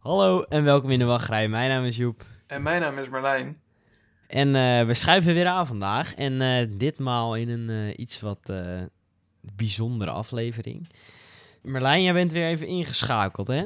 Hallo 0.00 0.42
en 0.42 0.64
welkom 0.64 0.90
in 0.90 0.98
de 0.98 1.04
wachtrij. 1.04 1.48
Mijn 1.48 1.68
naam 1.68 1.84
is 1.84 1.96
Joep. 1.96 2.24
En 2.46 2.62
mijn 2.62 2.80
naam 2.80 2.98
is 2.98 3.08
Marlijn. 3.08 3.60
En 4.26 4.54
eh, 4.54 4.86
we 4.86 4.94
schuiven 4.94 5.34
weer 5.34 5.46
aan 5.46 5.66
vandaag. 5.66 6.14
En 6.14 6.40
eh, 6.40 6.66
ditmaal 6.70 7.36
in 7.36 7.48
een 7.48 7.70
eh, 7.70 7.98
iets 7.98 8.20
wat 8.20 8.52
bijzondere 9.40 10.10
aflevering. 10.10 10.88
Marlijn, 11.62 12.02
jij 12.02 12.12
bent 12.12 12.32
weer 12.32 12.46
even 12.46 12.66
ingeschakeld, 12.66 13.46
hè? 13.46 13.64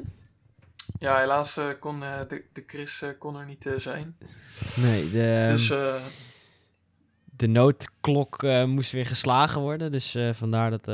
Ja, 0.99 1.19
helaas 1.19 1.61
kon 1.81 2.01
de, 2.01 2.45
de 2.53 2.64
Chris 2.66 3.03
kon 3.19 3.37
er 3.37 3.46
niet 3.46 3.69
zijn. 3.77 4.16
Nee, 4.77 5.11
de, 5.11 5.45
dus 5.46 5.69
de 7.37 7.46
noodklok 7.46 8.43
moest 8.66 8.93
weer 8.93 9.07
geslagen 9.07 9.61
worden. 9.61 9.93
Dus 9.93 10.16
vandaar 10.32 10.71
dat, 10.71 10.87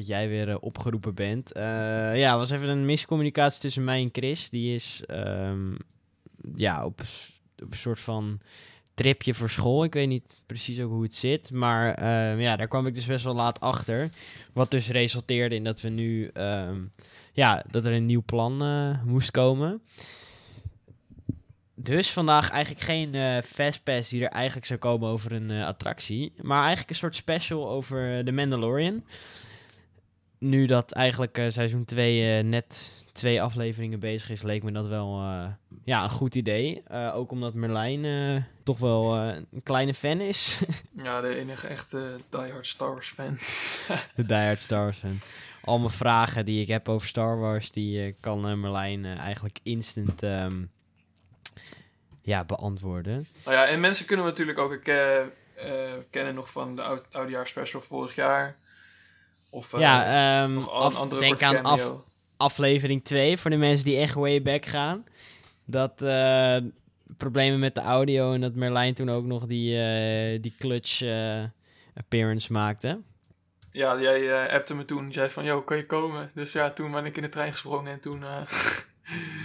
dat 0.00 0.08
jij 0.08 0.28
weer 0.28 0.48
eh, 0.48 0.56
opgeroepen 0.60 1.14
bent. 1.14 1.52
Eh, 1.52 2.18
ja, 2.18 2.36
was 2.36 2.50
even 2.50 2.68
een 2.68 2.86
miscommunicatie 2.86 3.60
tussen 3.60 3.84
mij 3.84 4.02
en 4.02 4.08
Chris. 4.12 4.50
Die 4.50 4.74
is 4.74 5.02
ehm, 5.06 5.74
ja, 6.54 6.84
op, 6.84 7.00
een 7.56 7.68
soort 7.70 8.00
van 8.00 8.40
tripje 8.94 9.34
voor 9.34 9.50
school. 9.50 9.84
Ik 9.84 9.92
weet 9.92 10.08
niet 10.08 10.40
precies 10.46 10.80
ook 10.80 10.90
hoe 10.90 11.02
het 11.02 11.14
zit. 11.14 11.52
Maar 11.52 11.94
ehm, 11.94 12.40
ja, 12.40 12.56
daar 12.56 12.68
kwam 12.68 12.86
ik 12.86 12.94
dus 12.94 13.06
best 13.06 13.24
wel 13.24 13.34
laat 13.34 13.60
achter. 13.60 14.08
Wat 14.52 14.70
dus 14.70 14.88
resulteerde 14.88 15.54
in 15.54 15.64
dat 15.64 15.80
we 15.80 15.88
nu... 15.88 16.26
ehm, 16.26 16.78
ja, 17.32 17.64
dat 17.70 17.86
er 17.86 17.92
een 17.92 18.06
nieuw 18.06 18.22
plan 18.26 18.62
eh, 18.62 19.02
moest 19.04 19.30
komen. 19.30 19.82
Dus 21.74 22.10
vandaag 22.10 22.50
eigenlijk 22.50 22.84
geen 22.84 23.14
eh 23.14 23.42
fastpass 23.42 24.10
die 24.10 24.24
er 24.24 24.30
eigenlijk 24.30 24.66
zou 24.66 24.78
komen 24.78 25.08
over 25.08 25.32
een 25.32 25.50
attractie. 25.50 26.32
Maar 26.42 26.58
eigenlijk 26.58 26.90
een 26.90 26.96
soort 26.96 27.16
special 27.16 27.68
over 27.68 28.24
The 28.24 28.32
Mandalorian. 28.32 29.04
Nu 30.40 30.66
dat 30.66 30.92
eigenlijk 30.92 31.38
eh, 31.38 31.50
seizoen 31.50 31.84
2 31.84 32.42
net 32.42 32.92
twee 33.12 33.42
afleveringen 33.42 34.00
bezig 34.00 34.30
is, 34.30 34.42
leek 34.42 34.62
me 34.62 34.72
dat 34.72 34.86
wel 34.88 35.20
eh, 35.20 35.46
ja, 35.84 36.02
een 36.04 36.10
goed 36.10 36.34
idee. 36.34 36.82
Eh, 36.86 37.16
ook 37.16 37.30
omdat 37.30 37.54
Merlijn 37.54 38.04
eh, 38.04 38.42
toch 38.64 38.78
wel 38.78 39.16
eh, 39.16 39.36
een 39.52 39.62
kleine 39.62 39.94
fan 39.94 40.20
is. 40.20 40.60
ja, 41.04 41.20
de 41.20 41.34
enige 41.36 41.66
echte 41.66 42.20
diehard 42.28 42.66
Star 42.66 42.90
Wars 42.92 43.08
fan. 43.08 43.38
De 44.16 44.26
diehard 44.26 44.58
Star 44.58 44.82
Wars 44.82 44.98
fan. 44.98 45.20
Al 45.64 45.78
mijn 45.78 45.90
vragen 45.90 46.44
die 46.44 46.60
ik 46.60 46.68
heb 46.68 46.88
over 46.88 47.08
Star 47.08 47.38
Wars, 47.38 47.72
die 47.72 48.04
eh, 48.04 48.14
kan 48.20 48.48
eh, 48.48 48.54
Merlijn 48.54 49.04
eh, 49.04 49.18
eigenlijk 49.18 49.58
instant 49.62 50.22
ehm, 50.22 50.62
ja, 52.22 52.44
beantwoorden. 52.44 53.26
nou 53.44 53.56
ja, 53.56 53.66
en 53.66 53.80
mensen 53.80 54.06
kunnen 54.06 54.26
natuurlijk 54.26 54.58
ook 54.58 54.72
eh, 54.72 55.20
eh, 55.20 55.26
kennen 56.10 56.34
nog 56.34 56.50
van 56.50 56.76
de 56.76 56.82
oud, 56.82 57.06
oudejaars 57.12 57.50
special 57.50 57.80
vorig 57.82 58.14
jaar. 58.14 58.56
Of 59.50 59.78
ja, 59.78 60.44
af- 60.70 60.96
andere 60.96 61.20
denk 61.20 61.42
aan 61.42 61.62
af, 61.62 61.90
aflevering 62.36 63.04
2 63.04 63.36
voor 63.36 63.50
de 63.50 63.56
mensen 63.56 63.84
die 63.84 63.96
echt 63.96 64.14
way 64.14 64.42
back 64.42 64.66
gaan. 64.66 65.04
Dat 65.64 66.02
eh, 66.02 66.56
problemen 67.16 67.58
met 67.58 67.74
de 67.74 67.80
audio 67.80 68.32
en 68.32 68.40
dat 68.40 68.54
Merlijn 68.54 68.94
toen 68.94 69.10
ook 69.10 69.24
nog 69.24 69.46
die, 69.46 69.82
eh, 69.82 70.42
die 70.42 70.54
clutch 70.58 71.02
appearance 71.94 72.52
maakte. 72.52 73.00
Ja, 73.70 74.00
jij 74.00 74.50
appte 74.50 74.74
me 74.74 74.84
toen. 74.84 75.12
zei 75.12 75.28
van, 75.28 75.44
yo, 75.44 75.62
kan 75.62 75.76
je 75.76 75.86
komen? 75.86 76.30
Dus 76.34 76.52
ja, 76.52 76.70
toen 76.70 76.90
ben 76.90 77.04
ik 77.04 77.16
in 77.16 77.22
de 77.22 77.28
trein 77.28 77.50
gesprongen 77.52 77.92
en 77.92 78.00
toen... 78.00 78.24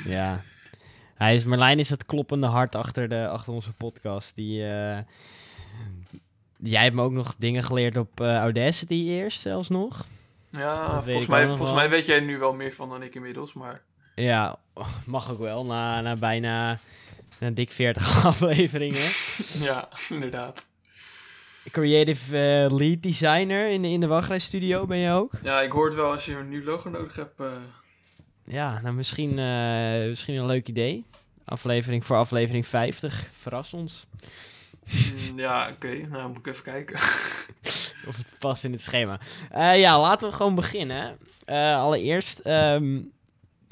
Ja. 0.06 0.42
Hij 1.16 1.36
is, 1.36 1.44
Merlijn 1.44 1.80
is 1.80 1.90
het 1.90 2.06
kloppende 2.06 2.48
hart 2.48 2.76
achter, 2.76 3.10
de, 3.10 3.28
achter 3.28 3.54
onze 3.54 3.74
podcast. 3.74 4.36
Die, 4.36 4.64
jij 6.58 6.84
hebt 6.84 6.96
me 6.96 7.02
ook 7.02 7.12
nog 7.12 7.36
dingen 7.38 7.64
geleerd 7.64 7.98
op 7.98 8.20
eh, 8.22 8.36
Audacity 8.38 8.94
eerst 8.94 9.40
zelfs 9.42 9.70
nog. 9.70 10.06
ja, 10.50 11.02
volgens 11.04 11.28
mij, 11.28 11.46
volgens 11.48 11.70
wel. 11.70 11.80
mij 11.80 11.90
weet 11.90 12.06
jij 12.06 12.20
nu 12.20 12.38
wel 12.38 12.54
meer 12.54 12.74
van 12.74 12.90
dan 12.90 13.02
ik 13.04 13.16
inmiddels, 13.16 13.54
maar... 13.54 13.82
Ja, 14.16 14.60
mag 15.06 15.32
ook 15.32 15.40
wel. 15.40 15.66
Na, 15.66 16.02
na 16.02 16.16
bijna 16.16 16.80
na 17.40 17.50
dik 17.50 17.72
40 17.72 18.26
afleveringen. 18.26 19.02
Ja, 19.68 19.90
inderdaad. 20.10 20.66
Creative 21.72 22.38
eh, 22.38 22.76
lead 22.78 23.02
designer 23.04 23.68
in, 23.70 23.82
de- 23.82 23.88
in 23.90 24.00
de 24.00 24.08
wachtrijstudio 24.08 24.86
ben 24.86 24.98
je 24.98 25.12
ook? 25.12 25.32
Ja, 25.44 25.62
ik 25.62 25.72
hoor 25.72 25.86
het 25.86 25.96
wel 25.96 26.12
als 26.12 26.26
je 26.26 26.36
een 26.38 26.50
nieuw 26.50 26.64
logo 26.64 26.90
nodig 26.90 27.16
hebt. 27.16 27.40
eh, 27.40 27.48
Ja, 28.46 28.80
nou 28.82 28.96
misschien, 28.96 29.30
misschien 30.10 30.38
een 30.38 30.46
leuk 30.46 30.68
idee. 30.68 31.04
Aflevering 31.46 32.06
voor 32.06 32.18
aflevering 32.18 32.68
50. 32.68 33.28
Verras 33.42 33.74
ons. 33.74 34.06
Mm, 34.92 35.40
ja, 35.40 35.70
oké. 35.70 35.94
Nou, 36.08 36.28
moet 36.28 36.38
ik 36.38 36.48
even 36.48 36.64
kijken. 36.64 36.96
Of 38.08 38.18
het 38.18 38.34
past 38.40 38.64
in 38.64 38.72
het 38.72 38.82
schema. 38.82 39.20
Eh, 39.52 39.80
ja, 39.80 40.00
laten 40.00 40.30
we 40.30 40.36
gewoon 40.36 40.56
beginnen. 40.56 41.18
Eh, 41.46 41.78
allereerst 41.78 42.40
ehm, 42.40 43.02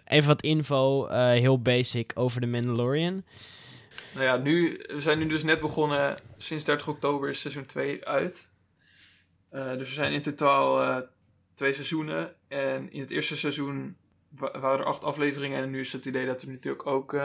even 0.06 0.28
wat 0.28 0.42
info, 0.42 1.08
eh, 1.08 1.26
heel 1.26 1.62
basic 1.62 2.12
over 2.16 2.42
de 2.42 2.48
Mandalorian. 2.48 3.24
Nou 4.14 4.26
ja, 4.26 4.38
nu, 4.38 4.82
we 4.88 5.00
zijn 5.02 5.18
nu 5.20 5.28
dus 5.28 5.44
net 5.44 5.60
begonnen. 5.60 6.16
Sinds 6.38 6.64
30 6.64 6.88
oktober 6.88 7.30
is 7.30 7.40
seizoen 7.40 7.66
2 7.66 8.06
uit. 8.06 8.50
Dus 9.52 9.62
er 9.80 9.86
zijn 9.94 10.14
in 10.14 10.22
totaal 10.22 11.02
twee 11.54 11.74
seizoenen. 11.74 12.34
En 12.48 12.92
in 12.92 13.00
het 13.00 13.12
eerste 13.12 13.38
seizoen 13.38 13.98
wa- 14.30 14.60
waren 14.60 14.80
er 14.80 14.86
acht 14.86 15.04
afleveringen. 15.04 15.64
En 15.64 15.70
nu 15.70 15.80
is 15.80 15.94
het 15.94 16.06
idee 16.06 16.26
dat 16.26 16.42
er 16.42 16.48
natuurlijk 16.50 16.88
ook 16.88 17.16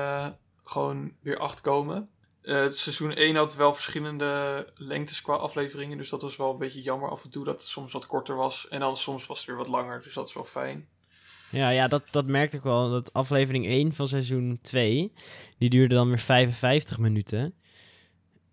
gewoon 0.65 1.13
weer 1.21 1.39
acht 1.39 1.61
komen. 1.61 2.09
Eh, 2.49 2.61
het 2.61 2.77
seizoen 2.77 3.13
1 3.17 3.37
had 3.37 3.57
wel 3.57 3.75
verschillende 3.75 4.67
lengtes 4.75 5.23
qua 5.23 5.35
afleveringen. 5.35 5.99
Dus 5.99 6.09
dat 6.09 6.23
was 6.23 6.37
wel 6.37 6.51
een 6.51 6.59
beetje 6.59 6.83
jammer 6.83 7.11
af 7.11 7.25
en 7.25 7.31
toe 7.31 7.45
dat 7.45 7.61
het 7.61 7.71
soms 7.71 7.93
wat 7.93 8.07
korter 8.07 8.37
was. 8.37 8.69
En 8.69 8.81
dan 8.81 8.97
soms 8.97 9.27
was 9.27 9.39
het 9.39 9.47
weer 9.47 9.57
wat 9.57 9.69
langer. 9.69 10.03
Dus 10.03 10.15
dat 10.15 10.29
is 10.29 10.35
wel 10.35 10.45
fijn. 10.45 10.89
Ja, 11.51 11.69
ja 11.69 11.89
dat, 11.89 12.03
dat 12.11 12.27
merkte 12.27 12.57
ik 12.57 12.63
wel. 12.63 12.91
Dat 12.91 13.13
aflevering 13.13 13.67
1 13.67 13.93
van 13.93 14.09
seizoen 14.09 14.59
2, 14.63 15.13
die 15.59 15.71
duurde 15.71 15.95
dan 15.95 16.09
weer 16.09 16.19
55 16.19 16.99
minuten. 16.99 17.55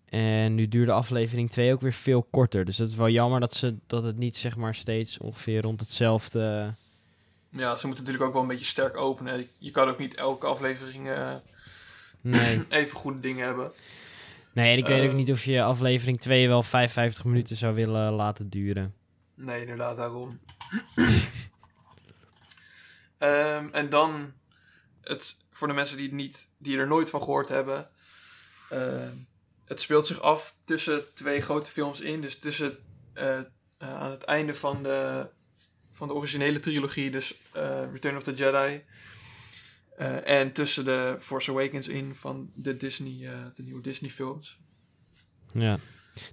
En 0.04 0.54
nu 0.54 0.68
duurde 0.68 0.92
aflevering 0.92 1.50
2 1.50 1.72
ook 1.72 1.80
weer 1.80 1.92
veel 1.92 2.22
korter. 2.22 2.64
Dus 2.64 2.78
het 2.78 2.90
is 2.90 2.96
wel 2.96 3.08
jammer 3.08 3.40
dat, 3.40 3.54
ze, 3.54 3.76
dat 3.86 4.04
het 4.04 4.16
niet 4.16 4.36
zeg 4.36 4.56
maar 4.56 4.74
steeds 4.74 5.18
ongeveer 5.18 5.62
rond 5.62 5.80
hetzelfde... 5.80 6.74
Ja, 7.50 7.76
ze 7.76 7.86
moeten 7.86 8.04
natuurlijk 8.04 8.24
ook 8.24 8.32
wel 8.32 8.42
een 8.42 8.48
beetje 8.48 8.64
sterk 8.64 8.96
openen. 8.96 9.48
Je 9.58 9.70
kan 9.70 9.88
ook 9.88 9.98
niet 9.98 10.14
elke 10.14 10.46
aflevering 10.46 11.08
eh, 11.08 11.34
Nee, 12.30 12.62
even 12.80 12.96
goede 12.96 13.20
dingen 13.20 13.46
hebben. 13.46 13.72
nee 14.52 14.72
en 14.72 14.78
ik 14.78 14.86
weet 14.86 15.00
Eh. 15.00 15.06
ook 15.06 15.12
niet 15.16 15.30
of 15.30 15.44
je 15.44 15.62
aflevering 15.62 16.20
2 16.20 16.48
wel 16.48 16.62
55 16.62 17.24
minuten 17.24 17.56
zou 17.56 17.74
willen 17.74 18.12
laten 18.12 18.48
duren. 18.48 18.94
Nee, 19.34 19.60
inderdaad, 19.60 19.96
daarom. 19.96 20.40
Ehm, 23.18 23.68
en 23.72 23.88
dan, 23.88 24.32
het, 25.02 25.36
voor 25.50 25.68
de 25.68 25.74
mensen 25.74 25.96
die, 25.96 26.06
het 26.06 26.14
niet, 26.14 26.48
die 26.58 26.78
er 26.78 26.86
nooit 26.86 27.10
van 27.10 27.20
gehoord 27.22 27.48
hebben. 27.48 27.88
ehm, 28.70 29.14
het 29.66 29.80
speelt 29.80 30.06
zich 30.06 30.20
af 30.20 30.54
tussen 30.64 31.04
twee 31.14 31.40
grote 31.40 31.70
films 31.70 32.00
in. 32.00 32.20
Dus 32.20 32.38
tussen 32.38 32.76
eh, 33.12 33.38
eh, 33.38 33.44
aan 33.78 34.10
het 34.10 34.24
einde 34.24 34.54
van 34.54 34.82
de, 34.82 35.26
van 35.90 36.08
de 36.08 36.14
originele 36.14 36.58
trilogie, 36.58 37.10
dus 37.10 37.34
eh, 37.52 37.80
Return 37.92 38.16
of 38.16 38.22
the 38.22 38.32
Jedi. 38.34 38.80
Eh, 39.96 40.40
en 40.40 40.52
tussen 40.52 40.84
de 40.84 41.16
Force 41.18 41.50
Awakens 41.50 41.88
in 41.88 42.14
van 42.14 42.50
de 42.54 42.76
Disney, 42.76 43.28
eh, 43.28 43.32
de 43.54 43.62
nieuwe 43.62 43.80
Disney 43.80 44.10
films. 44.10 44.58
Ja, 45.46 45.78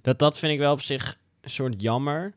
dat, 0.02 0.18
dat 0.18 0.38
vind 0.38 0.52
ik 0.52 0.58
wel 0.58 0.72
op 0.72 0.80
zich 0.80 1.18
een 1.40 1.50
soort 1.50 1.82
jammer. 1.82 2.34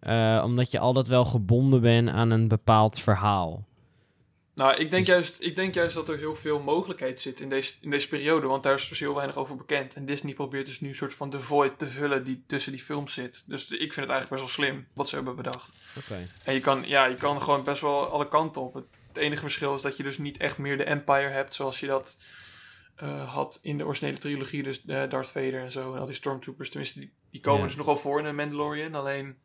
Eh, 0.00 0.42
omdat 0.44 0.70
je 0.70 0.78
altijd 0.78 1.06
wel 1.06 1.24
gebonden 1.24 1.80
bent 1.80 2.08
aan 2.08 2.30
een 2.30 2.48
bepaald 2.48 2.98
verhaal. 2.98 3.66
Nou, 4.54 4.74
ik 4.74 4.90
denk, 4.90 5.06
Dus- 5.06 5.14
juist, 5.14 5.36
ik 5.38 5.56
denk 5.56 5.74
juist 5.74 5.94
dat 5.94 6.08
er 6.08 6.18
heel 6.18 6.34
veel 6.34 6.60
mogelijkheid 6.60 7.20
zit 7.20 7.40
in 7.40 7.48
deze, 7.48 7.74
in 7.80 7.90
deze 7.90 8.08
periode, 8.08 8.46
want 8.46 8.62
daar 8.62 8.74
is 8.74 8.88
dus 8.88 9.00
heel 9.00 9.14
weinig 9.14 9.36
over 9.36 9.56
bekend. 9.56 9.94
En 9.94 10.06
Disney 10.06 10.34
probeert 10.34 10.66
dus 10.66 10.80
nu 10.80 10.88
een 10.88 10.94
soort 10.94 11.14
van 11.14 11.30
de 11.30 11.40
void 11.40 11.78
te 11.78 11.86
vullen 11.88 12.24
die 12.24 12.42
tussen 12.46 12.72
die 12.72 12.80
films 12.80 13.14
zit. 13.14 13.44
Dus 13.46 13.62
ik 13.62 13.92
vind 13.92 14.06
het 14.06 14.08
eigenlijk 14.08 14.28
best 14.28 14.40
wel 14.40 14.66
slim 14.66 14.86
wat 14.92 15.08
ze 15.08 15.14
hebben 15.14 15.36
bedacht. 15.36 15.72
Oké. 15.98 16.28
En 16.44 16.54
je 16.54 16.60
kan, 16.60 16.82
ja, 16.86 17.04
je 17.04 17.14
kan 17.14 17.42
gewoon 17.42 17.64
best 17.64 17.82
wel 17.82 18.06
alle 18.06 18.28
kanten 18.28 18.62
op. 18.62 18.84
Het, 19.12 19.22
enige 19.22 19.40
verschil 19.40 19.74
is 19.74 19.82
dat 19.82 19.96
je 19.96 20.02
dus 20.02 20.18
niet 20.18 20.36
echt 20.36 20.58
meer 20.58 20.76
de 20.76 20.84
Empire 20.84 21.28
hebt 21.28 21.54
zoals 21.54 21.80
je 21.80 21.86
dat 21.86 22.16
eh, 22.96 23.32
had 23.32 23.58
in 23.62 23.78
de 23.78 23.84
originele 23.84 24.18
trilogie. 24.18 24.62
Dus 24.62 24.84
eh, 24.84 25.08
Darth 25.08 25.30
Vader 25.30 25.62
en 25.62 25.72
zo 25.72 25.94
en 25.94 26.00
al 26.00 26.06
die 26.06 26.14
Stormtroopers. 26.14 26.70
Tenminste, 26.70 26.98
die, 26.98 27.12
die 27.30 27.40
komen 27.40 27.60
Ja. 27.60 27.66
dus 27.66 27.76
nog 27.76 27.86
wel 27.86 27.96
voor 27.96 28.18
in 28.18 28.24
de 28.24 28.32
Mandalorian. 28.32 28.94
Alleen 28.94 29.36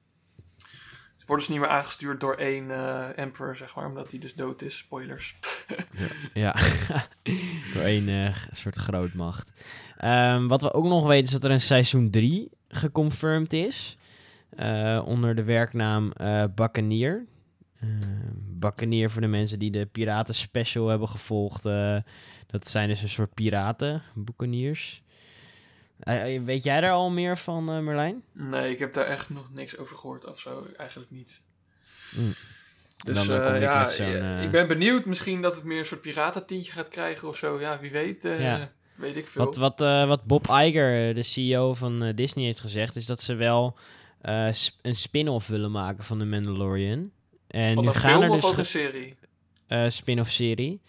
ze 1.18 1.26
worden 1.26 1.46
dus 1.46 1.48
niet 1.48 1.60
meer 1.60 1.76
aangestuurd 1.76 2.20
door 2.20 2.36
één 2.36 2.72
eh, 2.72 3.18
Emperor, 3.18 3.56
zeg 3.56 3.76
maar. 3.76 3.86
Omdat 3.86 4.10
die 4.10 4.20
dus 4.20 4.34
dood 4.34 4.62
is. 4.62 4.78
Spoilers. 4.78 5.36
Ja, 6.34 6.56
door 7.74 7.84
één 7.84 8.34
soort 8.52 8.76
grootmacht. 8.76 9.52
Ehm, 9.98 10.48
wat 10.48 10.62
we 10.62 10.74
ook 10.74 10.86
nog 10.86 11.08
weten 11.08 11.26
is 11.26 11.32
dat 11.32 11.44
er 11.44 11.52
een 11.52 11.62
seizoen 11.62 12.10
3 12.10 12.50
geconfirmed 12.68 13.54
is. 13.54 13.98
onder 15.06 15.36
de 15.36 15.44
werknaam 15.44 16.14
Buccaneer. 16.56 17.26
Buccaneer 18.60 19.10
voor 19.10 19.22
de 19.22 19.28
mensen 19.28 19.60
die 19.60 19.72
de 19.72 19.86
Piraten 19.86 20.36
Special 20.36 20.88
hebben 20.88 21.10
gevolgd. 21.10 21.66
eh, 21.66 21.98
dat 22.48 22.68
zijn 22.68 22.88
dus 22.88 23.02
een 23.02 23.10
soort 23.10 23.34
piraten, 23.34 24.04
Buccaneers. 24.16 25.04
Eh, 26.00 26.36
eh, 26.36 26.44
weet 26.44 26.64
jij 26.64 26.82
daar 26.82 26.92
al 26.92 27.10
meer 27.10 27.38
van, 27.38 27.84
Merlijn? 27.84 28.24
Nee, 28.32 28.72
ik 28.72 28.80
heb 28.80 28.94
daar 28.94 29.06
echt 29.06 29.30
nog 29.30 29.54
niks 29.54 29.78
over 29.78 29.98
gehoord 29.98 30.26
of 30.26 30.40
zo. 30.40 30.68
Eigenlijk 30.78 31.12
niet. 31.12 31.42
Mm. 32.16 32.34
Dus 33.06 33.26
ja, 33.26 34.40
ik 34.40 34.52
ben 34.52 34.68
benieuwd 34.68 35.06
misschien 35.06 35.42
dat 35.42 35.56
het 35.56 35.64
meer 35.64 35.80
een 35.80 35.86
soort 35.86 36.02
piratentientje 36.02 36.72
gaat 36.72 36.88
krijgen 36.88 37.28
of 37.28 37.38
zo. 37.38 37.60
Ja, 37.60 37.80
wie 37.80 37.92
weet. 37.92 38.24
Ja. 38.24 38.72
Weet 38.96 39.16
ik 39.16 39.28
veel. 39.28 39.46
Wat, 39.46 39.56
wat, 39.56 39.80
wat 40.08 40.24
Bob 40.24 40.48
Iger, 40.48 41.14
de 41.14 41.24
CEO 41.24 41.74
van 41.74 42.12
Disney, 42.16 42.46
heeft 42.46 42.60
gezegd, 42.60 42.96
is 42.96 43.06
dat 43.06 43.22
ze 43.22 43.34
wel 43.34 43.78
een 44.82 44.96
spin-off 44.96 45.48
willen 45.48 45.72
maken 45.72 46.04
van 46.04 46.20
The 46.20 46.26
Mandalorian. 46.26 47.12
En 47.48 47.78
nu 47.82 47.88
gaan 47.88 48.12
film 48.12 48.22
er 48.24 48.30
of 48.30 48.42
dus 48.42 48.50
ge- 48.52 48.58
een 48.58 48.66
serie? 48.66 49.16
eh, 49.68 49.90
spin-off 49.90 50.32
serie. 50.32 50.82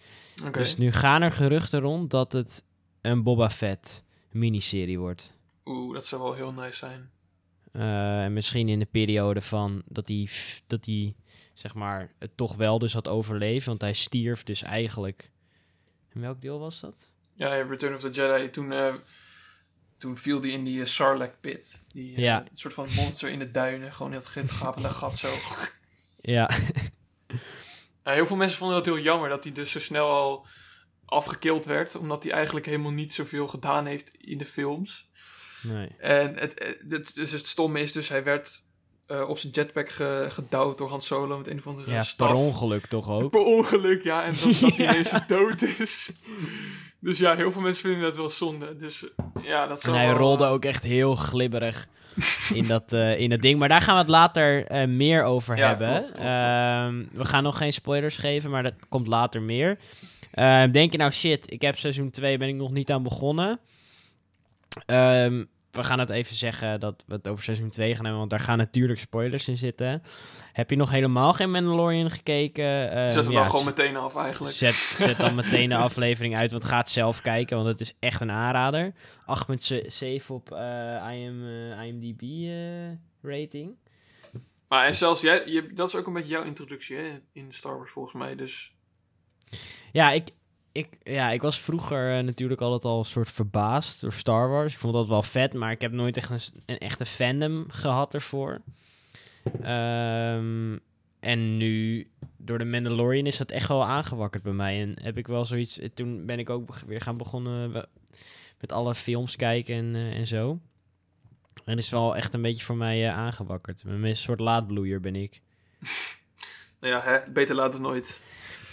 Dus 0.51 0.77
nu 0.77 0.91
gaan 0.91 1.21
er 1.21 1.31
geruchten 1.31 1.79
rond 1.79 2.11
dat 2.11 2.31
het 2.33 2.63
een 3.01 3.23
Boba 3.23 3.49
Fett 3.49 4.03
miniserie 4.31 4.99
wordt. 4.99 5.37
Oeh, 5.65 5.93
dat 5.93 6.05
zou 6.05 6.21
wel 6.21 6.33
heel 6.33 6.51
nice 6.51 6.77
zijn. 6.77 7.09
Eh, 7.71 8.23
en 8.23 8.33
misschien 8.33 8.69
in 8.69 8.79
de 8.79 8.85
periode 8.85 9.41
van 9.41 9.81
dat 9.85 10.07
hij, 10.07 10.27
dat 10.67 10.85
hij 10.85 11.15
zeg 11.53 11.73
maar, 11.73 12.11
het 12.19 12.37
toch 12.37 12.55
wel 12.55 12.79
dus 12.79 12.93
had 12.93 13.07
overleefd. 13.07 13.65
Want 13.65 13.81
hij 13.81 13.93
stierf 13.93 14.43
dus 14.43 14.61
eigenlijk... 14.63 15.31
In 16.13 16.21
welk 16.21 16.41
deel 16.41 16.59
was 16.59 16.79
dat? 16.79 16.95
Ja, 17.33 17.49
Return 17.53 17.93
of 17.95 17.99
the 18.01 18.09
Jedi. 18.09 18.49
Toen, 18.49 18.71
eh, 18.71 18.93
toen 19.97 20.17
viel 20.17 20.39
die 20.39 20.51
in 20.51 20.63
die 20.63 20.85
Sarlacc 20.85 21.33
pit. 21.41 21.83
Die 21.87 22.19
Ja. 22.19 22.39
een 22.41 22.47
soort 22.57 22.73
van 22.73 22.87
monster 22.95 23.29
in 23.29 23.39
de 23.39 23.51
duinen. 23.51 23.93
Gewoon 23.93 24.11
heel 24.11 24.21
het 24.33 24.51
gapende 24.51 24.89
gat 24.89 25.17
zo. 25.17 25.27
Ja, 28.03 28.15
heel 28.15 28.25
veel 28.25 28.35
mensen 28.35 28.57
vonden 28.57 28.77
dat 28.77 28.85
heel 28.85 28.99
jammer 28.99 29.29
dat 29.29 29.43
hij 29.43 29.53
dus 29.53 29.71
zo 29.71 29.79
snel 29.79 30.09
al 30.09 30.45
afgekild 31.05 31.65
werd. 31.65 31.95
Omdat 31.95 32.23
hij 32.23 32.31
eigenlijk 32.31 32.65
helemaal 32.65 32.91
niet 32.91 33.13
zoveel 33.13 33.47
gedaan 33.47 33.85
heeft 33.85 34.11
in 34.17 34.37
de 34.37 34.45
films. 34.45 35.09
nee. 35.61 35.87
En 35.99 36.35
het, 36.35 36.53
eh, 36.53 36.69
het, 36.89 37.11
dus 37.15 37.31
het 37.31 37.45
stomme 37.47 37.79
is 37.79 37.91
dus, 37.91 38.09
hij 38.09 38.23
werd 38.23 38.63
eh, 39.07 39.29
op 39.29 39.39
zijn 39.39 39.53
jetpack 39.53 39.89
ge, 39.89 40.25
gedouwd 40.29 40.77
door 40.77 40.89
Han 40.89 41.01
Solo 41.01 41.37
met 41.37 41.47
een 41.47 41.57
of 41.57 41.67
andere 41.67 41.91
Ja, 41.91 42.01
staf. 42.01 42.27
per 42.29 42.37
ongeluk 42.37 42.85
toch 42.85 43.09
ook? 43.09 43.31
Per 43.31 43.39
ongeluk, 43.45 44.03
ja. 44.03 44.23
En 44.23 44.33
dat, 44.33 44.59
dat 44.59 44.75
hij 44.77 44.85
Ja. 44.85 44.91
ineens 44.91 45.11
dood 45.27 45.61
is. 45.61 46.11
Dus 46.99 47.17
ja, 47.17 47.35
heel 47.35 47.51
veel 47.51 47.61
mensen 47.61 47.81
vinden 47.81 48.01
dat 48.01 48.15
wel 48.15 48.29
zonde. 48.29 48.77
Dus 48.77 49.05
ja, 49.41 49.67
dat 49.67 49.83
En 49.83 49.93
hij 49.93 50.07
wel, 50.07 50.17
rolde 50.17 50.43
eh, 50.43 50.51
ook 50.51 50.65
echt 50.65 50.83
heel 50.83 51.15
glibberig 51.15 51.87
in 52.53 52.67
dat, 52.67 52.93
eh, 52.93 53.19
in 53.19 53.29
dat 53.29 53.41
ding. 53.41 53.59
Maar 53.59 53.67
daar 53.69 53.81
gaan 53.81 53.93
we 53.95 54.01
het 54.01 54.09
later 54.09 54.65
eh, 54.65 54.87
meer 54.87 55.23
over 55.23 55.57
Ja, 55.57 55.67
hebben. 55.67 55.87
klopt, 55.87 56.01
klopt, 56.03 56.17
klopt. 56.19 56.29
Ehm, 56.29 57.03
we 57.11 57.25
gaan 57.25 57.43
nog 57.43 57.57
geen 57.57 57.73
spoilers 57.73 58.17
geven, 58.17 58.49
maar 58.49 58.63
dat 58.63 58.73
komt 58.89 59.07
later 59.07 59.41
meer. 59.41 59.77
Ehm, 60.31 60.71
denk 60.71 60.91
je 60.91 60.97
nou, 60.97 61.11
shit, 61.11 61.51
ik 61.51 61.61
heb 61.61 61.77
seizoen 61.77 62.09
2, 62.09 62.37
ben 62.37 62.47
ik 62.47 62.55
nog 62.55 62.71
niet 62.71 62.91
aan 62.91 63.03
begonnen. 63.03 63.59
Ehm, 64.85 65.43
we 65.71 65.83
gaan 65.83 65.99
het 65.99 66.09
even 66.09 66.35
zeggen 66.35 66.79
dat 66.79 67.03
we 67.07 67.13
het 67.15 67.27
over 67.27 67.43
seizoen 67.43 67.69
2 67.69 67.87
gaan 67.95 68.01
hebben, 68.01 68.17
want 68.19 68.29
daar 68.29 68.39
gaan 68.39 68.57
natuurlijk 68.57 68.99
spoilers 68.99 69.47
in 69.47 69.57
zitten. 69.57 70.03
Heb 70.59 70.69
je 70.69 70.75
nog 70.75 70.89
helemaal 70.89 71.33
geen 71.33 71.51
Mandalorian 71.51 72.11
gekeken? 72.11 72.91
Ehm, 72.91 73.11
Zet 73.11 73.23
hem 73.23 73.33
ja, 73.33 73.39
dan 73.39 73.49
gewoon 73.49 73.65
meteen 73.65 73.95
af 73.95 74.15
eigenlijk. 74.15 74.53
Zet, 74.53 74.73
zet 74.73 75.17
dan 75.17 75.35
meteen 75.41 75.69
de 75.69 75.75
aflevering 75.75 76.35
uit, 76.35 76.51
want 76.51 76.63
gaat 76.63 76.89
zelf 76.89 77.21
kijken, 77.21 77.57
want 77.57 77.69
het 77.69 77.79
is 77.79 77.93
echt 77.99 78.21
een 78.21 78.31
aanrader. 78.31 78.93
8,7 78.93 80.25
op 80.27 80.51
eh, 80.51 81.11
IM, 81.11 81.45
eh, 81.45 81.85
IMDb 81.85 82.21
eh, 82.21 83.31
rating. 83.31 83.75
Maar 84.67 84.85
en 84.85 84.95
zelfs 84.95 85.21
jij, 85.21 85.43
je, 85.45 85.73
dat 85.73 85.87
is 85.87 85.95
ook 85.95 86.07
een 86.07 86.13
beetje 86.13 86.31
jouw 86.31 86.43
introductie 86.43 86.97
hè, 86.97 87.19
in 87.31 87.53
Star 87.53 87.77
Wars 87.77 87.91
volgens 87.91 88.13
mij. 88.13 88.35
Dus 88.35 88.73
Ja, 89.91 90.11
ik, 90.11 90.29
ik, 90.71 90.87
ja, 91.03 91.29
ik 91.29 91.41
was 91.41 91.59
vroeger 91.59 92.23
natuurlijk 92.23 92.61
altijd 92.61 92.85
al 92.85 92.99
een 92.99 93.05
soort 93.05 93.31
verbaasd 93.31 94.01
door 94.01 94.13
Star 94.13 94.49
Wars. 94.49 94.73
Ik 94.73 94.79
vond 94.79 94.93
dat 94.93 95.07
wel 95.07 95.23
vet, 95.23 95.53
maar 95.53 95.71
ik 95.71 95.81
heb 95.81 95.91
nooit 95.91 96.17
echt 96.17 96.51
een 96.65 96.77
echte 96.77 97.05
fandom 97.05 97.65
gehad 97.67 98.13
ervoor. 98.13 98.61
Ehm, 99.61 100.77
en 101.19 101.57
nu, 101.57 102.07
door 102.37 102.57
de 102.57 102.65
Mandalorian, 102.65 103.25
is 103.25 103.37
dat 103.37 103.51
echt 103.51 103.67
wel 103.67 103.85
aangewakkerd 103.85 104.43
bij 104.43 104.53
mij. 104.53 104.81
En 104.81 105.03
heb 105.03 105.17
ik 105.17 105.27
wel 105.27 105.45
zoiets... 105.45 105.79
eh, 105.79 105.89
Toen 105.93 106.25
ben 106.25 106.39
ik 106.39 106.49
ook 106.49 106.75
weer 106.87 107.01
gaan 107.01 107.17
begonnen 107.17 107.71
met 108.59 108.71
alle 108.71 108.95
films 108.95 109.35
kijken 109.35 109.75
en, 109.75 109.95
eh, 109.95 110.17
en 110.17 110.27
zo. 110.27 110.59
En 111.65 111.77
is 111.77 111.89
wel 111.89 112.15
echt 112.15 112.33
een 112.33 112.41
beetje 112.41 112.65
voor 112.65 112.75
mij 112.77 113.07
eh, 113.07 113.17
aangewakkerd. 113.17 113.83
Een 113.85 114.15
soort 114.17 114.39
laadbloeier 114.39 114.99
ben 114.99 115.15
ik. 115.15 115.41
nou 116.79 116.93
ja, 116.93 117.01
hè, 117.01 117.31
beter 117.31 117.55
laat 117.55 117.73
het 117.73 117.81
nooit. 117.81 118.23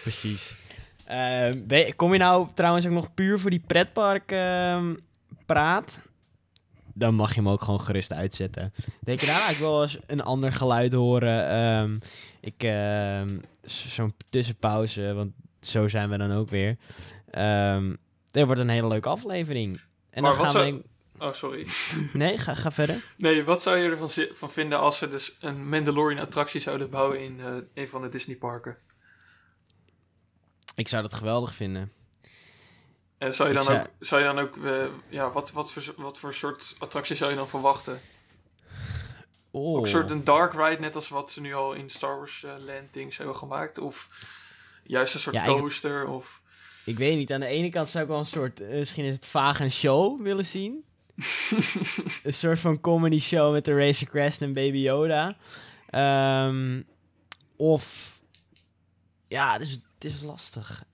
Precies. 0.03 0.57
Ehm, 1.05 1.95
kom 1.97 2.13
je 2.13 2.19
nou 2.19 2.49
trouwens 2.55 2.87
ook 2.87 2.93
nog 2.93 3.15
puur 3.15 3.39
voor 3.39 3.51
die 3.51 3.63
pretpark 3.67 4.33
ehm, 4.33 4.95
praat? 5.47 5.99
Dan 6.99 7.15
mag 7.15 7.29
je 7.35 7.41
hem 7.41 7.49
ook 7.49 7.63
gewoon 7.63 7.81
gerust 7.81 8.13
uitzetten. 8.13 8.73
Denk 9.01 9.21
je, 9.21 9.27
nou, 9.27 9.39
nou, 9.39 9.53
ik 9.53 9.59
wil 9.59 9.83
eens 9.83 9.99
een 10.07 10.23
ander 10.23 10.53
geluid 10.53 10.93
horen. 10.93 11.49
Ehm, 11.49 11.99
ik, 12.41 12.63
ehm, 12.63 13.39
zo'n 13.65 14.15
tussenpauze, 14.31 15.13
want 15.15 15.33
zo 15.61 15.89
zijn 15.89 16.11
we 16.11 16.17
dan 16.19 16.33
ook 16.33 16.49
weer. 16.49 16.77
Dit 18.31 18.45
wordt 18.47 18.61
een 18.61 18.69
hele 18.69 18.89
leuke 18.89 19.09
aflevering. 19.09 19.81
En 20.11 20.23
Maar 20.23 20.33
dan 20.33 20.43
gaan 20.43 20.53
zou- 20.53 20.75
we... 20.75 21.25
Oh, 21.25 21.33
sorry. 21.33 21.67
Nee, 22.13 22.39
ga, 22.39 22.55
ga 22.55 22.71
verder. 22.71 23.05
Nee, 23.17 23.45
wat 23.45 23.63
zou 23.63 23.77
je 23.77 23.91
ervan 23.91 24.11
van 24.33 24.51
vinden 24.51 24.79
als 24.79 24.99
ze 24.99 25.09
dus 25.09 25.37
een 25.41 25.69
Mandalorian-attractie 25.69 26.61
zouden 26.61 26.91
bouwen 26.91 27.21
in 27.21 27.41
eh, 27.41 27.55
een 27.75 27.89
van 27.89 28.03
de 28.03 28.09
Disney-parken? 28.09 28.77
Ik 30.75 30.89
zou 30.89 31.03
dat 31.03 31.15
geweldig 31.15 31.55
vinden. 31.55 31.93
En 33.19 33.35
zou 33.35 33.49
je 33.49 33.55
Ik 33.55 33.61
dan 33.61 33.75
zou- 33.75 33.87
ook, 33.87 33.91
zou 34.01 34.21
je 34.21 34.27
dan 34.27 34.39
ook 34.39 34.57
eh, 34.57 34.85
ja, 35.09 35.31
wat, 35.31 35.53
wat, 35.53 35.73
voor, 35.73 35.95
wat 35.97 36.19
voor 36.19 36.35
soort 36.35 36.75
attractie 36.79 37.17
zou 37.17 37.31
je 37.31 37.37
dan 37.37 37.49
verwachten? 37.49 38.01
Oh. 39.51 39.77
Ook 39.77 39.83
een 39.83 39.91
soort 39.91 40.11
een 40.11 40.25
dark 40.25 40.53
ride, 40.53 40.81
net 40.81 40.95
als 40.95 41.09
wat 41.09 41.31
ze 41.31 41.41
nu 41.41 41.55
al 41.55 41.73
in 41.73 41.91
Star 41.91 42.17
Wars 42.17 42.45
eh, 42.45 42.53
Land 42.59 42.93
Dings 42.93 43.17
hebben 43.17 43.37
gemaakt? 43.37 43.79
Of 43.79 44.09
juist 44.83 45.15
een 45.15 45.21
soort 45.21 45.35
Ja, 45.37 45.45
ik- 45.45 45.57
coaster? 45.57 46.09
Of... 46.09 46.41
Ik 46.85 46.99
weet 46.99 47.17
niet. 47.17 47.33
Aan 47.33 47.41
de 47.41 47.47
ene 47.47 47.69
kant 47.71 47.89
zou 47.89 48.05
ik 48.05 48.11
wel 48.11 48.19
een 48.19 48.27
soort, 48.27 48.61
eh, 48.61 48.69
misschien 48.69 49.05
is 49.05 49.13
het 49.13 49.27
vaag 49.27 49.61
een 49.61 49.73
show 49.73 50.21
willen 50.23 50.45
zien. 50.47 50.85
een 52.23 52.35
soort 52.35 52.59
van 52.59 52.81
comedy 52.81 53.21
show 53.21 53.53
met 53.53 53.65
de 53.65 53.75
Racer 53.75 54.09
Crest 54.09 54.43
en 54.43 54.53
Baby 54.53 54.77
Yoda. 54.79 55.37
Ehm, 55.91 56.83
of, 57.57 58.15
ja, 59.29 59.53
het 59.53 59.63
is, 59.63 59.71
het 59.71 60.05
is 60.05 60.23
lastig. 60.23 60.85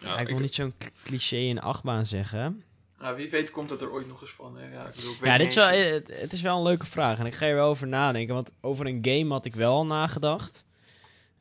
Ja, 0.00 0.18
ik 0.18 0.28
wil 0.28 0.38
niet 0.38 0.54
zo'n 0.54 0.74
cliché 1.02 1.36
in 1.36 1.60
achtbaan 1.60 2.06
zeggen. 2.06 2.64
nou, 2.98 3.16
wie 3.16 3.30
weet 3.30 3.50
komt 3.50 3.70
het 3.70 3.80
er 3.80 3.90
ooit 3.92 4.06
nog 4.06 4.20
eens 4.20 4.30
van. 4.30 4.56
Hè? 4.56 4.72
Ja, 4.72 4.86
ik 4.86 4.94
bedoel, 4.94 5.12
ik 5.12 5.18
weet 5.20 5.30
Ja, 5.30 5.36
dit 5.38 5.48
is 5.48 5.54
wel, 5.54 5.68
het, 5.68 6.08
het 6.20 6.32
is 6.32 6.42
wel 6.42 6.56
een 6.56 6.62
leuke 6.62 6.86
vraag. 6.86 7.18
En 7.18 7.26
ik 7.26 7.34
ga 7.34 7.46
er 7.46 7.54
wel 7.54 7.68
over 7.68 7.86
nadenken. 7.86 8.34
Want 8.34 8.52
over 8.60 8.86
een 8.86 8.98
game 9.02 9.32
had 9.32 9.44
ik 9.44 9.54
wel 9.54 9.72
al 9.72 9.86
nagedacht. 9.86 10.64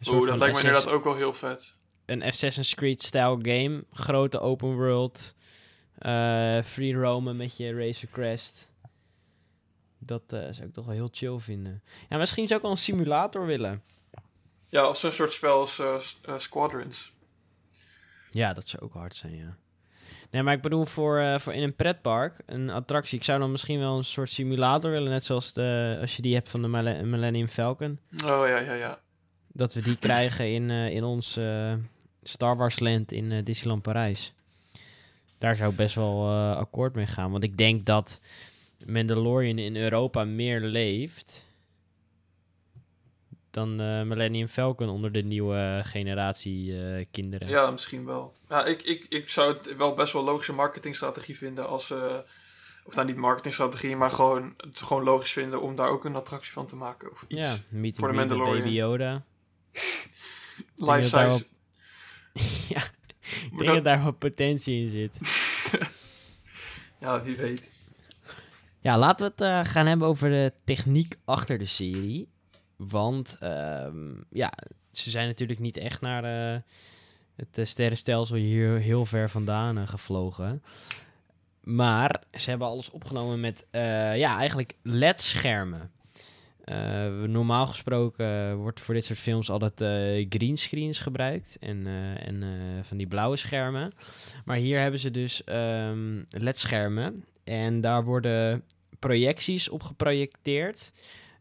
Oeh, 0.08 0.28
dat 0.28 0.38
lijkt 0.38 0.56
me 0.56 0.62
inderdaad 0.68 0.90
ook 0.94 1.04
wel 1.04 1.16
heel 1.16 1.34
vet. 1.34 1.76
een 2.06 2.24
Assassin's 2.24 2.76
Creed-style 2.76 3.38
game. 3.42 3.84
Grote 3.94 4.40
open 4.40 4.76
world. 4.76 5.36
eh, 5.98 6.62
free 6.64 6.94
roamen 6.94 7.36
met 7.38 7.58
je 7.58 7.74
Racer 7.74 8.08
Crest. 8.12 8.68
Dat 9.98 10.22
eh, 10.28 10.40
zou 10.40 10.68
ik 10.68 10.74
toch 10.74 10.86
wel 10.86 10.94
heel 10.96 11.10
chill 11.12 11.40
vinden. 11.40 11.84
Ja, 12.10 12.18
misschien 12.18 12.44
zou 12.48 12.56
ik 12.56 12.62
wel 12.62 12.72
een 12.72 12.78
simulator 12.82 13.46
willen. 13.46 13.84
Ja, 14.70 14.88
of 14.88 14.98
zo'n 14.98 15.12
soort 15.12 15.34
spel 15.34 15.60
als 15.60 15.80
eh, 15.80 16.34
Squadrons. 16.38 17.12
Ja, 18.32 18.54
dat 18.54 18.68
zou 18.68 18.84
ook 18.84 18.94
hard 18.94 19.16
zijn, 19.16 19.36
ja. 19.36 19.56
Nee, 20.32 20.44
maar 20.44 20.54
ik 20.54 20.62
bedoel 20.62 20.86
voor, 20.86 21.20
eh, 21.20 21.40
voor 21.40 21.54
in 21.54 21.64
een 21.64 21.76
pretpark, 21.76 22.36
een 22.46 22.70
attractie. 22.70 23.18
Ik 23.18 23.24
zou 23.24 23.40
dan 23.40 23.52
misschien 23.52 23.80
wel 23.80 23.98
een 23.98 24.04
soort 24.04 24.30
simulator 24.30 24.92
willen. 24.92 25.10
Net 25.12 25.24
zoals 25.24 25.54
de, 25.54 25.98
als 26.02 26.16
je 26.16 26.22
die 26.22 26.34
hebt 26.34 26.50
van 26.50 26.62
de 26.62 26.68
Mille- 26.68 27.04
Millennium 27.04 27.48
Falcon. 27.48 28.00
Oh 28.26 28.48
ja, 28.48 28.58
ja, 28.60 28.74
ja. 28.74 29.00
Dat 29.48 29.74
we 29.74 29.82
die 29.82 29.98
krijgen 30.08 30.52
in, 30.54 30.70
eh, 30.70 30.90
in 30.90 31.04
ons 31.04 31.38
eh, 31.38 31.74
Star 32.24 32.58
Wars 32.58 32.80
Land 32.80 33.12
in 33.12 33.44
Disneyland 33.44 33.82
Parijs. 33.82 34.34
Daar 35.38 35.56
zou 35.56 35.72
ik 35.72 35.78
best 35.78 35.96
wel 35.96 36.32
akkoord 36.56 36.96
mee 36.96 37.08
gaan. 37.08 37.32
Want 37.32 37.44
ik 37.44 37.58
denk 37.58 37.86
dat 37.86 38.20
Mandalorian 38.86 39.58
in 39.58 39.76
Europa 39.76 40.24
meer 40.24 40.62
leeft 40.62 41.46
dan 43.52 43.80
eh, 43.82 44.02
Millennium 44.04 44.48
Falcon 44.48 44.90
onder 44.90 45.12
de 45.12 45.22
nieuwe 45.24 45.82
generatie 45.86 46.82
eh, 46.84 47.06
kinderen. 47.12 47.48
Ja, 47.48 47.72
misschien 47.72 48.06
wel. 48.06 48.34
Ja, 48.50 48.66
ik, 48.66 48.82
ik, 48.82 49.06
ik 49.10 49.30
zou 49.30 49.54
het 49.58 49.76
wel 49.76 49.94
best 49.94 50.14
wel 50.14 50.24
logische 50.24 50.54
marketingstrategie 50.54 51.38
vinden 51.38 51.68
als 51.68 51.88
ze... 51.88 52.24
Of 52.84 52.96
nou 52.96 53.08
niet 53.08 53.16
marketingstrategie, 53.16 53.96
maar 53.96 54.12
gewoon, 54.12 54.54
het 54.58 54.82
gewoon 54.82 55.04
logisch 55.04 55.32
vinden 55.32 55.62
om 55.62 55.76
daar 55.76 55.90
ook 55.90 56.06
een 56.06 56.16
attractie 56.16 56.52
van 56.54 56.66
te 56.66 56.76
maken. 56.76 57.12
Of 57.12 57.26
iets. 57.28 57.48
Ja, 57.48 57.56
meet 57.70 57.98
voor 57.98 58.08
de 58.08 58.14
Mandalorian. 58.14 58.58
Baby 58.58 58.70
Yoda. 58.70 59.24
Life 60.76 61.02
size. 61.02 61.46
ja, 62.74 62.84
ik 63.30 63.50
denk 63.58 63.66
dat- 63.66 63.74
dat 63.76 63.84
daar 63.84 64.04
wat 64.04 64.18
potentie 64.20 64.82
in 64.82 64.90
zit. 64.90 65.18
Ja, 67.00 67.24
wie 67.24 67.36
weet. 67.36 67.70
Ja, 68.82 68.98
laten 68.98 69.26
we 69.26 69.32
het 69.32 69.42
eh, 69.68 69.72
gaan 69.74 69.86
hebben 69.88 70.08
over 70.08 70.30
de 70.30 70.54
techniek 70.66 71.16
achter 71.26 71.58
de 71.58 71.66
serie. 71.66 72.28
Want 72.88 73.38
ehm, 73.40 74.14
ja, 74.30 74.54
ze 74.92 75.10
zijn 75.10 75.28
natuurlijk 75.28 75.60
niet 75.60 75.78
echt 75.78 76.02
naar 76.02 76.24
eh, 76.24 76.62
het 77.36 77.58
eh, 77.58 77.66
sterrenstelsel 77.66 78.36
hier 78.36 78.78
heel 78.78 79.06
ver 79.06 79.30
vandaan 79.30 79.78
eh, 79.78 79.88
gevlogen. 79.88 80.64
Maar 81.64 82.24
ze 82.34 82.50
hebben 82.50 82.68
alles 82.68 82.90
opgenomen 82.90 83.40
met, 83.40 83.66
ja, 83.72 84.38
eigenlijk 84.38 84.74
LED-schermen. 84.84 85.92
Normaal 87.28 87.68
gesproken 87.68 88.58
wordt 88.58 88.80
voor 88.80 88.94
dit 88.94 89.06
soort 89.06 89.20
films 89.20 89.50
altijd 89.50 89.82
uh, 89.82 90.26
greenscreens 90.30 91.00
gebruikt 91.00 91.58
en, 91.60 91.88
en 92.18 92.44
van 92.84 92.98
die 92.98 93.08
blauwe 93.08 93.36
schermen. 93.36 93.92
Maar 94.46 94.58
hier 94.58 94.80
hebben 94.80 95.00
ze 95.00 95.12
dus 95.12 95.42
um, 95.46 96.26
LED-schermen 96.30 97.26
en 97.44 97.82
daar 97.82 98.04
worden 98.04 98.64
projecties 99.00 99.70
op 99.70 99.84
geprojecteerd, 99.84 100.92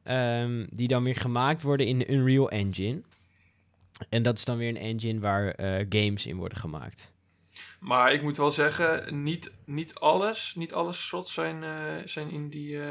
um, 0.09 0.67
die 0.71 0.89
dan 0.89 1.05
weer 1.05 1.17
gemaakt 1.17 1.63
worden 1.63 1.87
in 1.87 1.99
de 1.99 2.09
Unreal 2.09 2.51
Engine. 2.51 3.03
En 4.09 4.23
dat 4.23 4.39
is 4.39 4.45
dan 4.45 4.57
weer 4.57 4.69
een 4.69 4.77
engine 4.77 5.21
waar 5.21 5.55
games 5.89 6.27
in 6.27 6.37
worden 6.37 6.59
gemaakt. 6.59 7.13
Maar 7.81 8.13
ik 8.13 8.23
moet 8.23 8.37
wel 8.37 8.51
zeggen, 8.51 9.23
niet, 9.23 9.53
niet 9.65 9.95
alles, 9.95 10.55
niet 10.55 10.75
alle 10.75 10.93
shots 10.93 11.33
zijn, 11.35 11.63
uh, 11.63 11.71
zijn 12.05 12.31
in 12.31 12.49
die, 12.49 12.73
uh, 12.73 12.85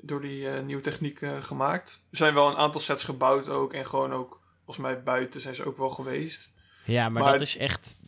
door 0.00 0.20
die 0.20 0.48
nieuwe 0.48 0.82
techniek 0.82 1.20
gemaakt. 1.40 2.02
Er 2.10 2.16
zijn 2.16 2.34
wel 2.34 2.48
een 2.48 2.56
aantal 2.56 2.80
sets 2.80 3.04
gebouwd 3.04 3.48
ook. 3.48 3.72
En 3.72 3.86
gewoon 3.86 4.12
ook, 4.12 4.40
volgens 4.64 4.86
mij 4.86 5.02
buiten 5.02 5.40
zijn 5.40 5.54
ze 5.54 5.64
ook 5.64 5.76
wel 5.76 5.90
geweest. 5.90 6.50
Ja, 6.84 7.08
maar, 7.08 7.22
maar 7.22 7.32
dat 7.32 7.40
is 7.40 7.56
echt... 7.56 7.98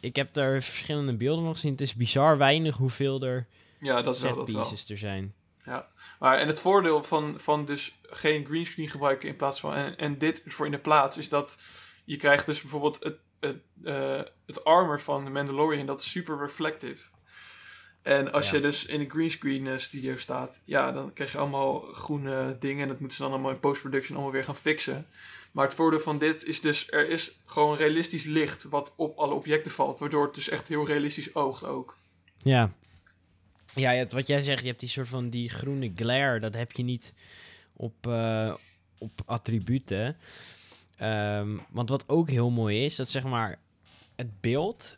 Ik 0.00 0.16
heb 0.16 0.34
daar 0.34 0.62
verschillende 0.62 1.16
beelden 1.16 1.44
nog 1.44 1.54
gezien. 1.54 1.70
Het 1.70 1.80
is 1.80 1.94
bizar 1.94 2.38
weinig 2.38 2.76
hoeveel 2.76 3.22
er 3.22 3.46
ja, 3.78 4.02
dat 4.02 4.20
wel, 4.20 4.34
dat 4.34 4.50
wel. 4.50 4.72
er 4.88 4.98
zijn. 4.98 5.34
Ja, 5.64 5.88
maar 6.18 6.38
en 6.38 6.46
het 6.46 6.60
voordeel 6.60 7.02
van, 7.02 7.40
van 7.40 7.64
dus 7.64 7.98
geen 8.02 8.46
greenscreen 8.46 8.88
gebruiken 8.88 9.28
in 9.28 9.36
plaats 9.36 9.60
van... 9.60 9.74
En, 9.74 9.96
en 9.96 10.18
dit 10.18 10.42
voor 10.46 10.66
in 10.66 10.72
de 10.72 10.78
plaats 10.78 11.16
is 11.16 11.28
dat 11.28 11.58
je 12.04 12.16
krijgt 12.16 12.46
dus 12.46 12.60
bijvoorbeeld 12.60 13.04
het 13.04 13.16
het, 13.44 13.56
uh, 13.82 14.20
het 14.46 14.64
armor 14.64 15.00
van 15.00 15.24
de 15.24 15.30
Mandalorian, 15.30 15.86
dat 15.86 16.00
is 16.00 16.10
super 16.10 16.38
reflective. 16.38 17.08
En 18.02 18.32
als 18.32 18.50
je 18.50 18.60
dus 18.60 18.86
in 18.86 19.00
een 19.00 19.10
greenscreen 19.10 19.64
uh, 19.64 19.76
studio 19.76 20.16
staat, 20.16 20.60
ja, 20.64 20.92
dan 20.92 21.12
krijg 21.12 21.32
je 21.32 21.38
allemaal 21.38 21.80
groene 21.80 22.56
dingen. 22.58 22.82
En 22.82 22.88
dat 22.88 23.00
moeten 23.00 23.16
ze 23.16 23.22
dan 23.22 23.32
allemaal 23.32 23.50
in 23.50 23.60
post-production 23.60 24.16
allemaal 24.16 24.34
weer 24.34 24.44
gaan 24.44 24.56
fixen. 24.56 25.06
Maar 25.52 25.64
het 25.64 25.74
voordeel 25.74 26.00
van 26.00 26.18
dit 26.18 26.44
is 26.44 26.60
dus, 26.60 26.90
er 26.90 27.08
is 27.08 27.38
gewoon 27.46 27.76
realistisch 27.76 28.24
licht 28.24 28.64
wat 28.64 28.94
op 28.96 29.18
alle 29.18 29.34
objecten 29.34 29.72
valt. 29.72 29.98
Waardoor 29.98 30.24
het 30.24 30.34
dus 30.34 30.48
echt 30.48 30.68
heel 30.68 30.86
realistisch 30.86 31.34
oogt 31.34 31.64
ook. 31.64 31.96
Ja. 32.42 32.72
Ja, 33.74 34.06
wat 34.06 34.26
jij 34.26 34.42
zegt, 34.42 34.60
je 34.60 34.66
hebt 34.66 34.80
die 34.80 34.88
soort 34.88 35.08
van 35.08 35.30
die 35.30 35.48
groene 35.48 35.92
glare. 35.94 36.40
Dat 36.40 36.54
heb 36.54 36.72
je 36.72 36.82
niet 36.82 37.12
op, 37.72 38.06
uh, 38.06 38.54
op 38.98 39.22
attributen. 39.24 40.16
Um, 41.02 41.60
want 41.70 41.88
wat 41.88 42.08
ook 42.08 42.30
heel 42.30 42.50
mooi 42.50 42.84
is, 42.84 42.96
dat 42.96 43.08
zeg 43.08 43.22
maar 43.22 43.58
het 44.16 44.40
beeld 44.40 44.96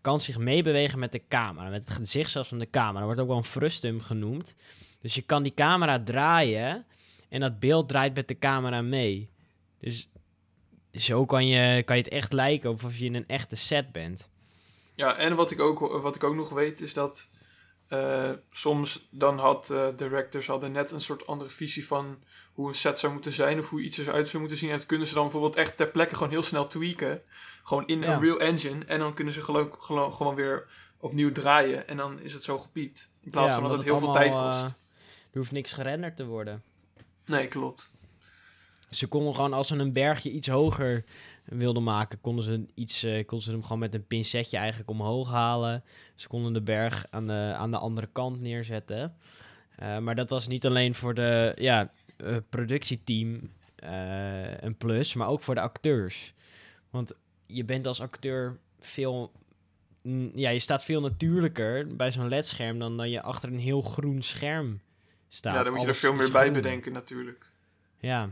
kan 0.00 0.20
zich 0.20 0.38
meebewegen 0.38 0.98
met 0.98 1.12
de 1.12 1.22
camera. 1.28 1.68
Met 1.68 1.88
het 1.88 1.96
gezicht 1.96 2.30
zelfs 2.30 2.48
van 2.48 2.58
de 2.58 2.70
camera. 2.70 2.98
Dat 2.98 3.04
wordt 3.04 3.20
ook 3.20 3.28
wel 3.28 3.36
een 3.36 3.44
frustum 3.44 4.00
genoemd. 4.00 4.54
Dus 5.00 5.14
je 5.14 5.22
kan 5.22 5.42
die 5.42 5.54
camera 5.54 6.02
draaien 6.02 6.86
en 7.28 7.40
dat 7.40 7.60
beeld 7.60 7.88
draait 7.88 8.14
met 8.14 8.28
de 8.28 8.38
camera 8.38 8.82
mee. 8.82 9.30
Dus 9.78 10.08
zo 10.92 11.24
kan 11.24 11.46
je, 11.46 11.82
kan 11.82 11.96
je 11.96 12.02
het 12.02 12.12
echt 12.12 12.32
lijken 12.32 12.70
of 12.70 12.98
je 12.98 13.04
in 13.04 13.14
een 13.14 13.28
echte 13.28 13.56
set 13.56 13.92
bent. 13.92 14.28
Ja, 14.94 15.16
en 15.16 15.34
wat 15.34 15.50
ik 15.50 15.60
ook, 15.60 15.78
wat 16.02 16.14
ik 16.14 16.24
ook 16.24 16.34
nog 16.34 16.50
weet 16.50 16.80
is 16.80 16.94
dat 16.94 17.28
uh, 17.88 18.30
soms 18.50 19.08
dan 19.10 19.38
had 19.38 19.70
uh, 19.70 19.86
directors 19.96 20.46
hadden 20.46 20.72
net 20.72 20.90
een 20.90 21.00
soort 21.00 21.26
andere 21.26 21.50
visie 21.50 21.86
van 21.86 22.18
hoe 22.52 22.68
een 22.68 22.74
set 22.74 22.98
zou 22.98 23.12
moeten 23.12 23.32
zijn 23.32 23.58
of 23.58 23.70
hoe 23.70 23.82
iets 23.82 23.98
eruit 23.98 24.28
zou 24.28 24.38
moeten 24.38 24.58
zien. 24.58 24.70
En 24.70 24.76
dat 24.76 24.86
kunnen 24.86 25.06
ze 25.06 25.14
dan 25.14 25.22
bijvoorbeeld 25.22 25.56
echt 25.56 25.76
ter 25.76 25.88
plekke 25.88 26.14
gewoon 26.14 26.30
heel 26.30 26.42
snel 26.42 26.66
tweaken. 26.66 27.22
Gewoon 27.62 27.86
in 27.86 28.02
een 28.02 28.20
real 28.20 28.40
engine. 28.40 28.84
En 28.84 28.98
dan 28.98 29.14
kunnen 29.14 29.32
ze 29.32 29.42
geloof, 29.42 29.68
geloof, 29.78 30.14
gewoon 30.14 30.34
weer 30.34 30.66
opnieuw 30.98 31.32
draaien. 31.32 31.88
En 31.88 31.96
dan 31.96 32.20
is 32.20 32.32
het 32.32 32.42
zo 32.42 32.58
gepiept. 32.58 33.10
In 33.20 33.30
plaats 33.30 33.54
van 33.54 33.62
dat 33.62 33.72
het, 33.72 33.84
heel 33.84 33.98
veel 33.98 34.12
tijd 34.12 34.32
kost. 34.32 34.62
Uh, 34.62 34.64
er 35.30 35.38
hoeft 35.38 35.52
niks 35.52 35.72
gerenderd 35.72 36.16
te 36.16 36.26
worden. 36.26 36.62
Nee, 37.24 37.46
klopt. 37.46 37.92
Ze 38.96 39.06
konden 39.06 39.34
gewoon, 39.34 39.52
als 39.52 39.66
ze 39.66 39.76
een 39.76 39.92
bergje 39.92 40.30
iets 40.30 40.48
hoger 40.48 41.04
wilden 41.44 41.82
maken, 41.82 42.20
konden 42.20 42.44
ze, 42.44 42.66
iets, 42.74 43.04
uh, 43.04 43.24
konden 43.26 43.46
ze 43.46 43.50
hem 43.50 43.62
gewoon 43.62 43.78
met 43.78 43.94
een 43.94 44.06
pincetje 44.06 44.56
eigenlijk 44.56 44.90
omhoog 44.90 45.30
halen. 45.30 45.84
Ze 46.14 46.28
konden 46.28 46.52
de 46.52 46.62
berg 46.62 47.06
aan 47.10 47.26
de, 47.26 47.52
aan 47.56 47.70
de 47.70 47.78
andere 47.78 48.08
kant 48.12 48.40
neerzetten. 48.40 49.16
Uh, 49.82 49.98
maar 49.98 50.14
dat 50.14 50.30
was 50.30 50.46
niet 50.46 50.66
alleen 50.66 50.94
voor 50.94 51.14
de 51.14 51.52
ja, 51.58 51.90
uh, 52.16 52.36
productieteam 52.48 53.50
een 54.60 54.76
plus, 54.76 55.14
maar 55.14 55.28
ook 55.28 55.42
voor 55.42 55.54
de 55.54 55.60
acteurs. 55.60 56.34
Want 56.90 57.12
je 57.46 57.64
bent 57.64 57.86
als 57.86 58.00
acteur 58.00 58.56
veel... 58.80 59.32
Ja, 60.34 60.50
je 60.50 60.58
staat 60.58 60.84
veel 60.84 61.00
natuurlijker 61.00 61.96
bij 61.96 62.12
zo'n 62.12 62.28
ledscherm 62.28 62.78
dan 62.78 62.96
dat 62.96 63.10
je 63.10 63.22
achter 63.22 63.48
een 63.48 63.58
heel 63.58 63.82
groen 63.82 64.22
scherm 64.22 64.80
staat. 65.28 65.54
Ja, 65.54 65.62
dan 65.62 65.72
moet 65.72 65.82
je 65.82 65.88
er 65.88 65.94
veel 65.94 66.14
meer 66.14 66.30
bij 66.30 66.52
bedenken 66.52 66.92
natuurlijk. 66.92 67.50
Ja, 67.98 68.28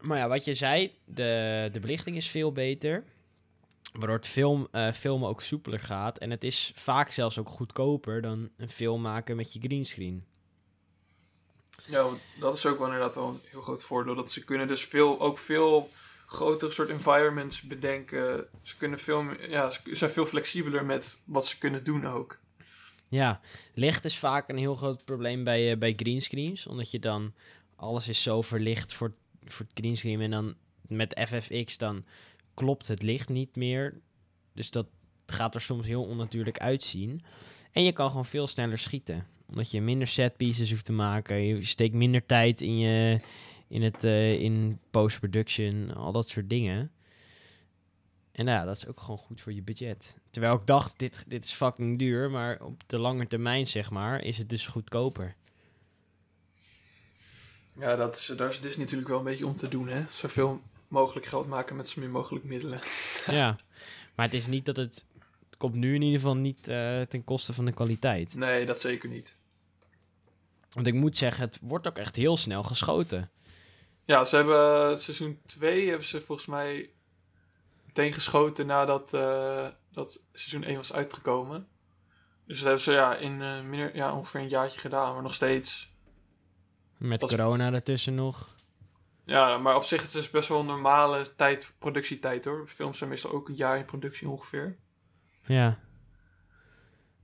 maar 0.00 0.18
ja, 0.18 0.28
wat 0.28 0.44
je 0.44 0.54
zei, 0.54 0.92
de, 1.04 1.68
de 1.72 1.80
belichting 1.80 2.16
is 2.16 2.28
veel 2.28 2.52
beter. 2.52 3.04
Waardoor 3.92 4.16
het 4.16 4.26
film, 4.26 4.68
uh, 4.72 4.92
filmen 4.92 5.28
ook 5.28 5.42
soepeler 5.42 5.80
gaat. 5.80 6.18
En 6.18 6.30
het 6.30 6.44
is 6.44 6.72
vaak 6.74 7.10
zelfs 7.10 7.38
ook 7.38 7.48
goedkoper 7.48 8.22
dan 8.22 8.50
een 8.56 8.70
film 8.70 9.00
maken 9.00 9.36
met 9.36 9.52
je 9.52 9.60
greenscreen. 9.60 10.24
Ja, 11.84 12.06
dat 12.40 12.54
is 12.54 12.66
ook 12.66 12.78
wel 12.78 12.86
inderdaad 12.86 13.14
wel 13.14 13.28
een 13.28 13.40
heel 13.44 13.60
groot 13.60 13.84
voordeel. 13.84 14.14
Dat 14.14 14.30
ze 14.30 14.44
kunnen 14.44 14.68
dus 14.68 14.84
veel, 14.84 15.20
ook 15.20 15.38
veel 15.38 15.90
grotere 16.26 16.72
soort 16.72 16.88
environments 16.88 17.62
bedenken. 17.62 18.46
Ze 18.62 18.76
kunnen 18.76 18.98
veel, 18.98 19.24
ja, 19.48 19.70
ze 19.70 19.80
zijn 19.90 20.10
veel 20.10 20.26
flexibeler 20.26 20.84
met 20.84 21.22
wat 21.24 21.46
ze 21.46 21.58
kunnen 21.58 21.84
doen 21.84 22.06
ook. 22.06 22.38
Ja, 23.08 23.40
licht 23.74 24.04
is 24.04 24.18
vaak 24.18 24.48
een 24.48 24.56
heel 24.58 24.76
groot 24.76 25.04
probleem 25.04 25.44
bij, 25.44 25.70
uh, 25.70 25.78
bij 25.78 25.92
greenscreens. 25.96 26.66
Omdat 26.66 26.90
je 26.90 26.98
dan, 26.98 27.34
alles 27.76 28.08
is 28.08 28.22
zo 28.22 28.42
verlicht 28.42 28.94
voor 28.94 29.14
voor 29.52 29.66
het 29.66 29.78
greenscreen. 29.78 30.20
En 30.20 30.30
dan 30.30 30.54
met 30.86 31.20
FFX 31.26 31.78
dan 31.78 32.04
klopt 32.54 32.88
het 32.88 33.02
licht 33.02 33.28
niet 33.28 33.56
meer. 33.56 34.00
Dus 34.52 34.70
dat 34.70 34.86
gaat 35.26 35.54
er 35.54 35.60
soms 35.60 35.86
heel 35.86 36.04
onnatuurlijk 36.04 36.58
uitzien. 36.58 37.22
En 37.72 37.82
je 37.82 37.92
kan 37.92 38.08
gewoon 38.08 38.26
veel 38.26 38.46
sneller 38.46 38.78
schieten. 38.78 39.26
Omdat 39.48 39.70
je 39.70 39.80
minder 39.80 40.06
set 40.06 40.36
pieces 40.36 40.70
hoeft 40.70 40.84
te 40.84 40.92
maken. 40.92 41.42
Je 41.42 41.64
steekt 41.64 41.94
minder 41.94 42.26
tijd 42.26 42.60
in, 42.60 42.78
je, 42.78 43.20
in, 43.68 43.82
het, 43.82 44.04
uh, 44.04 44.40
in 44.40 44.78
post-production. 44.90 45.94
Al 45.94 46.12
dat 46.12 46.28
soort 46.28 46.50
dingen. 46.50 46.92
En 48.32 48.44
nou 48.44 48.58
ja, 48.58 48.64
dat 48.64 48.76
is 48.76 48.86
ook 48.86 49.00
gewoon 49.00 49.18
goed 49.18 49.40
voor 49.40 49.52
je 49.52 49.62
budget. 49.62 50.16
Terwijl 50.30 50.54
ik 50.54 50.66
dacht, 50.66 50.98
dit, 50.98 51.24
dit 51.26 51.44
is 51.44 51.52
fucking 51.52 51.98
duur. 51.98 52.30
Maar 52.30 52.62
op 52.62 52.82
de 52.86 52.98
lange 52.98 53.26
termijn, 53.26 53.66
zeg 53.66 53.90
maar, 53.90 54.22
is 54.22 54.38
het 54.38 54.48
dus 54.48 54.66
goedkoper. 54.66 55.34
Ja, 57.78 57.96
dat 57.96 58.16
is, 58.16 58.26
daar 58.26 58.48
is 58.48 58.60
Disney 58.60 58.84
natuurlijk 58.84 59.08
wel 59.08 59.18
een 59.18 59.24
beetje 59.24 59.46
om 59.46 59.56
te 59.56 59.68
doen, 59.68 59.88
hè? 59.88 60.04
Zoveel 60.10 60.62
mogelijk 60.88 61.26
geld 61.26 61.46
maken 61.46 61.76
met 61.76 61.88
zo 61.88 62.00
min 62.00 62.10
mogelijk 62.10 62.44
middelen. 62.44 62.80
ja, 63.26 63.56
maar 64.14 64.26
het 64.26 64.34
is 64.34 64.46
niet 64.46 64.66
dat 64.66 64.76
het... 64.76 65.06
Het 65.48 65.56
komt 65.70 65.74
nu 65.74 65.94
in 65.94 66.02
ieder 66.02 66.20
geval 66.20 66.36
niet 66.36 66.68
uh, 66.68 67.00
ten 67.00 67.24
koste 67.24 67.52
van 67.52 67.64
de 67.64 67.72
kwaliteit. 67.72 68.34
Nee, 68.34 68.66
dat 68.66 68.80
zeker 68.80 69.08
niet. 69.08 69.34
Want 70.70 70.86
ik 70.86 70.94
moet 70.94 71.16
zeggen, 71.16 71.44
het 71.44 71.58
wordt 71.62 71.86
ook 71.86 71.98
echt 71.98 72.16
heel 72.16 72.36
snel 72.36 72.62
geschoten. 72.62 73.30
Ja, 74.04 74.24
ze 74.24 74.36
hebben 74.36 74.90
uh, 74.90 74.96
seizoen 74.96 75.40
2 75.46 75.88
hebben 75.88 76.06
ze 76.06 76.20
volgens 76.20 76.46
mij 76.46 76.90
meteen 77.86 78.12
geschoten 78.12 78.66
nadat 78.66 79.14
uh, 79.14 79.66
dat 79.92 80.24
seizoen 80.32 80.64
1 80.64 80.76
was 80.76 80.92
uitgekomen. 80.92 81.68
Dus 82.46 82.56
dat 82.56 82.66
hebben 82.66 82.84
ze 82.84 82.92
ja, 82.92 83.16
in 83.16 83.40
uh, 83.40 83.60
minder, 83.60 83.96
ja, 83.96 84.14
ongeveer 84.14 84.40
een 84.40 84.48
jaartje 84.48 84.80
gedaan, 84.80 85.12
maar 85.12 85.22
nog 85.22 85.34
steeds 85.34 85.87
met 86.98 87.20
corona 87.20 87.72
ertussen 87.72 88.14
nog. 88.14 88.56
Ja, 89.24 89.58
maar 89.58 89.76
op 89.76 89.84
zich 89.84 90.02
het 90.02 90.14
is 90.14 90.22
het 90.22 90.32
best 90.32 90.48
wel 90.48 90.60
een 90.60 90.66
normale 90.66 91.34
tijd, 91.36 91.72
productietijd 91.78 92.44
hoor. 92.44 92.68
Films 92.68 92.98
zijn 92.98 93.10
meestal 93.10 93.32
ook 93.32 93.48
een 93.48 93.54
jaar 93.54 93.78
in 93.78 93.84
productie 93.84 94.28
ongeveer. 94.28 94.76
Ja. 95.46 95.78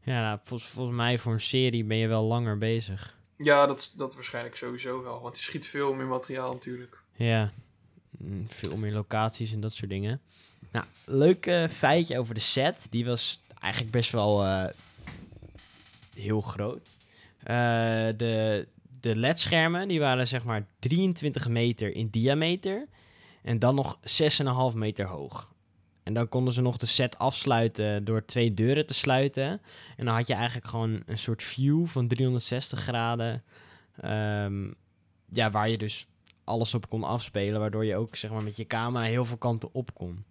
Ja, 0.02 0.20
nou, 0.20 0.38
volgens, 0.44 0.70
volgens 0.70 0.96
mij 0.96 1.18
voor 1.18 1.32
een 1.32 1.40
serie 1.40 1.84
ben 1.84 1.96
je 1.96 2.08
wel 2.08 2.22
langer 2.22 2.58
bezig. 2.58 3.16
Ja, 3.36 3.66
dat, 3.66 3.92
dat 3.96 4.14
waarschijnlijk 4.14 4.56
sowieso 4.56 5.02
wel. 5.02 5.20
Want 5.20 5.36
je 5.36 5.42
schiet 5.42 5.66
veel 5.66 5.94
meer 5.94 6.06
materiaal 6.06 6.52
natuurlijk. 6.52 7.02
Ja, 7.12 7.52
mm, 8.10 8.48
veel 8.48 8.76
meer 8.76 8.92
locaties 8.92 9.52
en 9.52 9.60
dat 9.60 9.72
soort 9.72 9.90
dingen. 9.90 10.20
Nou, 10.70 10.86
leuk 11.04 11.46
uh, 11.46 11.68
feitje 11.68 12.18
over 12.18 12.34
de 12.34 12.40
set. 12.40 12.86
Die 12.90 13.04
was 13.04 13.42
eigenlijk 13.60 13.92
best 13.92 14.10
wel 14.10 14.44
uh, 14.44 14.64
heel 16.14 16.40
groot. 16.40 16.88
Uh, 17.40 17.46
de, 18.16 18.66
de 19.04 19.16
ledschermen 19.16 19.88
die 19.88 20.00
waren 20.00 20.28
zeg 20.28 20.44
maar 20.44 20.66
23 20.78 21.48
meter 21.48 21.94
in 21.94 22.08
diameter 22.08 22.88
en 23.42 23.58
dan 23.58 23.74
nog 23.74 23.98
6,5 24.72 24.76
meter 24.76 25.06
hoog. 25.06 25.52
En 26.02 26.14
dan 26.14 26.28
konden 26.28 26.54
ze 26.54 26.60
nog 26.60 26.76
de 26.76 26.86
set 26.86 27.18
afsluiten 27.18 28.04
door 28.04 28.24
twee 28.24 28.54
deuren 28.54 28.86
te 28.86 28.94
sluiten. 28.94 29.60
En 29.96 30.04
dan 30.04 30.14
had 30.14 30.26
je 30.26 30.34
eigenlijk 30.34 30.66
gewoon 30.66 31.02
een 31.06 31.18
soort 31.18 31.42
view 31.42 31.86
van 31.86 32.08
360 32.08 32.80
graden. 32.80 33.42
Ehm, 34.00 34.72
ja, 35.32 35.50
waar 35.50 35.68
je 35.68 35.78
dus 35.78 36.06
alles 36.44 36.74
op 36.74 36.88
kon 36.88 37.04
afspelen. 37.04 37.60
Waardoor 37.60 37.84
je 37.84 37.96
ook 37.96 38.16
zeg 38.16 38.30
maar, 38.30 38.42
met 38.42 38.56
je 38.56 38.66
camera 38.66 39.04
heel 39.04 39.24
veel 39.24 39.38
kanten 39.38 39.74
op 39.74 39.94
kon. 39.94 40.24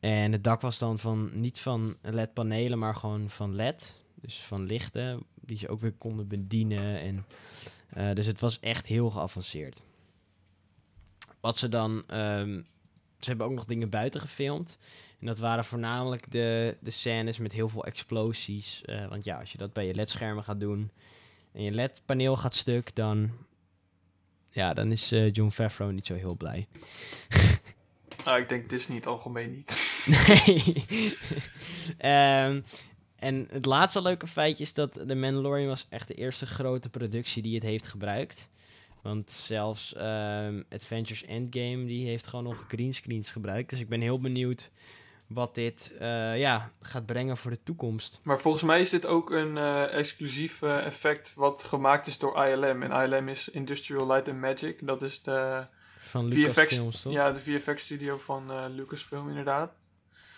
En 0.00 0.32
het 0.32 0.44
dak 0.44 0.60
was 0.60 0.78
dan 0.78 0.98
van, 0.98 1.30
niet 1.32 1.60
van 1.60 1.96
LED-panelen, 2.02 2.78
maar 2.78 2.94
gewoon 2.94 3.30
van 3.30 3.54
LED. 3.54 4.02
Dus 4.14 4.36
van 4.40 4.66
lichten, 4.66 5.22
die 5.48 5.58
ze 5.58 5.68
ook 5.68 5.80
weer 5.80 5.92
konden 5.92 6.28
bedienen. 6.28 7.00
En 7.00 7.24
Eh, 7.88 8.14
dus 8.14 8.26
het 8.26 8.40
was 8.40 8.60
echt 8.60 8.86
heel 8.86 9.10
geavanceerd. 9.10 9.82
Wat 11.40 11.58
ze 11.58 11.68
dan... 11.68 12.04
ehm, 12.06 12.62
ze 13.18 13.28
hebben 13.28 13.46
ook 13.46 13.52
nog 13.52 13.64
dingen 13.64 13.90
buiten 13.90 14.20
gefilmd. 14.20 14.78
En 15.20 15.26
dat 15.26 15.38
waren 15.38 15.64
voornamelijk 15.64 16.30
de, 16.30 16.76
de 16.80 16.90
scènes 16.90 17.38
met 17.38 17.52
heel 17.52 17.68
veel 17.68 17.84
explosies. 17.84 18.82
Eh, 18.84 19.08
want 19.08 19.24
ja, 19.24 19.38
als 19.38 19.52
je 19.52 19.58
dat 19.58 19.72
bij 19.72 19.86
je 19.86 19.94
LED-schermen 19.94 20.44
gaat 20.44 20.60
doen... 20.60 20.90
en 21.52 21.62
je 21.62 21.70
LED-paneel 21.70 22.36
gaat 22.36 22.54
stuk, 22.54 22.94
dan... 22.94 23.30
Ja, 24.50 24.74
dan 24.74 24.92
is 24.92 25.12
eh, 25.12 25.32
John 25.32 25.50
Favreau 25.50 25.92
niet 25.92 26.06
zo 26.06 26.14
heel 26.14 26.36
blij. 26.36 26.66
Nou, 28.24 28.40
ik 28.40 28.48
denk 28.48 28.68
Disney 28.68 28.96
het 28.96 29.06
algemeen 29.06 29.50
niet. 29.50 29.86
Nee. 30.28 30.84
Ehm, 31.98 32.60
en 33.18 33.48
het 33.50 33.64
laatste 33.64 34.02
leuke 34.02 34.26
feitje 34.26 34.64
is 34.64 34.74
dat 34.74 34.92
The 34.92 35.14
Mandalorian 35.14 35.68
was 35.68 35.86
echt 35.88 36.08
de 36.08 36.14
eerste 36.14 36.46
grote 36.46 36.88
productie 36.88 37.42
die 37.42 37.54
het 37.54 37.62
heeft 37.64 37.86
gebruikt. 37.86 38.48
Want 39.02 39.30
zelfs 39.30 39.94
ehm, 39.94 40.62
Adventures 40.70 41.24
Endgame 41.24 41.84
die 41.84 42.06
heeft 42.06 42.26
gewoon 42.26 42.44
nog 42.44 42.64
greenscreens 42.68 43.30
gebruikt. 43.30 43.70
Dus 43.70 43.80
ik 43.80 43.88
ben 43.88 44.00
heel 44.00 44.20
benieuwd 44.20 44.70
wat 45.26 45.54
dit 45.54 45.92
eh, 45.98 46.38
ja, 46.38 46.72
gaat 46.80 47.06
brengen 47.06 47.36
voor 47.36 47.50
de 47.50 47.62
toekomst. 47.62 48.20
Maar 48.22 48.40
volgens 48.40 48.64
mij 48.64 48.80
is 48.80 48.90
dit 48.90 49.06
ook 49.06 49.30
een 49.30 49.56
eh, 49.56 49.94
exclusief 49.94 50.62
eh, 50.62 50.86
effect 50.86 51.34
wat 51.34 51.62
gemaakt 51.62 52.06
is 52.06 52.18
door 52.18 52.46
ILM. 52.46 52.82
En 52.82 53.10
ILM 53.10 53.28
is 53.28 53.48
Industrial 53.48 54.06
Light 54.06 54.28
and 54.28 54.40
Magic. 54.40 54.86
Dat 54.86 55.02
is 55.02 55.22
de, 55.22 55.66
Van 55.98 56.32
VFX, 56.32 57.02
ja, 57.02 57.32
de 57.32 57.40
VFX 57.40 57.82
studio 57.82 58.16
van 58.16 58.74
Lucasfilm 58.74 59.28
inderdaad. 59.28 59.72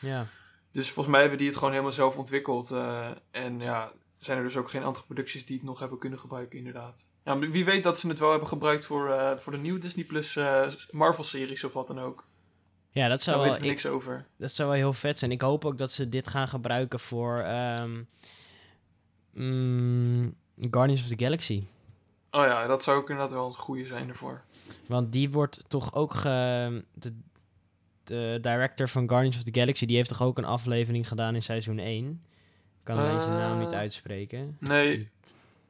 ja. 0.00 0.26
Dus 0.72 0.86
volgens 0.86 1.08
mij 1.08 1.20
hebben 1.20 1.38
die 1.38 1.46
het 1.46 1.56
gewoon 1.56 1.72
helemaal 1.72 1.92
zelf 1.92 2.18
ontwikkeld. 2.18 2.70
eh, 2.70 3.10
en 3.30 3.60
ja, 3.60 3.92
zijn 4.18 4.38
er 4.38 4.44
dus 4.44 4.56
ook 4.56 4.70
geen 4.70 4.84
andere 4.84 5.04
producties 5.04 5.46
die 5.46 5.56
het 5.56 5.66
nog 5.66 5.78
hebben 5.78 5.98
kunnen 5.98 6.18
gebruiken 6.18 6.58
inderdaad. 6.58 7.06
Ja, 7.24 7.38
wie 7.38 7.64
weet 7.64 7.82
dat 7.82 7.98
ze 7.98 8.08
het 8.08 8.18
wel 8.18 8.30
hebben 8.30 8.48
gebruikt 8.48 8.84
voor, 8.84 9.10
eh, 9.10 9.36
voor 9.36 9.52
de 9.52 9.58
nieuwe 9.58 9.78
Disney 9.78 10.04
Plus 10.04 10.36
eh, 10.36 10.66
Marvel-series 10.90 11.64
of 11.64 11.72
wat 11.72 11.86
dan 11.86 11.98
ook. 11.98 12.28
Ja, 12.90 13.02
dat 13.02 13.10
Daar 13.10 13.20
zou, 13.20 13.36
wel, 13.36 13.44
weten 13.44 13.60
we 13.60 13.66
ik, 13.66 13.72
niks 13.72 13.86
over. 13.86 14.26
dat 14.36 14.50
zou 14.52 14.68
wel 14.68 14.78
heel 14.78 14.92
vet 14.92 15.18
zijn. 15.18 15.30
Ik 15.30 15.40
hoop 15.40 15.64
ook 15.64 15.78
dat 15.78 15.92
ze 15.92 16.08
dit 16.08 16.28
gaan 16.28 16.48
gebruiken 16.48 17.00
voor 17.00 17.38
ehm, 17.38 18.02
mm, 19.32 20.34
Guardians 20.70 21.02
of 21.02 21.08
the 21.08 21.24
Galaxy. 21.24 21.64
Oh 22.30 22.44
ja, 22.44 22.66
dat 22.66 22.82
zou 22.82 22.98
ook 22.98 23.10
inderdaad 23.10 23.32
wel 23.34 23.46
een 23.46 23.52
goede 23.54 23.86
zijn 23.86 24.08
ervoor. 24.08 24.42
Want 24.86 25.12
die 25.12 25.30
wordt 25.30 25.60
toch 25.68 25.94
ook 25.94 26.14
ge... 26.14 26.84
De 26.94 27.14
director 28.40 28.88
van 28.88 29.08
Guardians 29.08 29.36
of 29.36 29.42
the 29.42 29.60
Galaxy, 29.60 29.86
die 29.86 29.96
heeft 29.96 30.08
toch 30.08 30.22
ook 30.22 30.38
een 30.38 30.44
aflevering 30.44 31.08
gedaan 31.08 31.34
in 31.34 31.42
seizoen 31.42 31.78
1? 31.78 32.08
Ik 32.78 32.86
kan 32.86 32.98
alleen 32.98 33.22
zijn 33.22 33.36
naam 33.36 33.58
niet 33.58 33.72
Eh, 33.72 33.78
uitspreken. 33.78 34.56
Nee, 34.60 35.08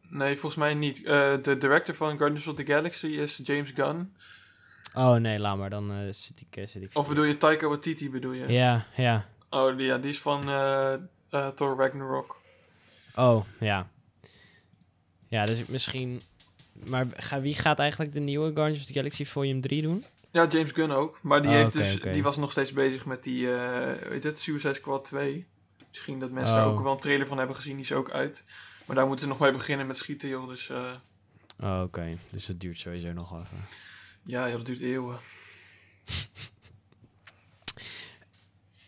nee 0.08 0.32
volgens 0.36 0.56
mij 0.56 0.74
niet. 0.74 1.02
Eh, 1.04 1.32
de 1.42 1.56
director 1.58 1.94
van 1.94 2.16
Guardians 2.16 2.46
of 2.46 2.54
the 2.54 2.64
Galaxy 2.66 3.06
is 3.06 3.40
James 3.42 3.70
Gunn. 3.74 4.12
Oh 4.94 5.14
nee, 5.14 5.38
laat 5.38 5.56
maar, 5.58 5.70
dan 5.70 5.92
eh, 5.92 5.98
zit 6.12 6.40
ik... 6.40 6.56
eh, 6.56 6.66
zit 6.66 6.82
ik 6.82 6.90
Of 6.92 7.08
bedoel 7.08 7.24
je 7.24 7.36
Taika 7.36 7.66
Waititi 7.68 8.10
bedoel 8.10 8.32
je? 8.32 8.52
Ja, 8.52 8.86
ja. 8.96 9.24
Oh 9.50 9.80
ja, 9.80 9.98
die 9.98 10.10
is 10.10 10.20
van 10.20 10.48
eh, 10.48 10.92
eh, 11.30 11.46
Thor 11.48 11.76
Ragnarok. 11.76 12.40
Oh, 13.16 13.44
ja. 13.60 13.88
Ja, 15.28 15.44
dus 15.44 15.66
misschien... 15.66 16.22
Maar 16.84 17.06
ga, 17.16 17.40
wie 17.40 17.54
gaat 17.54 17.78
eigenlijk 17.78 18.12
de 18.12 18.20
nieuwe 18.20 18.52
Guardians 18.54 18.80
of 18.80 18.86
the 18.86 18.92
Galaxy 18.92 19.24
Volume 19.24 19.60
3 19.60 19.82
doen? 19.82 20.04
Ja, 20.32 20.46
James 20.46 20.72
Gunn 20.72 20.90
ook. 20.92 21.18
Maar 21.22 21.42
die, 21.42 21.50
Oh, 21.50 21.56
heeft 21.56 21.72
dus, 21.72 22.00
die 22.00 22.22
was 22.22 22.36
nog 22.36 22.50
steeds 22.50 22.72
bezig 22.72 23.06
met 23.06 23.22
die, 23.22 23.52
eh 23.54 24.08
weet 24.08 24.22
het, 24.22 24.38
Suicide 24.38 24.74
Squad 24.74 25.04
2. 25.04 25.46
Misschien 25.88 26.18
dat 26.20 26.30
mensen 26.30 26.54
daar 26.54 26.66
Oh. 26.66 26.72
ook 26.72 26.82
wel 26.82 26.92
een 26.92 26.98
trailer 26.98 27.26
van 27.26 27.38
hebben 27.38 27.56
gezien, 27.56 27.72
die 27.74 27.84
is 27.84 27.92
ook 27.92 28.10
uit. 28.10 28.42
Maar 28.86 28.96
daar 28.96 29.06
moeten 29.06 29.24
ze 29.24 29.30
nog 29.30 29.40
mee 29.40 29.52
beginnen 29.52 29.86
met 29.86 29.96
schieten, 29.96 30.28
joh. 30.28 30.48
Dus 30.48 30.68
eh, 30.68 30.92
Oh, 31.60 31.82
oké. 31.84 32.16
Dus 32.30 32.46
dat 32.46 32.60
duurt 32.60 32.78
sowieso 32.78 33.12
nog 33.12 33.30
wel 33.30 33.40
even. 33.40 33.56
ja, 34.24 34.46
joh, 34.48 34.56
dat 34.56 34.66
duurt 34.66 34.80
eeuwen. 34.80 35.18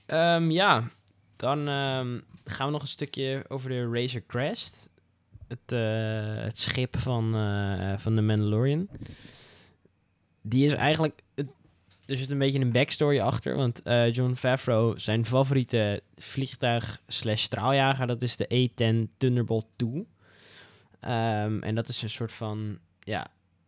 Ehm, 0.06 0.50
ja, 0.50 0.84
dan 1.36 1.58
ehm, 1.68 2.20
gaan 2.44 2.66
we 2.66 2.72
nog 2.72 2.82
een 2.82 2.88
stukje 2.88 3.44
over 3.48 3.68
de 3.68 3.88
Razor 3.90 4.22
Crest. 4.26 4.88
Het, 5.48 5.72
eh, 5.72 6.44
het 6.44 6.58
schip 6.58 6.98
van, 6.98 7.30
van 7.98 8.14
de 8.14 8.22
Mandalorian. 8.22 8.88
Die 10.42 10.64
is 10.64 10.72
eigenlijk... 10.72 11.21
er 12.12 12.18
zit 12.18 12.30
een 12.30 12.38
beetje 12.38 12.60
een 12.60 12.72
backstory 12.72 13.20
achter. 13.20 13.56
Want 13.56 13.82
eh, 13.82 14.12
John 14.12 14.34
Favreau, 14.34 14.98
zijn 14.98 15.26
favoriete 15.26 16.02
vliegtuig 16.16 17.02
slash 17.06 17.42
straaljager... 17.42 18.06
dat 18.06 18.22
is 18.22 18.36
de 18.36 18.48
A-10 18.52 19.16
Thunderbolt 19.16 19.66
2. 19.76 20.06
Ehm, 21.00 21.62
en 21.62 21.74
dat 21.74 21.88
is 21.88 22.02
een 22.02 22.10
soort 22.10 22.32
van... 22.32 22.78
Ja, 23.00 23.26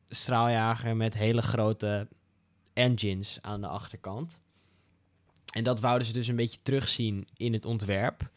straaljager 0.09 0.97
met 0.97 1.15
hele 1.15 1.43
grote 1.43 2.09
engines 2.73 3.39
aan 3.41 3.61
de 3.61 3.67
achterkant. 3.67 4.41
En 5.53 5.65
dat 5.65 5.81
wouden 5.81 6.07
ze 6.07 6.13
dus 6.13 6.29
een 6.29 6.37
beetje 6.37 6.59
terugzien 6.63 7.29
in 7.37 7.53
het 7.53 7.65
ontwerp. 7.65 8.31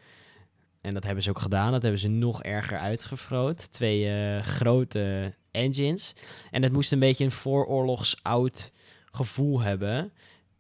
En 0.82 0.94
dat 0.94 1.04
hebben 1.04 1.24
ze 1.24 1.30
ook 1.30 1.40
gedaan. 1.40 1.72
Dat 1.72 1.82
hebben 1.82 2.02
ze 2.02 2.08
nog 2.08 2.44
erger 2.44 2.78
uitgevroot. 2.78 3.72
Twee 3.72 4.14
eh, 4.14 4.44
grote 4.44 5.34
engines. 5.52 6.14
En 6.52 6.64
het 6.64 6.74
moest 6.74 6.92
een 6.92 7.00
beetje 7.00 7.24
een 7.24 7.32
vooroorlogs 7.32 8.18
oud 8.22 8.72
gevoel 9.18 9.62
hebben. 9.62 10.12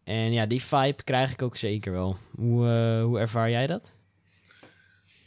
En 0.07 0.31
ja, 0.31 0.45
die 0.45 0.63
vibe 0.63 1.03
krijg 1.03 1.31
ik 1.31 1.41
ook 1.41 1.57
zeker 1.57 1.91
wel. 1.91 2.17
Hoe, 2.35 2.69
eh, 2.69 3.03
hoe 3.03 3.19
ervaar 3.19 3.49
jij 3.49 3.67
dat? 3.67 3.91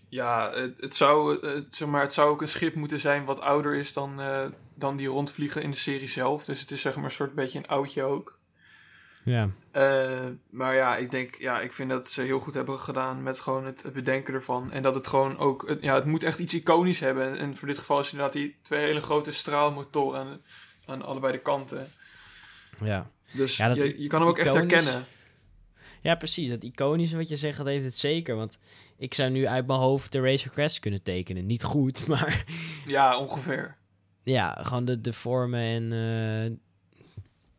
Ja, 0.09 0.53
het, 0.55 0.81
het, 0.81 0.95
zou, 0.95 1.39
eh, 1.47 1.61
zeg 1.71 1.89
maar, 1.89 2.03
het 2.03 2.13
zou 2.13 2.31
ook 2.31 2.41
een 2.41 2.49
schip 2.49 2.75
moeten 2.75 3.01
zijn 3.01 3.25
wat 3.25 3.41
ouder 3.41 3.75
is 3.75 3.93
dan, 3.93 4.21
eh, 4.21 4.47
dan 4.75 4.97
die 4.97 5.07
rondvliegen 5.07 5.63
in 5.63 5.71
de 5.71 5.77
serie 5.77 6.09
zelf. 6.09 6.45
Dus 6.45 6.61
het 6.61 6.71
is 6.71 6.81
zeg 6.81 6.95
maar 6.97 7.05
een 7.05 7.11
soort 7.11 7.35
beetje 7.35 7.59
een 7.59 7.67
oudje 7.67 8.03
ook. 8.03 8.39
Ja, 9.25 9.49
maar 10.51 10.75
ja, 10.75 10.97
ik 10.97 11.11
denk, 11.11 11.35
ja, 11.35 11.61
ik 11.61 11.73
vind 11.73 11.91
dat 11.91 12.09
ze 12.09 12.23
heel 12.23 12.41
goed 12.41 12.55
hebben 12.55 12.79
gedaan 12.79 13.23
met 13.23 13.41
gewoon 13.41 13.65
het, 13.65 13.83
het 13.83 13.93
bedenken 13.93 14.35
ervan. 14.35 14.71
En 14.71 14.83
dat 14.83 14.95
het 14.95 15.07
gewoon 15.07 15.39
ook, 15.39 15.69
het, 15.69 15.83
ja, 15.83 15.95
het 15.95 16.05
moet 16.05 16.23
echt 16.23 16.39
iets 16.39 16.55
iconisch 16.55 17.01
hebben. 17.01 17.29
En, 17.29 17.39
en 17.39 17.57
voor 17.57 17.69
dit 17.69 17.79
geval 17.79 18.01
is 18.01 18.11
inderdaad 18.11 18.33
die 18.33 18.57
twee 18.63 18.85
hele 18.85 19.01
grote 19.01 19.33
straalmotoren 19.33 20.21
aan, 20.21 20.41
aan 20.87 21.03
allebei 21.03 21.33
de 21.33 21.41
kanten. 21.41 21.89
ja. 22.85 23.11
Dus 23.33 23.57
Ja, 23.57 23.69
dat 23.69 23.77
je, 23.77 24.03
je 24.03 24.09
kan 24.09 24.21
hem 24.21 24.29
ook 24.29 24.39
echt 24.39 24.55
herkennen. 24.55 25.05
ja, 26.03 26.15
precies. 26.15 26.49
Dat 26.49 26.63
iconische 26.65 27.17
wat 27.17 27.29
je 27.29 27.37
zegt, 27.37 27.57
dat 27.59 27.67
heeft 27.67 27.85
het 27.85 27.97
zeker. 27.99 28.37
Want 28.37 28.59
ik 28.97 29.15
zou 29.15 29.31
nu 29.31 29.47
uit 29.47 29.67
mijn 29.67 29.79
hoofd 29.79 30.13
de 30.13 30.21
Razor 30.21 30.53
Crest 30.53 30.79
kunnen 30.79 31.03
tekenen. 31.03 31.47
Niet 31.47 31.63
goed, 31.63 32.07
maar 32.09 32.45
Ja, 32.87 33.19
ongeveer. 33.19 33.77
ja, 34.23 34.59
gewoon 34.63 34.85
de, 34.85 35.01
de 35.01 35.13
vormen 35.13 35.61
en 35.61 35.93
eh, 35.93 36.59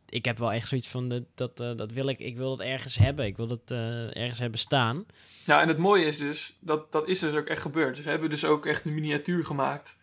ik 0.08 0.24
heb 0.24 0.38
wel 0.38 0.52
echt 0.52 0.68
zoiets 0.68 0.88
van 0.88 1.08
de, 1.08 1.24
dat, 1.34 1.60
eh, 1.60 1.76
dat 1.76 1.92
wil 1.92 2.06
ik, 2.08 2.18
ik 2.18 2.36
wil 2.36 2.50
het 2.50 2.60
ergens 2.60 2.96
hebben. 2.96 3.26
Ik 3.26 3.36
wil 3.36 3.48
het 3.48 3.70
eh, 3.70 4.16
ergens 4.16 4.38
hebben 4.38 4.58
staan. 4.60 5.06
Ja, 5.46 5.60
en 5.62 5.68
het 5.68 5.78
mooie 5.78 6.04
is 6.04 6.16
dus, 6.16 6.56
dat, 6.60 6.92
dat 6.92 7.08
is 7.08 7.18
dus 7.18 7.34
ook 7.34 7.46
echt 7.46 7.62
gebeurd. 7.62 7.96
Ze 7.96 8.08
hebben 8.08 8.30
dus 8.30 8.44
ook 8.44 8.66
echt 8.66 8.84
een 8.84 8.94
miniatuur 8.94 9.44
gemaakt. 9.44 9.96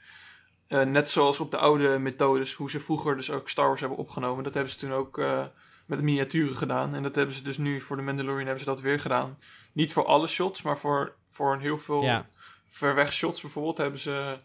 Eh, 0.69 0.81
net 0.81 1.09
zoals 1.09 1.39
op 1.39 1.51
de 1.51 1.57
oude 1.57 1.99
methodes, 1.99 2.53
hoe 2.53 2.69
ze 2.69 2.79
vroeger 2.79 3.15
dus 3.15 3.31
ook 3.31 3.49
Star 3.49 3.67
Wars 3.67 3.79
hebben 3.79 3.97
opgenomen. 3.97 4.43
Dat 4.43 4.53
hebben 4.53 4.71
ze 4.73 4.77
toen 4.79 4.91
ook 4.93 5.17
eh, 5.17 5.41
met 5.85 6.01
miniaturen 6.01 6.55
gedaan. 6.55 6.95
En 6.95 7.03
dat 7.03 7.15
hebben 7.15 7.35
ze 7.35 7.41
dus 7.43 7.57
nu 7.57 7.81
voor 7.81 7.95
de 7.95 8.01
Mandalorian 8.01 8.39
hebben 8.45 8.59
ze 8.63 8.69
dat 8.69 8.81
weer 8.81 8.99
gedaan. 8.99 9.37
Niet 9.73 9.93
voor 9.93 10.05
alle 10.05 10.27
shots, 10.27 10.61
maar 10.61 10.77
voor, 10.77 11.15
voor 11.29 11.53
een 11.53 11.59
heel 11.59 11.77
veel 11.77 12.03
Ja. 12.03 12.27
ver 12.65 12.95
weg 12.95 13.13
shots 13.13 13.41
bijvoorbeeld 13.41 13.77
hebben 13.77 13.99
ze... 13.99 14.35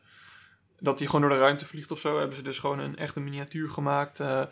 Dat 0.80 0.98
hij 0.98 1.06
gewoon 1.08 1.20
door 1.28 1.30
de 1.38 1.42
ruimte 1.42 1.66
vliegt 1.66 1.90
of 1.90 1.98
zo, 1.98 2.18
hebben 2.18 2.36
ze 2.36 2.42
dus 2.42 2.58
gewoon 2.58 2.78
een 2.78 2.96
echte 2.98 3.20
miniatuur 3.20 3.70
gemaakt. 3.70 4.20
eh, 4.20 4.42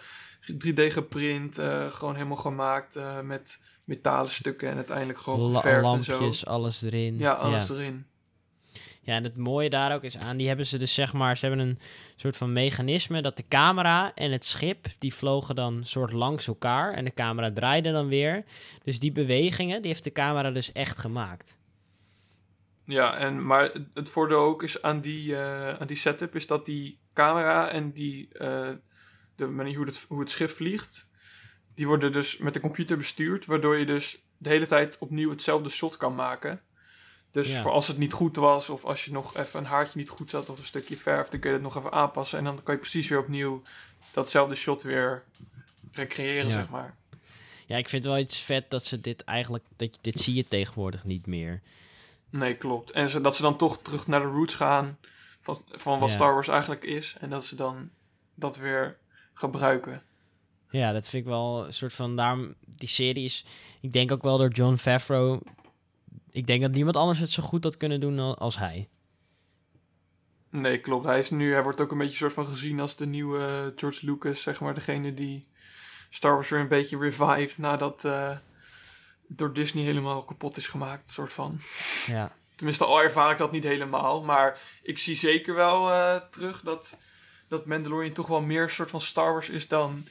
3D 0.52 0.80
geprint, 0.92 1.58
eh, 1.58 1.90
gewoon 1.90 2.14
helemaal 2.14 2.36
gemaakt 2.36 2.98
met 3.22 3.58
metalen 3.84 4.30
stukken 4.30 4.68
en 4.68 4.76
uiteindelijk 4.76 5.18
gewoon 5.18 5.40
La- 5.40 5.60
geverfd 5.60 5.92
en 5.92 6.04
zo. 6.04 6.12
lampjes, 6.12 6.46
alles 6.46 6.82
erin. 6.82 7.18
Ja, 7.18 7.32
alles 7.32 7.68
ja. 7.68 7.74
erin. 7.74 8.06
Ja, 9.04 9.14
en 9.14 9.24
het 9.24 9.36
mooie 9.36 9.70
daar 9.70 9.94
ook 9.94 10.02
is 10.02 10.18
aan, 10.18 10.36
die 10.36 10.46
hebben 10.48 10.66
ze 10.66 10.78
dus 10.78 10.94
zeg 10.94 11.12
maar, 11.12 11.36
ze 11.36 11.46
hebben 11.46 11.66
een 11.66 11.78
soort 12.16 12.36
van 12.36 12.52
mechanisme 12.52 13.22
dat 13.22 13.36
de 13.36 13.44
camera 13.48 14.14
en 14.14 14.32
het 14.32 14.44
schip, 14.44 14.86
die 14.98 15.14
vlogen 15.14 15.54
dan 15.54 15.84
soort 15.84 16.12
langs 16.12 16.46
elkaar 16.46 16.94
en 16.94 17.04
de 17.04 17.12
camera 17.14 17.52
draaide 17.52 17.92
dan 17.92 18.08
weer. 18.08 18.44
Dus 18.84 18.98
die 18.98 19.12
bewegingen, 19.12 19.82
die 19.82 19.90
heeft 19.90 20.04
de 20.04 20.12
camera 20.12 20.50
dus 20.50 20.72
echt 20.72 20.98
gemaakt. 20.98 21.56
Ja, 22.84 23.16
en, 23.16 23.46
maar 23.46 23.70
het- 23.94 24.08
voordeel 24.08 24.38
ook 24.40 24.62
is 24.62 24.82
aan 24.82 25.00
die, 25.00 25.36
eh, 25.36 25.68
aan 25.80 25.86
die 25.86 25.96
setup 25.96 26.34
is 26.34 26.46
dat 26.46 26.66
die 26.66 26.98
camera 27.14 27.68
en 27.68 27.92
die, 27.92 28.28
eh, 28.32 28.68
de 29.36 29.46
manier 29.46 29.76
hoe 29.76 29.86
het, 29.86 30.04
hoe 30.08 30.20
het 30.20 30.30
schip 30.30 30.50
vliegt, 30.50 31.08
die 31.74 31.86
worden 31.86 32.12
dus 32.12 32.36
met 32.36 32.54
de 32.54 32.60
computer 32.60 32.96
bestuurd, 32.96 33.46
waardoor 33.46 33.76
je 33.76 33.86
dus 33.86 34.22
de 34.38 34.48
hele 34.48 34.66
tijd 34.66 34.98
opnieuw 34.98 35.30
hetzelfde 35.30 35.70
shot 35.70 35.96
kan 35.96 36.14
maken. 36.14 36.60
Dus 37.32 37.50
Ja. 37.50 37.62
voor 37.62 37.70
als 37.70 37.88
het 37.88 37.98
niet 37.98 38.12
goed 38.12 38.36
was, 38.36 38.70
of 38.70 38.84
als 38.84 39.04
je 39.04 39.12
nog 39.12 39.36
even 39.36 39.60
een 39.60 39.66
haartje 39.66 39.98
niet 39.98 40.08
goed 40.08 40.30
zat, 40.30 40.48
of 40.48 40.58
een 40.58 40.64
stukje 40.64 40.96
verf, 40.96 41.28
dan 41.28 41.40
kun 41.40 41.48
je 41.50 41.56
het 41.56 41.64
nog 41.64 41.76
even 41.76 41.92
aanpassen. 41.92 42.38
En 42.38 42.44
dan 42.44 42.62
kan 42.62 42.74
je 42.74 42.80
precies 42.80 43.08
weer 43.08 43.18
opnieuw 43.18 43.62
datzelfde 44.12 44.54
shot 44.54 44.82
weer 44.82 45.22
recreëren, 45.92 46.46
Ja. 46.46 46.52
zeg 46.52 46.68
maar. 46.68 46.94
Ja, 47.66 47.76
ik 47.76 47.88
vind 47.88 48.04
wel 48.04 48.18
iets 48.18 48.38
vet 48.38 48.70
dat 48.70 48.84
ze 48.84 49.00
dit 49.00 49.24
eigenlijk, 49.24 49.64
dat 49.76 49.94
je, 49.94 50.00
dit 50.00 50.20
zie 50.20 50.34
je 50.34 50.48
tegenwoordig 50.48 51.04
niet 51.04 51.26
meer. 51.26 51.60
Nee, 52.30 52.54
klopt. 52.54 52.90
En 52.90 53.08
ze, 53.08 53.20
dat 53.20 53.36
ze 53.36 53.42
dan 53.42 53.56
toch 53.56 53.78
terug 53.82 54.06
naar 54.06 54.20
de 54.20 54.26
roots 54.26 54.54
gaan 54.54 54.98
van, 55.40 55.62
van 55.70 55.98
wat 55.98 56.08
Ja. 56.08 56.14
Star 56.14 56.32
Wars 56.32 56.48
eigenlijk 56.48 56.84
is. 56.84 57.14
En 57.20 57.30
dat 57.30 57.44
ze 57.44 57.54
dan 57.56 57.90
dat 58.34 58.56
weer 58.56 58.96
gebruiken. 59.34 60.02
Ja, 60.70 60.92
dat 60.92 61.08
vind 61.08 61.22
ik 61.24 61.28
wel 61.30 61.64
een 61.66 61.72
soort 61.72 61.92
van... 61.92 62.16
Daarom, 62.16 62.54
die 62.66 62.88
serie 62.88 63.24
is... 63.24 63.44
Ik 63.80 63.92
denk 63.92 64.12
ook 64.12 64.22
wel 64.22 64.38
door 64.38 64.50
John 64.50 64.76
Favreau... 64.76 65.40
Ik 66.32 66.46
denk 66.46 66.62
dat 66.62 66.70
niemand 66.70 66.96
anders 66.96 67.18
het 67.18 67.30
zo 67.30 67.42
goed 67.42 67.64
had 67.64 67.76
kunnen 67.76 68.00
doen 68.00 68.18
al- 68.18 68.38
als 68.38 68.58
hij. 68.58 68.88
Nee, 70.50 70.78
klopt. 70.80 71.06
Hij, 71.06 71.18
is 71.18 71.30
nu, 71.30 71.52
hij 71.52 71.62
wordt 71.62 71.80
ook 71.80 71.90
een 71.90 71.98
beetje 71.98 72.16
soort 72.16 72.32
van 72.32 72.46
gezien 72.46 72.80
als 72.80 72.96
de 72.96 73.06
nieuwe 73.06 73.72
George 73.76 74.06
Lucas, 74.06 74.42
zeg 74.42 74.60
maar. 74.60 74.74
Degene 74.74 75.14
die 75.14 75.48
Star 76.10 76.32
Wars 76.32 76.48
weer 76.48 76.60
een 76.60 76.68
beetje 76.68 76.98
revived 76.98 77.58
nadat 77.58 78.04
eh, 78.04 78.36
door 79.28 79.52
Disney 79.52 79.84
helemaal 79.84 80.24
kapot 80.24 80.56
is 80.56 80.66
gemaakt, 80.68 81.10
soort 81.10 81.32
van. 81.32 81.60
Ja. 82.06 82.32
Tenminste, 82.54 82.84
al 82.84 83.02
ervaar 83.02 83.30
ik 83.32 83.38
dat 83.38 83.52
niet 83.52 83.64
helemaal. 83.64 84.22
Maar 84.22 84.60
ik 84.82 84.98
zie 84.98 85.16
zeker 85.16 85.54
wel 85.54 85.90
eh, 85.90 86.20
terug 86.30 86.60
dat, 86.60 86.96
dat 87.48 87.66
Mandalorian 87.66 88.12
toch 88.12 88.26
wel 88.26 88.40
meer 88.40 88.62
een 88.62 88.70
soort 88.70 88.90
van 88.90 89.00
Star 89.00 89.32
Wars 89.32 89.48
is 89.48 89.68
dan 89.68 90.04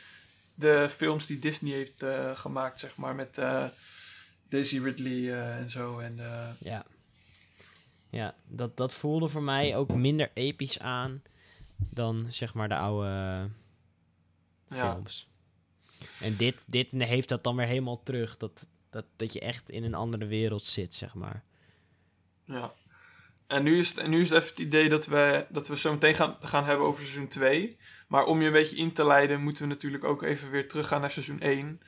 de 0.55 0.87
films 0.89 1.25
die 1.25 1.39
Disney 1.39 1.73
heeft 1.73 2.03
eh, 2.03 2.31
gemaakt, 2.35 2.79
zeg 2.79 2.95
maar. 2.95 3.15
Met 3.15 3.37
eh, 3.37 3.65
Daisy 4.51 4.79
Ridley 4.79 5.31
eh, 5.31 5.57
en 5.57 5.69
zo. 5.69 5.99
En, 5.99 6.19
eh, 6.19 6.49
Ja. 6.59 6.85
Ja, 8.09 8.35
dat, 8.47 8.77
dat 8.77 8.93
voelde 8.93 9.27
voor 9.27 9.43
mij 9.43 9.75
ook 9.75 9.93
minder 9.93 10.31
episch 10.33 10.79
aan 10.79 11.21
dan 11.89 12.27
zeg 12.29 12.53
maar 12.53 12.69
de 12.69 12.75
oude 12.75 13.07
eh, 13.07 14.77
ja. 14.77 14.91
films. 14.91 15.27
En 16.21 16.35
dit, 16.35 16.65
dit 16.67 16.87
heeft 16.91 17.29
dat 17.29 17.43
dan 17.43 17.55
weer 17.55 17.65
helemaal 17.65 18.03
terug. 18.03 18.37
Dat, 18.37 18.67
dat, 18.89 19.05
dat 19.15 19.33
je 19.33 19.39
echt 19.39 19.69
in 19.69 19.83
een 19.83 19.93
andere 19.93 20.25
wereld 20.25 20.63
zit, 20.63 20.95
zeg 20.95 21.13
maar. 21.13 21.43
Ja. 22.45 22.73
En 23.47 23.63
nu 23.63 23.77
is 23.77 23.89
het, 23.89 23.97
en 23.97 24.09
nu 24.09 24.19
is 24.19 24.29
het 24.29 24.37
even 24.37 24.49
het 24.49 24.59
idee 24.59 24.89
dat 24.89 25.05
we, 25.05 25.45
dat 25.49 25.67
we 25.67 25.77
zo 25.77 25.91
meteen 25.91 26.15
gaan, 26.15 26.37
gaan 26.41 26.65
hebben 26.65 26.85
over 26.85 27.03
seizoen 27.03 27.27
2. 27.27 27.77
Maar 28.07 28.25
om 28.25 28.39
je 28.39 28.47
een 28.47 28.53
beetje 28.53 28.77
in 28.77 28.93
te 28.93 29.05
leiden, 29.05 29.41
moeten 29.41 29.63
we 29.63 29.69
natuurlijk 29.69 30.03
ook 30.03 30.23
even 30.23 30.51
weer 30.51 30.67
teruggaan 30.67 31.01
naar 31.01 31.11
seizoen 31.11 31.39
1. 31.39 31.81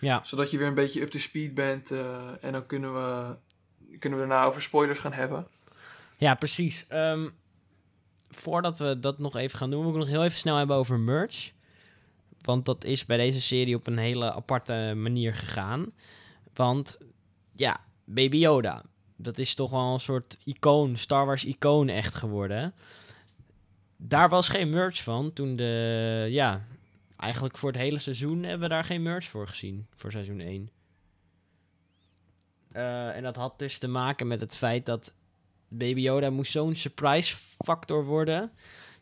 Ja, 0.00 0.24
Zodat 0.24 0.50
je 0.50 0.58
weer 0.58 0.66
een 0.66 0.74
beetje 0.74 1.00
up 1.00 1.10
to 1.10 1.18
speed 1.18 1.54
bent. 1.54 1.90
eh, 1.90 2.44
en 2.44 2.52
dan 2.52 2.66
kunnen 2.66 2.94
we, 2.94 3.36
kunnen 3.98 4.18
we 4.20 4.26
daarna 4.26 4.44
over 4.44 4.62
spoilers 4.62 4.98
gaan 4.98 5.12
hebben. 5.12 5.46
ja 6.16 6.34
precies. 6.34 6.84
Ehm, 6.88 7.28
voordat 8.30 8.78
we 8.78 9.00
dat 9.00 9.18
nog 9.18 9.36
even 9.36 9.58
gaan 9.58 9.70
doen, 9.70 9.80
wil 9.82 9.90
ik 9.90 9.96
nog 9.96 10.08
heel 10.08 10.24
even 10.24 10.38
snel 10.38 10.56
hebben 10.56 10.76
over 10.76 10.98
merch. 10.98 11.52
Want 12.40 12.64
dat 12.64 12.84
is 12.84 13.06
bij 13.06 13.16
deze 13.16 13.40
serie 13.40 13.74
op 13.76 13.86
een 13.86 13.98
hele 13.98 14.32
aparte 14.32 14.92
manier 14.96 15.34
gegaan. 15.34 15.86
Want 16.54 16.98
ja, 17.54 17.80
Baby 18.04 18.36
Yoda. 18.36 18.82
Dat 19.16 19.38
is 19.38 19.54
toch 19.54 19.70
wel 19.70 19.92
een 19.92 20.00
soort 20.00 20.36
icoon, 20.44 20.96
Star 20.96 21.26
Wars 21.26 21.44
icoon 21.44 21.88
echt 21.88 22.14
geworden. 22.14 22.74
Daar 23.96 24.28
was 24.28 24.48
geen 24.48 24.68
merch 24.68 25.02
van 25.02 25.32
toen 25.32 25.56
de, 25.56 26.26
ja, 26.30 26.66
eigenlijk 27.16 27.56
voor 27.56 27.70
het 27.70 27.80
hele 27.80 27.98
seizoen 27.98 28.42
hebben 28.42 28.68
we 28.68 28.74
daar 28.74 28.84
geen 28.84 29.02
merch 29.02 29.28
voor 29.28 29.48
gezien, 29.48 29.86
voor 29.96 30.10
seizoen 30.10 30.40
1. 30.40 30.70
Eh, 32.72 33.16
en 33.16 33.22
dat 33.22 33.36
had 33.36 33.58
dus 33.58 33.78
te 33.78 33.88
maken 33.88 34.26
met 34.26 34.40
het 34.40 34.56
feit 34.56 34.86
dat 34.86 35.12
Baby 35.68 36.00
Yoda 36.00 36.30
moest 36.30 36.52
zo'n 36.52 36.74
surprise 36.74 37.36
factor 37.64 38.04
worden. 38.04 38.52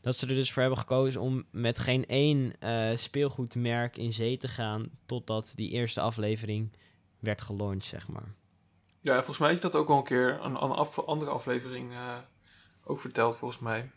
Dat 0.00 0.16
ze 0.16 0.26
er 0.26 0.34
dus 0.34 0.52
voor 0.52 0.62
hebben 0.62 0.80
gekozen 0.80 1.20
om 1.20 1.44
met 1.50 1.78
geen 1.78 2.06
één 2.06 2.52
eh, 2.58 2.96
speelgoedmerk 2.96 3.96
in 3.96 4.12
zee 4.12 4.36
te 4.36 4.48
gaan. 4.48 4.90
Totdat 5.06 5.52
die 5.54 5.70
eerste 5.70 6.00
aflevering 6.00 6.72
werd 7.18 7.40
gelaunched, 7.40 7.84
zeg 7.84 8.08
maar. 8.08 8.34
Ja, 9.00 9.14
volgens 9.14 9.38
mij 9.38 9.48
heb 9.48 9.56
je 9.56 9.62
dat 9.62 9.76
ook 9.76 9.88
al 9.88 9.96
een 9.96 10.04
keer 10.04 10.40
een, 10.40 10.56
andere 10.56 11.30
aflevering 11.30 11.92
eh, 11.92 12.16
ook 12.84 13.00
verteld, 13.00 13.36
volgens 13.36 13.60
mij. 13.60 13.90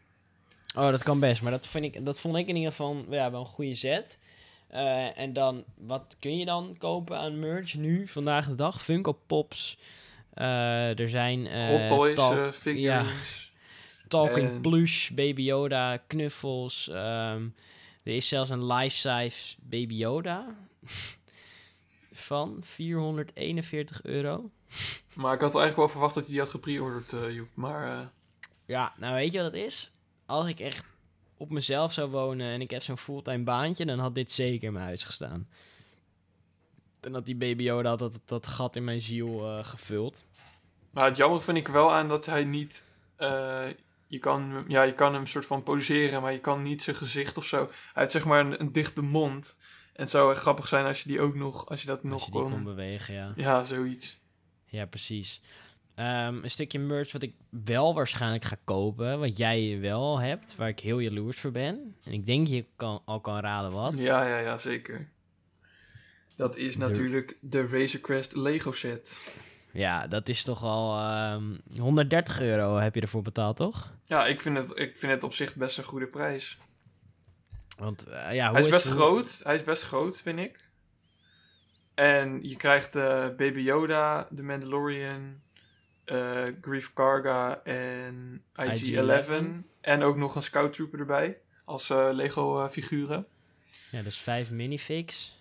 Oh, 0.75 0.89
dat 0.89 1.03
kan 1.03 1.19
best. 1.19 1.41
Maar 1.41 1.51
dat, 1.51 1.67
vind 1.67 1.85
ik, 1.85 2.05
dat 2.05 2.19
vond 2.19 2.35
ik 2.38 2.47
in 2.47 2.55
ieder 2.55 2.71
geval 2.71 3.05
ja, 3.09 3.31
wel 3.31 3.39
een 3.39 3.45
goede 3.45 3.73
set. 3.73 4.19
Eh, 4.67 5.17
en 5.17 5.33
dan, 5.33 5.63
wat 5.77 6.15
kun 6.19 6.38
je 6.38 6.45
dan 6.45 6.75
kopen 6.77 7.17
aan 7.17 7.39
merch 7.39 7.75
nu, 7.75 8.07
vandaag 8.07 8.47
de 8.47 8.55
dag? 8.55 8.81
Funko 8.83 9.19
Pops. 9.27 9.77
Eh, 10.33 10.99
er 10.99 11.09
zijn... 11.09 11.47
eh, 11.47 11.67
Hot 11.67 11.88
toys, 11.88 12.15
tal- 12.15 12.51
figurines. 12.51 13.51
Talking 14.07 14.49
En- 14.49 14.61
plush, 14.61 15.09
Baby 15.09 15.41
Yoda, 15.41 15.97
knuffels. 15.97 16.89
ehm, 16.89 17.47
er 18.03 18.15
is 18.15 18.27
zelfs 18.27 18.49
een 18.49 18.65
life-size 18.65 19.55
Baby 19.61 19.93
Yoda 19.93 20.55
van 22.11 22.59
441 22.61 24.03
euro. 24.03 24.49
Maar 25.13 25.33
ik 25.33 25.41
had 25.41 25.55
eigenlijk 25.55 25.75
wel 25.75 25.88
verwacht 25.88 26.15
dat 26.15 26.23
je 26.25 26.29
die 26.31 26.39
had 26.39 26.49
gepreorderd, 26.49 27.13
Joep. 27.33 27.47
Maar 27.53 28.09
Ja, 28.65 28.93
nou 28.97 29.13
weet 29.13 29.31
je 29.31 29.41
wat 29.41 29.51
het 29.51 29.61
is? 29.61 29.91
Als 30.25 30.47
ik 30.47 30.59
echt 30.59 30.83
op 31.38 31.49
mezelf 31.49 31.93
zou 31.93 32.09
wonen 32.09 32.47
en 32.51 32.61
ik 32.61 32.71
heb 32.71 32.81
zo'n 32.81 32.97
fulltime 32.97 33.43
baantje, 33.43 33.85
dan 33.85 33.99
had 33.99 34.15
dit 34.15 34.31
zeker 34.31 34.67
in 34.67 34.73
mijn 34.73 34.85
huis 34.85 35.03
gestaan. 35.03 35.47
En 37.01 37.11
dat 37.11 37.25
die 37.25 37.55
Yoda 37.55 37.89
had 37.89 37.99
dat, 37.99 38.19
dat 38.25 38.47
gat 38.47 38.75
in 38.75 38.83
mijn 38.83 39.01
ziel 39.01 39.47
eh, 39.47 39.65
gevuld. 39.65 40.25
Maar 40.91 41.05
het 41.05 41.17
jammer 41.17 41.41
vind 41.41 41.57
ik 41.57 41.67
wel 41.67 41.93
aan 41.93 42.07
dat 42.07 42.25
hij 42.25 42.43
niet. 42.43 42.85
eh, 43.15 43.65
je, 44.07 44.19
kan, 44.19 44.65
ja, 44.67 44.83
je 44.83 44.93
kan 44.93 45.13
hem 45.13 45.25
soort 45.25 45.45
van 45.45 45.63
poseren, 45.63 46.21
maar 46.21 46.31
je 46.31 46.39
kan 46.39 46.61
niet 46.61 46.83
zijn 46.83 46.95
gezicht 46.95 47.38
of 47.38 47.45
zo. 47.45 47.57
Hij 47.65 47.69
heeft 47.93 48.11
zeg 48.11 48.25
maar 48.25 48.39
een, 48.39 48.59
een 48.61 48.71
dichte 48.71 49.01
mond. 49.01 49.57
En 49.93 50.01
het 50.01 50.09
zou 50.09 50.31
echt 50.31 50.41
grappig 50.41 50.67
zijn 50.67 50.85
als 50.85 51.01
je 51.03 51.09
die 51.09 51.21
ook 51.21 51.35
nog. 51.35 51.69
Als 51.69 51.81
je 51.81 51.88
dat 51.88 51.97
Als 52.03 52.11
nog 52.11 52.25
je 52.25 52.31
kon 52.31 52.63
bewegen, 52.63 53.13
ja. 53.13 53.33
ja, 53.35 53.63
zoiets. 53.63 54.17
Ja, 54.65 54.85
precies. 54.85 55.41
Ehm, 55.95 56.43
een 56.43 56.51
stukje 56.51 56.79
merch 56.79 57.12
wat 57.12 57.21
ik 57.21 57.34
wel 57.49 57.93
waarschijnlijk 57.93 58.43
ga 58.43 58.55
kopen, 58.63 59.19
wat 59.19 59.38
jij 59.38 59.77
wel 59.81 60.19
hebt, 60.19 60.55
waar 60.55 60.67
ik 60.69 60.79
heel 60.79 60.99
jaloers 60.99 61.39
voor 61.39 61.51
ben. 61.51 61.95
En 62.03 62.12
ik 62.12 62.25
denk 62.25 62.47
je 62.47 62.65
kan, 62.75 63.01
al 63.05 63.19
kan 63.21 63.39
raden 63.39 63.71
wat. 63.71 63.99
Ja, 63.99 64.27
ja, 64.27 64.38
ja, 64.39 64.58
zeker. 64.58 65.10
Dat 66.36 66.58
is 66.58 66.73
De- 66.73 66.79
natuurlijk 66.79 67.38
de 67.41 67.67
Razor 67.67 67.99
Crest 68.01 68.36
Lego 68.36 68.71
set. 68.71 69.34
Ja, 69.71 70.08
dat 70.08 70.29
is 70.29 70.43
toch 70.43 70.63
al 70.63 70.99
ehm 70.99 71.58
130 71.79 72.39
euro 72.41 72.77
heb 72.77 72.95
je 72.95 73.01
ervoor 73.01 73.21
betaald, 73.21 73.58
toch? 73.58 73.93
Ja, 74.03 74.25
ik 74.25 74.41
vind, 74.41 74.58
het, 74.58 74.71
ik 74.79 74.97
vind 74.97 75.12
het 75.12 75.23
op 75.23 75.34
zich 75.34 75.55
best 75.55 75.77
een 75.77 75.84
goede 75.84 76.08
prijs. 76.08 76.58
Want 77.77 78.03
eh, 78.03 78.34
ja, 78.34 78.45
hoe 78.45 78.55
Hij 78.55 78.65
is 78.65 78.69
best 78.71 78.88
groot. 78.88 79.39
Hij 79.43 79.55
is 79.55 79.63
best 79.63 79.84
groot, 79.84 80.21
vind 80.21 80.39
ik. 80.39 80.69
En 81.93 82.39
je 82.43 82.55
krijgt 82.55 82.95
eh, 82.95 83.03
Baby 83.38 83.60
Yoda, 83.60 84.27
The 84.36 84.43
Mandalorian, 84.43 85.41
eh 86.05 86.43
Grief 86.61 86.93
Karga 86.93 87.61
en 87.63 88.43
IG-11. 88.55 89.33
En 89.81 90.03
ook 90.03 90.17
nog 90.17 90.35
een 90.35 90.41
Scout 90.43 90.73
Trooper 90.73 90.99
erbij. 90.99 91.37
Als 91.65 91.89
eh, 91.89 92.09
Lego 92.11 92.61
eh, 92.63 92.69
figuren. 92.69 93.25
Ja, 93.91 94.01
dus 94.01 94.17
vijf 94.17 94.51
minifigs. 94.51 95.37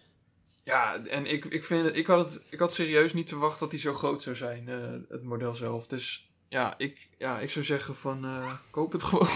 Ja, 0.65 1.05
en 1.05 1.27
ik, 1.27 1.45
ik, 1.45 1.65
vind, 1.65 1.97
ik, 1.97 2.07
had 2.07 2.33
het, 2.33 2.43
ik 2.51 2.59
had 2.59 2.75
serieus 2.75 3.13
niet 3.13 3.29
verwacht 3.29 3.61
dat 3.61 3.71
hij 3.71 3.81
zo 3.81 3.95
groot 3.95 4.23
zou 4.23 4.37
zijn, 4.37 4.67
het 5.09 5.23
model 5.23 5.55
zelf. 5.55 5.87
Dus 5.87 6.31
ja, 6.49 6.75
ik, 6.79 7.09
ja, 7.19 7.39
ik 7.39 7.51
zou 7.51 7.65
zeggen 7.65 7.97
van 7.97 8.27
koop 8.71 8.93
het 8.93 9.03
gewoon 9.09 9.29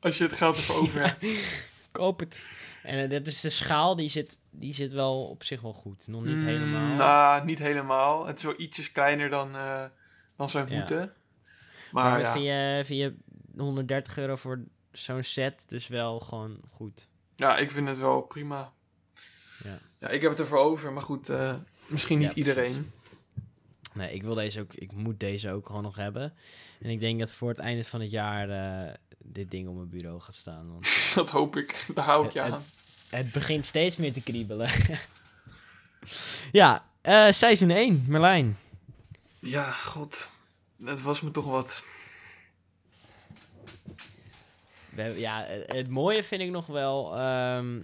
als 0.00 0.18
je 0.18 0.24
het 0.24 0.32
geld 0.32 0.56
ervoor 0.56 0.76
over 0.82 1.00
hebt. 1.00 1.24
Koop 1.92 2.20
het. 2.20 2.46
En 2.82 3.08
dat 3.08 3.26
is 3.26 3.40
de 3.40 3.50
schaal, 3.50 3.96
die 3.96 4.08
zit, 4.08 4.38
die 4.50 4.74
zit 4.74 4.92
wel 4.92 5.24
op 5.24 5.44
zich 5.44 5.60
wel 5.60 5.72
goed. 5.72 6.06
Nog 6.06 6.24
niet 6.24 6.36
Mm, 6.36 6.46
helemaal. 6.46 6.96
Nou, 6.96 7.44
niet 7.44 7.58
helemaal. 7.58 8.26
Het 8.26 8.38
is 8.38 8.44
wel 8.44 8.54
ietsjes 8.60 8.92
kleiner 8.92 9.28
dan, 9.30 9.56
dan 10.38 10.50
zou 10.50 10.70
Ja. 10.70 10.76
moeten. 10.78 11.12
maar 11.92 12.04
Maar 12.10 12.20
ja, 12.20 12.32
vind, 12.32 12.44
je, 12.44 12.80
vind 12.84 13.00
je 13.00 13.14
130 13.60 14.18
euro 14.18 14.36
voor 14.36 14.60
zo'n 14.92 15.22
set 15.22 15.64
dus 15.66 15.88
wel 15.88 16.20
gewoon 16.20 16.60
goed? 16.70 17.08
ja, 17.36 17.56
ik 17.58 17.70
vind 17.70 17.88
het 17.88 17.98
wel 17.98 18.20
prima. 18.20 18.72
Ja. 19.64 19.78
Ja, 19.98 20.08
ik 20.08 20.20
heb 20.20 20.30
het 20.30 20.40
ervoor 20.40 20.58
over, 20.58 20.92
maar 20.92 21.02
goed, 21.02 21.28
eh, 21.28 21.54
misschien 21.86 22.18
niet 22.18 22.32
iedereen. 22.32 22.90
Nee, 23.94 24.14
ik 24.14 24.22
wil 24.22 24.34
deze 24.34 24.60
ook, 24.60 24.74
ik 24.74 24.92
moet 24.92 25.20
deze 25.20 25.50
ook 25.50 25.66
gewoon 25.66 25.82
nog 25.82 25.96
hebben. 25.96 26.34
En 26.80 26.90
ik 26.90 27.00
denk 27.00 27.18
dat 27.18 27.34
voor 27.34 27.48
het 27.48 27.58
einde 27.58 27.84
van 27.84 28.00
het 28.00 28.10
jaar 28.10 28.50
eh, 28.50 28.94
dit 29.18 29.50
ding 29.50 29.68
op 29.68 29.74
mijn 29.74 29.88
bureau 29.88 30.20
gaat 30.20 30.34
staan. 30.34 30.72
Want 30.72 30.88
Dat 31.14 31.30
hoop 31.30 31.56
ik. 31.56 31.86
Daar 31.94 32.04
hou 32.04 32.26
ik 32.26 32.32
je 32.32 32.40
Het- 32.40 32.52
aan. 32.52 32.64
het 33.08 33.32
begint 33.32 33.66
steeds 33.66 33.96
meer 33.96 34.12
te 34.12 34.22
kriebelen. 34.22 34.70
ja, 36.52 36.84
eh 37.00 37.30
seizoen 37.30 37.70
1, 37.70 38.04
Merlijn. 38.08 38.56
Ja, 39.40 39.72
god. 39.72 40.30
Het 40.84 41.02
was 41.02 41.20
me 41.20 41.30
toch 41.30 41.46
wat. 41.46 41.84
Ja, 44.96 45.44
het, 45.66 45.88
mooie 45.88 46.24
vind 46.24 46.42
ik 46.42 46.50
nog 46.50 46.66
wel. 46.66 47.16
ehm, 47.18 47.82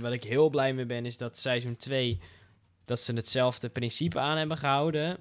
wat 0.00 0.12
ik 0.12 0.24
heel 0.24 0.50
blij 0.50 0.74
mee 0.74 0.86
ben, 0.86 1.06
is 1.06 1.16
dat 1.16 1.38
seizoen 1.38 1.76
2. 1.76 2.20
Dat 2.84 3.00
ze 3.00 3.12
hetzelfde 3.12 3.68
principe 3.68 4.18
aan 4.18 4.36
hebben 4.36 4.58
gehouden. 4.58 5.20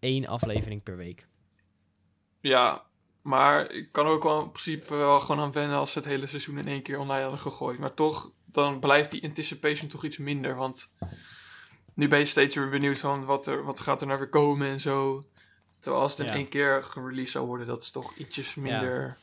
Eén 0.00 0.28
aflevering 0.28 0.82
per 0.82 0.96
week. 0.96 1.26
Ja, 2.40 2.82
maar 3.22 3.70
ik 3.70 3.92
kan 3.92 4.06
ook 4.06 4.22
wel 4.22 4.42
in 4.42 4.50
principe 4.50 4.94
wel 4.94 5.20
gewoon 5.20 5.40
aan 5.40 5.52
wennen 5.52 5.76
als 5.76 5.92
ze 5.92 5.98
het 5.98 6.08
hele 6.08 6.26
seizoen 6.26 6.58
in 6.58 6.68
één 6.68 6.82
keer 6.82 6.98
online 6.98 7.22
hadden 7.22 7.40
gegooid. 7.40 7.78
Maar 7.78 7.94
toch, 7.94 8.32
dan 8.44 8.80
blijft 8.80 9.10
die 9.10 9.24
anticipation 9.24 9.88
toch 9.88 10.04
iets 10.04 10.18
minder. 10.18 10.54
Want 10.54 10.92
nu 11.94 12.08
ben 12.08 12.18
je 12.18 12.24
steeds 12.24 12.56
weer 12.56 12.68
benieuwd 12.68 12.98
van 12.98 13.24
wat, 13.24 13.46
er, 13.46 13.64
wat 13.64 13.80
gaat 13.80 14.00
er 14.00 14.06
nou 14.06 14.18
weer 14.18 14.28
komen 14.28 14.68
en 14.68 14.80
zo. 14.80 15.24
Terwijl 15.78 16.02
als 16.02 16.12
het 16.12 16.20
in 16.20 16.26
Ja. 16.26 16.38
één 16.38 16.48
keer 16.48 16.82
gereleased 16.82 17.30
zou 17.30 17.46
worden, 17.46 17.66
dat 17.66 17.82
is 17.82 17.90
toch 17.90 18.14
ietsjes 18.16 18.54
minder... 18.54 19.16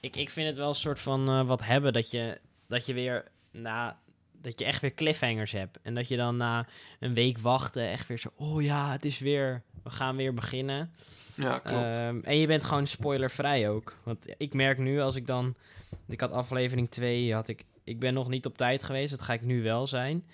Ik, 0.00 0.16
ik 0.16 0.30
vind 0.30 0.46
het 0.46 0.56
wel 0.56 0.68
een 0.68 0.74
soort 0.74 1.00
van 1.00 1.28
eh, 1.28 1.46
wat 1.46 1.64
hebben 1.64 1.92
dat 1.92 2.10
je 2.10 2.40
dat 2.68 2.86
je 2.86 2.92
weer 2.94 3.24
na 3.50 3.98
dat 4.32 4.58
je 4.58 4.64
echt 4.64 4.80
weer 4.80 4.94
cliffhangers 4.94 5.52
hebt 5.52 5.78
en 5.82 5.94
dat 5.94 6.08
je 6.08 6.16
dan 6.16 6.36
na 6.36 6.66
een 7.00 7.14
week 7.14 7.38
wachten 7.38 7.88
echt 7.88 8.08
weer 8.08 8.18
zo 8.18 8.28
oh 8.36 8.62
ja 8.62 8.92
het 8.92 9.04
is 9.04 9.18
weer 9.18 9.62
we 9.82 9.90
gaan 9.90 10.16
weer 10.16 10.34
beginnen 10.34 10.92
Ja, 11.34 11.58
klopt. 11.58 11.84
Ehm, 11.94 12.20
en 12.22 12.36
je 12.36 12.46
bent 12.46 12.64
gewoon 12.64 12.86
spoilervrij 12.86 13.68
ook 13.68 13.96
want 14.02 14.26
ik 14.36 14.54
merk 14.54 14.78
nu 14.78 15.00
als 15.00 15.16
ik 15.16 15.26
dan 15.26 15.54
ik 16.08 16.20
had 16.20 16.30
aflevering 16.32 16.90
2 16.90 17.34
had 17.34 17.48
ik 17.48 17.64
ik 17.84 17.98
ben 17.98 18.14
nog 18.14 18.28
niet 18.28 18.46
op 18.46 18.56
tijd 18.56 18.82
geweest 18.82 19.10
dat 19.10 19.22
ga 19.22 19.32
ik 19.32 19.42
nu 19.42 19.62
wel 19.62 19.86
zijn 19.86 20.24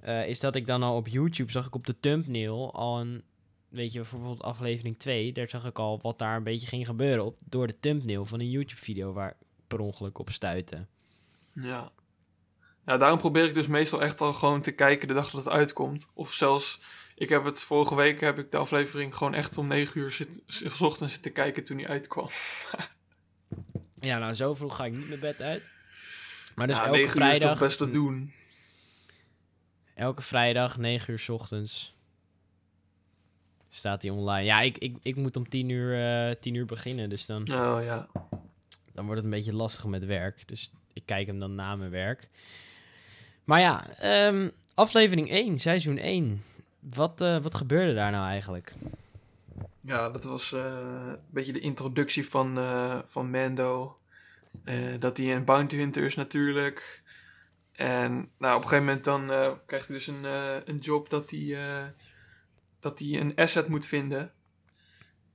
eh, 0.00 0.28
is 0.28 0.40
dat 0.40 0.54
ik 0.54 0.66
dan 0.66 0.82
al 0.82 0.96
op 0.96 1.08
YouTube 1.08 1.50
zag 1.50 1.66
ik 1.66 1.74
op 1.74 1.86
de 1.86 2.00
thumbnail 2.00 2.74
al 2.74 3.00
een 3.00 3.22
weet 3.68 3.92
je 3.92 3.98
bijvoorbeeld 3.98 4.42
aflevering 4.42 4.98
2 4.98 5.32
daar 5.32 5.48
zag 5.48 5.64
ik 5.64 5.78
al 5.78 5.98
wat 6.02 6.18
daar 6.18 6.36
een 6.36 6.42
beetje 6.42 6.66
ging 6.66 6.86
gebeuren 6.86 7.24
op 7.24 7.38
door 7.44 7.66
de 7.66 7.80
thumbnail 7.80 8.24
van 8.26 8.40
een 8.40 8.50
YouTube 8.50 8.80
video 8.80 9.12
waar 9.12 9.30
ik 9.30 9.46
per 9.66 9.80
ongeluk 9.80 10.18
op 10.18 10.30
stuitte 10.30 10.86
Ja. 11.52 11.92
Ja, 12.86 12.96
daarom 12.96 13.18
probeer 13.18 13.44
ik 13.44 13.54
dus 13.54 13.66
meestal 13.66 14.02
echt 14.02 14.20
al 14.20 14.32
gewoon 14.32 14.60
te 14.60 14.70
kijken 14.70 15.08
de 15.08 15.14
dag 15.14 15.30
dat 15.30 15.44
het 15.44 15.52
uitkomt. 15.52 16.06
Of 16.14 16.32
zelfs, 16.32 16.80
ik 17.14 17.28
heb 17.28 17.44
het 17.44 17.64
vorige 17.64 17.94
week, 17.94 18.20
heb 18.20 18.38
ik 18.38 18.50
de 18.50 18.56
aflevering 18.56 19.14
gewoon 19.14 19.34
echt 19.34 19.58
om 19.58 19.66
9 19.66 20.00
uur 20.00 20.12
zit, 20.12 20.42
s 20.46 20.80
ochtends 20.80 21.12
zitten 21.12 21.32
kijken 21.32 21.64
toen 21.64 21.76
die 21.76 21.88
uitkwam. 21.88 22.28
Ja, 24.00 24.18
nou, 24.18 24.34
zo 24.34 24.54
vroeg 24.54 24.76
ga 24.76 24.84
ik 24.84 24.92
niet 24.92 25.08
mijn 25.08 25.20
bed 25.20 25.40
uit. 25.40 25.62
Maar 26.54 26.66
dus 26.66 26.76
ja, 26.76 26.84
elke 26.84 26.96
9 26.96 27.02
uur 27.02 27.30
is 27.30 27.36
vrijdag, 27.36 27.50
toch 27.50 27.68
best 27.68 27.78
te 27.78 27.90
doen. 27.90 28.32
Elke 29.98 30.22
vrijdag, 30.22 30.76
9 30.76 31.12
uur 31.12 31.18
's 31.18 31.28
ochtends, 31.28 31.94
staat 33.68 34.02
hij 34.02 34.10
online. 34.10 34.44
Ja, 34.44 34.60
ik, 34.60 34.78
ik, 34.78 34.96
ik 35.02 35.16
moet 35.16 35.36
om 35.36 35.48
10 35.48 35.68
uur, 35.68 36.38
10 36.40 36.54
uur 36.54 36.66
beginnen, 36.66 37.08
dus 37.08 37.26
dan, 37.26 37.40
Oh 37.40 37.78
ja. 37.82 38.08
dan 38.92 39.04
wordt 39.04 39.22
het 39.22 39.24
een 39.24 39.36
beetje 39.36 39.54
lastig 39.54 39.84
met 39.84 40.04
werk. 40.04 40.48
Dus 40.48 40.70
ik 40.92 41.02
kijk 41.04 41.26
hem 41.26 41.38
dan 41.38 41.54
na 41.54 41.76
mijn 41.76 41.90
werk. 41.90 42.28
Maar 43.44 43.60
ja, 43.60 43.90
ehm, 43.98 44.48
aflevering 44.74 45.30
1, 45.30 45.58
seizoen 45.58 45.98
1. 45.98 46.44
Wat, 46.80 47.20
eh, 47.20 47.42
wat 47.42 47.54
gebeurde 47.54 47.94
daar 47.94 48.10
nou 48.10 48.28
eigenlijk? 48.28 48.74
Ja, 49.80 50.10
dat 50.10 50.24
was 50.24 50.52
eh, 50.52 50.64
een 51.08 51.18
beetje 51.30 51.52
de 51.52 51.60
introductie 51.60 52.28
van, 52.28 52.58
van 53.06 53.30
Mando. 53.30 53.98
Dat 54.98 55.16
hij 55.16 55.36
een 55.36 55.44
bounty 55.44 55.76
hunter 55.76 56.04
is 56.04 56.14
natuurlijk. 56.14 57.02
En 57.78 58.30
nou, 58.38 58.56
op 58.56 58.62
een 58.62 58.68
gegeven 58.68 58.84
moment 58.84 59.04
dan 59.04 59.30
eh, 59.32 59.52
krijgt 59.66 59.86
hij 59.88 59.96
dus 59.96 60.06
een, 60.06 60.24
eh, 60.24 60.56
een 60.64 60.78
job 60.78 61.08
dat 61.08 61.30
hij, 61.30 61.66
eh, 61.68 61.86
dat 62.80 62.98
hij 62.98 63.20
een 63.20 63.34
asset 63.36 63.68
moet 63.68 63.86
vinden. 63.86 64.32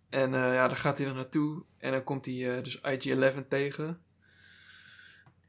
En 0.09 0.31
ja, 0.31 0.67
daar 0.67 0.77
gaat 0.77 0.97
hij 0.97 1.07
dan 1.07 1.15
naartoe. 1.15 1.63
En 1.77 1.91
dan 1.91 2.03
komt 2.03 2.25
hij 2.25 2.61
dus 2.61 2.77
IG-11 2.81 3.47
tegen. 3.47 4.01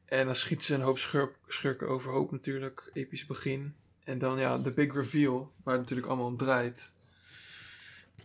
En 0.04 0.26
dan 0.26 0.34
schiet 0.34 0.64
ze 0.64 0.74
een 0.74 0.80
hoop 0.80 0.98
schurk, 0.98 1.36
schurken 1.46 1.88
overhoop 1.88 2.30
natuurlijk. 2.30 2.90
Episch 2.92 3.26
begin. 3.26 3.76
En 4.04 4.18
dan 4.18 4.38
ja, 4.38 4.58
de 4.58 4.72
big 4.72 4.94
reveal, 4.94 5.52
waar 5.62 5.72
het 5.74 5.82
natuurlijk 5.82 6.08
allemaal 6.08 6.26
om 6.26 6.36
draait. 6.36 6.92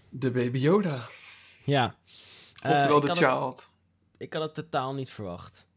De 0.10 0.32
Baby 0.32 0.58
Yoda. 0.60 1.08
Ja. 1.65 1.95
Oftewel 2.63 2.99
de 2.99 3.08
het- 3.08 3.17
child. 3.17 3.71
Ik 4.17 4.34
had 4.34 4.41
het 4.41 4.53
totaal 4.53 4.93
niet 4.93 5.12
verwacht. 5.12 5.67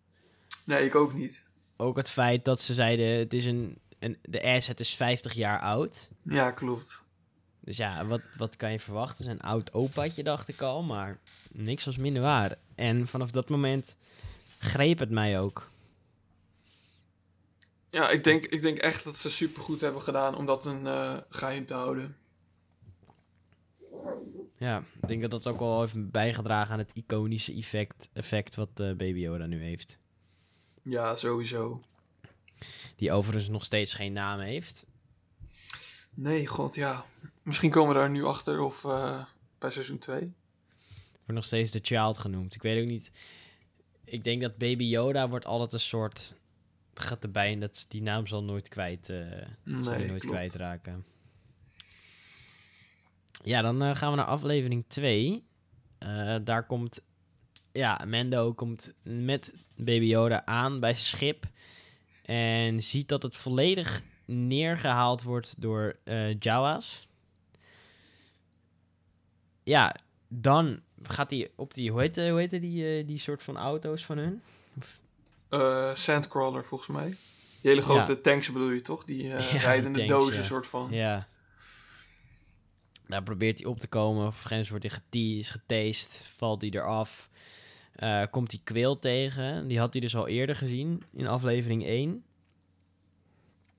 Nee, 0.65 0.85
ik 0.85 0.95
ook 0.95 1.13
niet. 1.15 1.43
Ook 1.77 1.97
het 1.97 2.11
feit 2.11 2.45
dat 2.45 2.61
ze 2.61 2.75
zeiden, 2.75 3.07
het 3.07 3.35
is 3.35 3.45
een, 3.45 3.79
een, 3.99 4.19
de 4.23 4.43
asset 4.43 4.81
is 4.81 4.95
50 4.95 5.33
jaar 5.33 5.61
oud. 5.61 6.09
Ja, 6.23 6.51
klopt. 6.51 7.05
Dus 7.61 7.77
ja, 7.77 8.07
wat, 8.07 8.23
wat 8.37 8.57
kan 8.57 8.73
je 8.73 8.81
verwachten? 8.81 9.31
Een 9.31 9.41
oud 9.41 9.73
opaatje, 9.73 10.23
dacht 10.23 10.49
ik 10.49 10.61
al, 10.61 10.83
maar 10.83 11.19
niks 11.53 11.85
was 11.85 11.97
minder 11.97 12.23
waar. 12.23 12.59
En 12.75 13.09
vanaf 13.09 13.31
dat 13.31 13.49
moment 13.49 13.97
greep 14.59 14.99
het 14.99 15.11
mij 15.11 15.41
ook. 15.41 15.71
Ja, 17.91 18.11
ik 18.11 18.25
denk, 18.25 18.47
ik 18.47 18.63
denk 18.63 18.79
echt 18.79 19.05
dat 19.05 19.17
ze 19.17 19.31
supergoed 19.31 19.81
hebben 19.81 20.03
gedaan 20.03 20.37
om 20.37 20.47
dat 20.47 20.65
een 20.65 20.87
eh, 20.87 21.17
geheim 21.29 21.65
te 21.65 21.75
houden. 21.75 22.17
Ja, 24.57 24.85
ik 25.01 25.09
denk 25.09 25.21
dat 25.21 25.31
dat 25.31 25.47
ook 25.47 25.59
wel 25.59 25.81
heeft 25.81 26.11
bijgedragen 26.11 26.73
aan 26.73 26.79
het 26.79 26.93
iconische 26.95 27.55
effect, 27.55 28.09
effect 28.13 28.55
wat 28.55 28.69
eh, 28.75 28.87
Baby 28.87 29.19
Yoda 29.19 29.47
nu 29.47 29.63
heeft. 29.63 29.99
Ja, 30.83 31.17
sowieso. 31.17 31.83
Die 32.97 33.13
overigens 33.13 33.49
nog 33.51 33.65
steeds 33.65 33.95
geen 33.95 34.13
naam 34.13 34.41
heeft. 34.41 34.87
Nee, 36.15 36.47
god, 36.47 36.75
ja. 36.75 37.05
Misschien 37.43 37.71
komen 37.71 37.95
we 37.95 38.01
daar 38.01 38.11
nu 38.11 38.25
achter 38.25 38.61
of 38.61 38.85
eh, 38.85 39.25
bij 39.59 39.71
seizoen 39.71 39.99
2. 39.99 40.19
Wordt 41.13 41.33
nog 41.33 41.45
steeds 41.45 41.71
de 41.71 41.79
child 41.83 42.19
genoemd. 42.19 42.55
Ik 42.55 42.63
weet 42.63 42.83
ook 42.83 42.89
niet. 42.91 43.11
Ik 44.05 44.25
denk 44.25 44.43
dat 44.43 44.57
Baby 44.59 44.85
Yoda 44.85 45.29
wordt 45.29 45.45
altijd 45.47 45.73
een 45.73 45.81
soort. 45.81 46.35
Gaat 46.95 47.23
erbij 47.23 47.53
en 47.53 47.61
dat 47.61 47.85
die 47.89 48.03
naam 48.03 48.27
zal 48.27 48.43
nooit 48.45 48.69
kwijt. 48.69 49.09
eh 49.09 49.17
zal 49.65 49.93
Nee, 49.95 50.07
nooit 50.07 50.21
klopt. 50.21 50.37
kwijtraken. 50.37 51.05
Ja, 53.45 53.63
dan 53.63 53.83
eh, 53.83 53.95
gaan 53.95 54.11
we 54.11 54.17
naar 54.17 54.27
aflevering 54.27 54.85
2. 54.89 55.45
Eh, 55.99 56.37
daar 56.45 56.67
komt. 56.67 57.03
Ja, 57.73 58.01
Mendo 58.07 58.53
komt 58.53 58.93
met 59.03 59.53
Baby 59.85 60.05
Yoda 60.05 60.47
aan 60.47 60.81
bij 60.81 60.93
zijn 60.95 61.05
schip. 61.05 61.45
En 62.25 62.83
ziet 62.83 63.09
dat 63.09 63.23
het 63.23 63.37
volledig 63.37 64.03
neergehaald 64.27 65.23
wordt 65.23 65.55
door 65.59 65.97
eh 66.05 66.39
Jawa's. 66.39 67.07
Ja, 69.63 69.95
dan 70.29 70.81
gaat 71.03 71.31
hij 71.31 71.51
op 71.57 71.75
die, 71.75 71.91
hoe 71.91 72.01
heet, 72.01 72.17
hoe 72.17 72.39
heet 72.39 72.51
die, 72.51 72.99
eh, 72.99 73.07
die 73.07 73.19
soort 73.19 73.43
van 73.43 73.57
auto's 73.57 74.05
van 74.05 74.19
hun? 74.19 74.43
Eh, 75.49 75.95
Sandcrawler, 75.95 76.65
volgens 76.65 76.89
mij. 76.91 77.07
Die 77.61 77.71
hele 77.71 77.83
grote 77.83 78.13
Ja. 78.13 78.19
tanks 78.23 78.53
bedoel 78.53 78.71
je 78.71 78.81
toch? 78.81 79.05
Die 79.05 79.35
eh 79.35 79.53
Ja, 79.53 79.59
rijdende 79.59 79.99
tanks, 79.99 80.13
dozen 80.13 80.41
ja. 80.41 80.47
soort 80.47 80.67
van. 80.67 80.89
Ja. 80.91 81.29
Daar 83.07 83.23
probeert 83.23 83.59
hij 83.59 83.67
op 83.67 83.79
te 83.79 83.87
komen. 83.87 84.27
Of 84.27 84.43
grens 84.43 84.69
wordt 84.69 84.85
hij 85.13 85.43
geteased, 85.43 86.27
valt 86.37 86.61
hij 86.61 86.71
eraf. 86.71 87.29
Eh 88.03 88.23
komt 88.31 88.51
hij 88.51 88.61
Quail 88.65 88.99
tegen. 88.99 89.69
Die 89.69 89.79
had 89.79 89.93
hij 89.93 90.01
dus 90.01 90.17
al 90.17 90.29
eerder 90.29 90.57
gezien 90.57 91.03
in 91.13 91.27
aflevering 91.27 91.85
1. 91.87 92.25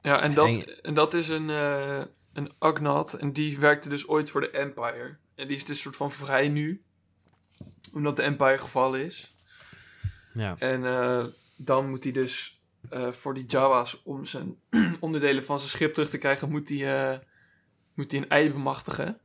Ja, 0.02 0.22
en 0.22 0.34
dat, 0.34 0.48
En- 0.48 0.84
en 0.84 0.94
dat 0.94 1.14
is 1.14 1.30
een, 1.30 1.50
eh 1.50 2.02
een 2.34 2.52
Agnat. 2.58 3.14
En 3.14 3.34
die 3.34 3.60
werkte 3.60 3.90
dus 3.90 4.08
ooit 4.08 4.30
voor 4.32 4.42
de 4.42 4.50
Empire. 4.50 5.18
En 5.36 5.48
die 5.48 5.56
is 5.56 5.66
dus 5.66 5.82
soort 5.82 5.96
van 5.96 6.12
vrij 6.12 6.48
nu. 6.50 6.84
Omdat 7.94 8.16
de 8.16 8.22
Empire 8.22 8.58
gevallen 8.58 9.06
is. 9.06 9.36
Ja. 10.34 10.56
En 10.58 10.86
eh, 10.86 11.26
dan 11.58 11.90
moet 11.90 12.04
hij 12.04 12.14
dus 12.14 12.62
voor 13.12 13.34
die 13.34 13.46
Jawa's, 13.46 14.02
om 14.04 14.26
zijn 14.26 14.56
onderdelen 15.00 15.44
van 15.44 15.58
zijn 15.60 15.70
schip 15.72 15.94
terug 15.94 16.10
te 16.10 16.18
krijgen, 16.18 16.50
moet 16.50 16.70
hij, 16.70 17.22
moet 17.94 18.12
hij 18.12 18.22
een 18.22 18.30
ei 18.30 18.52
bemachtigen. 18.52 19.20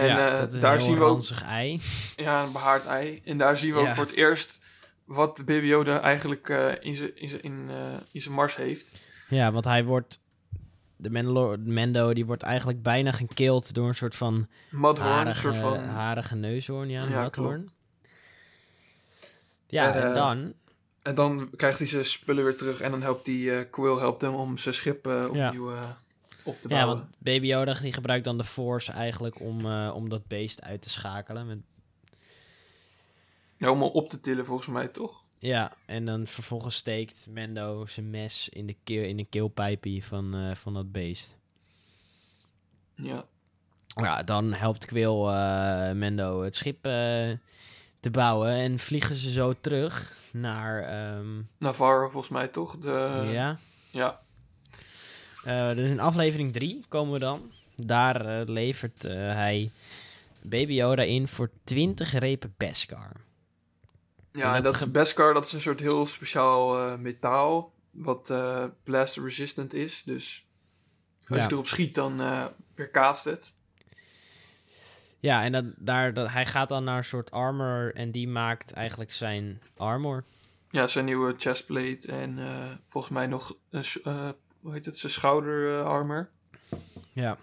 En 0.00 0.06
ja, 0.06 0.40
eh, 0.48 0.60
daar 0.60 0.80
zien 0.80 0.98
we 0.98 1.04
ook 1.04 1.22
ei. 1.44 1.80
ja, 2.16 2.42
een 2.42 2.52
behaard 2.52 2.86
ei. 2.86 3.20
En 3.24 3.38
daar 3.38 3.56
zien 3.56 3.74
we 3.74 3.80
Ja. 3.80 3.88
ook 3.88 3.94
voor 3.94 4.04
het 4.06 4.14
eerst 4.14 4.60
wat 5.04 5.42
Baby 5.44 5.66
Yoda 5.66 6.00
eigenlijk 6.00 6.48
eh, 6.48 6.68
in 6.80 6.94
zijn 6.94 7.16
in 7.16 7.42
in, 7.42 7.66
eh, 7.68 7.76
in 8.12 8.20
zijn 8.22 8.34
mars 8.34 8.56
heeft. 8.56 8.94
Ja, 9.28 9.52
want 9.52 9.64
hij 9.64 9.84
wordt... 9.84 10.20
De 10.96 11.10
Mandalor- 11.10 11.58
Mendo 11.58 12.12
die 12.12 12.26
wordt 12.26 12.42
eigenlijk 12.42 12.82
bijna 12.82 13.12
gekild 13.12 13.74
door 13.74 13.88
een 13.88 13.94
soort 13.94 14.14
van 14.14 14.48
Mudhorn, 14.70 15.08
een 15.10 15.14
harige, 15.16 15.40
soort 15.40 15.56
van... 15.56 15.84
harige 15.84 16.34
neushoorn. 16.34 16.88
Ja, 16.88 17.04
Ja. 17.08 17.30
Ja, 19.66 19.94
En, 19.94 20.02
en 20.02 20.14
dan... 20.14 20.52
En 21.02 21.14
dan 21.14 21.50
krijgt 21.56 21.78
hij 21.78 21.86
zijn 21.86 22.04
spullen 22.04 22.44
weer 22.44 22.56
terug 22.56 22.80
en 22.80 22.90
dan 22.90 23.02
helpt 23.02 23.24
die 23.24 23.64
Quill 23.64 23.98
helpt 23.98 24.22
hem 24.22 24.34
om 24.34 24.58
zijn 24.58 24.74
schip 24.74 25.06
opnieuw 25.06 25.70
eh, 25.72 25.82
op 26.44 26.60
te 26.60 26.68
Ja, 26.68 26.74
bouwen. 26.74 26.96
want 26.96 27.10
Baby 27.18 27.46
Yoda 27.46 27.72
die 27.74 27.92
gebruikt 27.92 28.24
dan 28.24 28.38
de 28.38 28.44
Force 28.44 28.92
eigenlijk 28.92 29.40
om, 29.40 29.66
eh, 29.66 29.92
om 29.94 30.08
dat 30.08 30.26
beest 30.26 30.62
uit 30.62 30.82
te 30.82 30.90
schakelen. 30.90 31.46
Met, 31.46 31.58
Ja, 33.56 33.70
om 33.70 33.80
hem 33.82 33.90
op 33.90 34.08
te 34.08 34.20
tillen 34.20 34.46
volgens 34.46 34.68
mij, 34.68 34.88
toch? 34.88 35.22
ja, 35.38 35.72
en 35.86 36.04
dan 36.06 36.26
vervolgens 36.26 36.74
steekt 36.76 37.26
Mendo 37.30 37.86
zijn 37.86 38.10
mes 38.10 38.48
in 38.48 38.66
de, 38.66 38.76
keel, 38.84 39.02
in 39.04 39.16
de 39.16 39.24
keelpijpie 39.24 40.04
van, 40.04 40.34
eh, 40.34 40.54
van 40.54 40.74
dat 40.74 40.92
beest. 40.92 41.36
Ja. 42.94 43.24
Ja, 43.86 44.22
dan 44.22 44.52
helpt 44.52 44.84
Quill 44.84 45.26
eh, 45.26 45.92
Mendo 45.92 46.42
het 46.42 46.56
schip 46.56 46.84
eh, 46.86 47.30
te 48.00 48.10
bouwen 48.10 48.50
en 48.50 48.78
vliegen 48.78 49.16
ze 49.16 49.30
zo 49.30 49.54
terug 49.60 50.16
naar... 50.32 50.82
ehm, 50.82 51.42
Navarro 51.58 52.08
volgens 52.08 52.32
mij, 52.32 52.48
toch? 52.48 52.78
De, 52.78 53.28
ja, 53.32 53.58
ja. 53.90 54.20
Eh, 55.44 55.68
dus 55.68 55.90
in 55.90 56.00
aflevering 56.00 56.52
3 56.52 56.84
komen 56.88 57.12
we 57.12 57.18
dan. 57.18 57.52
Daar 57.76 58.40
eh, 58.40 58.48
levert 58.48 59.04
eh, 59.04 59.12
hij 59.14 59.70
Baby 60.42 60.72
Yoda 60.72 61.02
in 61.02 61.28
voor 61.28 61.50
20 61.64 62.12
repen 62.12 62.54
Beskar. 62.56 63.12
Ja, 64.32 64.56
En 64.56 64.62
dat 64.62 64.72
dat 64.72 64.82
is 64.82 64.90
Beskar, 64.90 65.34
dat 65.34 65.44
is 65.44 65.52
een 65.52 65.60
soort 65.60 65.80
heel 65.80 66.06
speciaal 66.06 66.98
metaal. 66.98 67.72
Wat 67.90 68.30
eh 68.30 68.64
blast 68.84 69.16
resistant 69.16 69.74
is. 69.74 70.02
Dus 70.04 70.46
als 71.28 71.38
Ja. 71.38 71.44
je 71.44 71.52
erop 71.52 71.66
schiet, 71.66 71.94
dan 71.94 72.20
eh 72.20 72.44
weerkaatst 72.74 73.24
het. 73.24 73.54
Ja, 75.18 75.44
en 75.44 75.52
dan, 75.52 75.72
daar, 75.76 76.14
dat, 76.14 76.28
hij 76.28 76.46
gaat 76.46 76.68
dan 76.68 76.84
naar 76.84 76.96
een 76.96 77.04
soort 77.04 77.30
armor 77.30 77.94
en 77.94 78.10
die 78.10 78.28
maakt 78.28 78.72
eigenlijk 78.72 79.12
zijn 79.12 79.62
armor. 79.76 80.24
Ja, 80.70 80.86
zijn 80.86 81.04
nieuwe 81.04 81.34
chestplate 81.38 82.12
en 82.12 82.38
volgens 82.86 83.12
mij 83.12 83.26
nog 83.26 83.56
een, 83.70 83.84
hoe 84.60 84.72
heet 84.72 84.84
het, 84.84 84.98
zijn 84.98 85.12
schouderarmor. 85.12 86.30
Ja. 87.12 87.38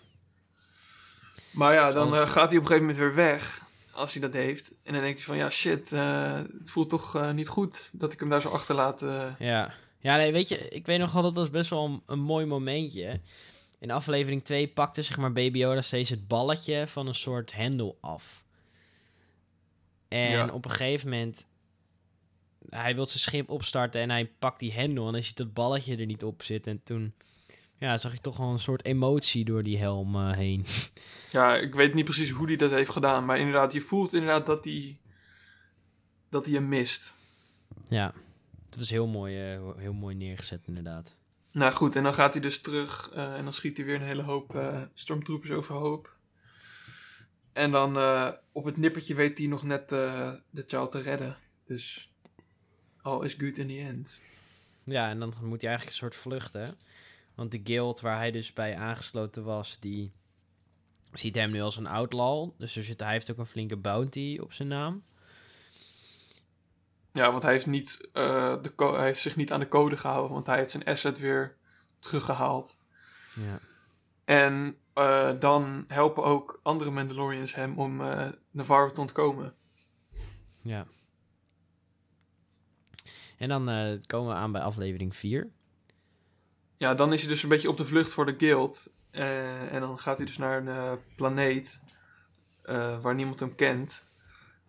maar 1.54 1.74
ja, 1.74 1.92
dan 1.92 2.16
eh, 2.16 2.28
gaat 2.28 2.50
hij 2.50 2.58
op 2.60 2.64
een 2.64 2.70
gegeven 2.72 2.80
moment 2.80 2.98
weer 2.98 3.16
weg 3.16 3.62
als 3.92 4.14
hij 4.14 4.22
dat 4.22 4.34
heeft. 4.34 4.78
En 4.84 4.94
dan 4.94 5.02
denkt 5.02 5.18
hij 5.18 5.28
van, 5.28 5.38
ja 5.38 5.50
shit, 5.50 5.92
eh, 5.92 6.32
het 6.60 6.72
voelt 6.72 6.90
toch 6.90 7.16
eh, 7.16 7.32
niet 7.32 7.48
goed 7.48 7.90
dat 7.94 8.14
ik 8.14 8.20
hem 8.20 8.30
daar 8.30 8.42
zo 8.42 8.50
achterlaat. 8.50 9.02
eh. 9.02 9.26
Ja. 9.40 9.74
Ja, 10.00 10.16
nee, 10.16 10.32
weet 10.32 10.48
je, 10.48 10.58
ik 10.70 10.86
weet 10.86 11.00
nog 11.00 11.12
wel, 11.12 11.22
dat 11.22 11.36
was 11.36 11.50
best 11.50 11.70
wel 11.70 11.86
een, 11.86 12.02
een 12.06 12.20
mooi 12.20 12.46
momentje. 12.46 13.22
In 13.80 13.92
aflevering 13.92 14.44
2 14.44 14.68
pakte 14.68 15.02
zeg 15.02 15.18
maar 15.18 15.34
Baby 15.34 15.58
Yoda 15.58 15.82
steeds 15.82 16.10
het 16.10 16.28
balletje 16.28 16.88
van 16.88 17.08
een 17.08 17.16
soort 17.16 17.54
hendel 17.54 17.98
af. 18.02 18.44
En 20.08 20.30
Ja. 20.32 20.48
op 20.48 20.66
een 20.66 20.72
gegeven 20.72 21.10
moment, 21.10 21.48
hij 22.70 22.96
wil 22.96 23.06
zijn 23.06 23.20
schip 23.20 23.50
opstarten 23.50 24.02
en 24.02 24.10
hij 24.10 24.32
pakt 24.40 24.60
die 24.60 24.74
hendel 24.74 25.08
en 25.08 25.14
dan 25.14 25.24
ziet 25.24 25.38
dat 25.38 25.54
balletje 25.54 25.98
er 25.98 26.06
niet 26.06 26.24
op 26.24 26.44
zitten. 26.44 26.72
En 26.72 26.84
toen 26.84 27.14
ja, 27.80 27.98
zag 27.98 28.14
ik 28.14 28.22
toch 28.22 28.38
wel 28.38 28.48
een 28.48 28.60
soort 28.60 28.86
emotie 28.86 29.46
door 29.46 29.64
die 29.64 29.78
helm 29.78 30.16
eh, 30.16 30.32
heen. 30.32 30.66
Ja, 31.32 31.56
ik 31.56 31.76
weet 31.76 31.94
niet 31.94 32.06
precies 32.06 32.30
hoe 32.30 32.48
hij 32.48 32.56
dat 32.56 32.72
heeft 32.72 32.90
gedaan. 32.90 33.26
Maar 33.26 33.38
inderdaad, 33.38 33.74
je 33.74 33.82
voelt 33.82 34.14
inderdaad 34.14 34.46
dat 34.46 34.66
hij, 34.66 34.98
dat 36.30 36.46
hij 36.46 36.56
hem 36.56 36.68
mist. 36.68 37.18
ja, 37.88 38.14
het 38.66 38.78
was 38.78 38.90
heel 38.90 39.08
mooi, 39.08 39.54
eh, 39.54 39.62
heel 39.78 39.94
mooi 39.94 40.16
neergezet 40.16 40.68
inderdaad. 40.68 41.16
Nou 41.52 41.72
goed, 41.74 41.96
en 41.96 42.04
dan 42.04 42.14
gaat 42.14 42.34
hij 42.34 42.42
dus 42.42 42.62
terug 42.62 43.10
eh, 43.10 43.36
en 43.38 43.44
dan 43.44 43.54
schiet 43.54 43.78
hij 43.78 43.86
weer 43.86 43.96
een 43.96 44.02
hele 44.02 44.22
hoop 44.22 44.62
stormtroopers 44.94 45.52
overhoop. 45.52 46.16
En 47.54 47.72
dan 47.72 47.98
op 48.52 48.66
het 48.66 48.78
nippertje 48.78 49.16
weet 49.16 49.38
hij 49.38 49.48
nog 49.48 49.64
net 49.64 49.90
de 49.90 50.64
child 50.68 50.92
te 50.92 51.02
redden. 51.02 51.38
Dus 51.66 52.14
all 53.08 53.26
is 53.26 53.34
good 53.34 53.58
in 53.58 53.68
the 53.68 53.80
end. 53.80 54.20
Ja, 54.84 55.10
en 55.10 55.20
dan 55.20 55.34
moet 55.42 55.62
hij 55.62 55.70
eigenlijk 55.70 55.90
een 55.90 56.04
soort 56.04 56.16
vluchten. 56.16 56.78
Want 57.36 57.52
de 57.52 57.62
guild 57.64 58.02
waar 58.02 58.18
hij 58.18 58.32
dus 58.32 58.54
bij 58.54 58.76
aangesloten 58.76 59.44
was, 59.44 59.80
die 59.80 60.12
ziet 61.14 61.36
hem 61.36 61.52
nu 61.52 61.62
als 61.62 61.78
een 61.78 61.88
outlaw. 61.88 62.50
Dus 62.58 62.76
er 62.76 62.84
zit, 62.84 63.00
hij 63.00 63.12
heeft 63.12 63.32
ook 63.32 63.38
een 63.38 63.46
flinke 63.46 63.78
bounty 63.78 64.38
op 64.42 64.54
zijn 64.54 64.68
naam. 64.68 65.04
Ja, 67.12 67.32
want 67.32 67.44
hij 67.44 67.52
heeft, 67.52 67.66
niet, 67.66 68.10
eh, 68.14 68.56
de 68.62 68.74
hij 68.78 69.06
heeft 69.06 69.22
zich 69.22 69.36
niet 69.36 69.52
aan 69.52 69.60
de 69.60 69.68
code 69.68 69.98
gehouden, 69.98 70.34
want 70.34 70.48
hij 70.48 70.58
heeft 70.58 70.72
zijn 70.72 70.86
asset 70.86 71.20
weer 71.20 71.56
teruggehaald. 72.00 72.78
Ja. 73.36 73.60
En 74.26 74.78
eh, 74.94 75.32
dan 75.40 75.86
helpen 75.88 76.24
ook 76.24 76.60
andere 76.64 76.92
Mandalorians 76.92 77.56
hem 77.56 77.80
om 77.80 78.02
eh 78.02 78.28
Navarro 78.52 78.92
te 78.92 79.02
ontkomen. 79.02 79.56
ja. 80.62 80.88
En 83.38 83.50
dan 83.50 83.70
eh, 83.70 84.00
komen 84.06 84.30
we 84.30 84.36
aan 84.36 84.52
bij 84.52 84.62
aflevering 84.62 85.16
4. 85.16 85.50
Ja, 86.78 86.94
dan 86.94 87.14
is 87.14 87.22
hij 87.22 87.30
dus 87.30 87.44
een 87.44 87.50
beetje 87.50 87.70
op 87.70 87.78
de 87.78 87.86
vlucht 87.86 88.14
voor 88.14 88.26
de 88.26 88.36
guild. 88.38 88.90
Eh, 89.12 89.74
en 89.74 89.82
dan 89.82 90.00
gaat 90.00 90.18
hij 90.18 90.26
dus 90.26 90.38
naar 90.38 90.58
een 90.58 90.68
eh, 90.68 90.92
planeet 91.16 91.80
waar 93.02 93.16
niemand 93.16 93.40
hem 93.40 93.56
kent. 93.56 94.06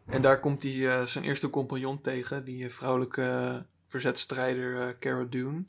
En 0.07 0.22
daar 0.22 0.40
komt 0.40 0.62
hij 0.62 1.07
zijn 1.07 1.24
eerste 1.24 1.50
compagnon 1.50 2.00
tegen, 2.00 2.44
die 2.44 2.68
vrouwelijke 2.68 3.66
verzetstrijder 3.87 4.98
Cara 4.98 5.24
Dune. 5.24 5.64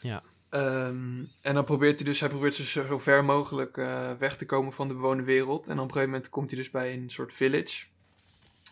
Ja. 0.00 0.22
Ehm, 0.48 1.24
en 1.42 1.54
dan 1.54 1.64
probeert 1.64 1.98
hij 1.98 2.08
dus, 2.08 2.20
hij 2.20 2.28
probeert 2.28 2.56
dus 2.56 2.72
zo 2.72 2.98
ver 2.98 3.24
mogelijk 3.24 3.76
weg 4.18 4.36
te 4.36 4.46
komen 4.46 4.72
van 4.72 4.88
de 4.88 4.94
bewoonde 4.94 5.22
wereld. 5.22 5.68
En 5.68 5.78
op 5.78 5.84
een 5.84 5.92
gegeven 5.92 6.10
moment 6.10 6.28
komt 6.28 6.50
hij 6.50 6.58
dus 6.58 6.70
bij 6.70 6.92
een 6.92 7.10
soort 7.10 7.32
village. 7.32 7.86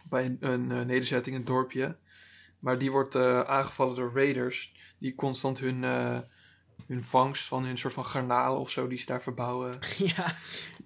Bij 0.09 0.25
een, 0.25 0.39
een 0.41 0.87
nederzetting, 0.87 1.37
een 1.37 1.45
dorpje. 1.45 1.97
Maar 2.59 2.79
die 2.79 2.91
wordt 2.91 3.15
eh, 3.15 3.41
aangevallen 3.41 3.95
door 3.95 4.13
raiders. 4.15 4.73
Die 4.99 5.15
constant 5.15 5.59
hun, 5.59 5.85
eh, 5.85 6.19
hun 6.87 7.03
vangst 7.05 7.49
van 7.49 7.65
hun 7.65 7.79
soort 7.79 7.93
van 7.95 8.05
garnalen 8.05 8.61
of 8.61 8.71
zo 8.71 8.87
die 8.89 8.99
ze 8.99 9.07
daar 9.07 9.23
verbouwen. 9.23 9.79
ja. 10.15 10.35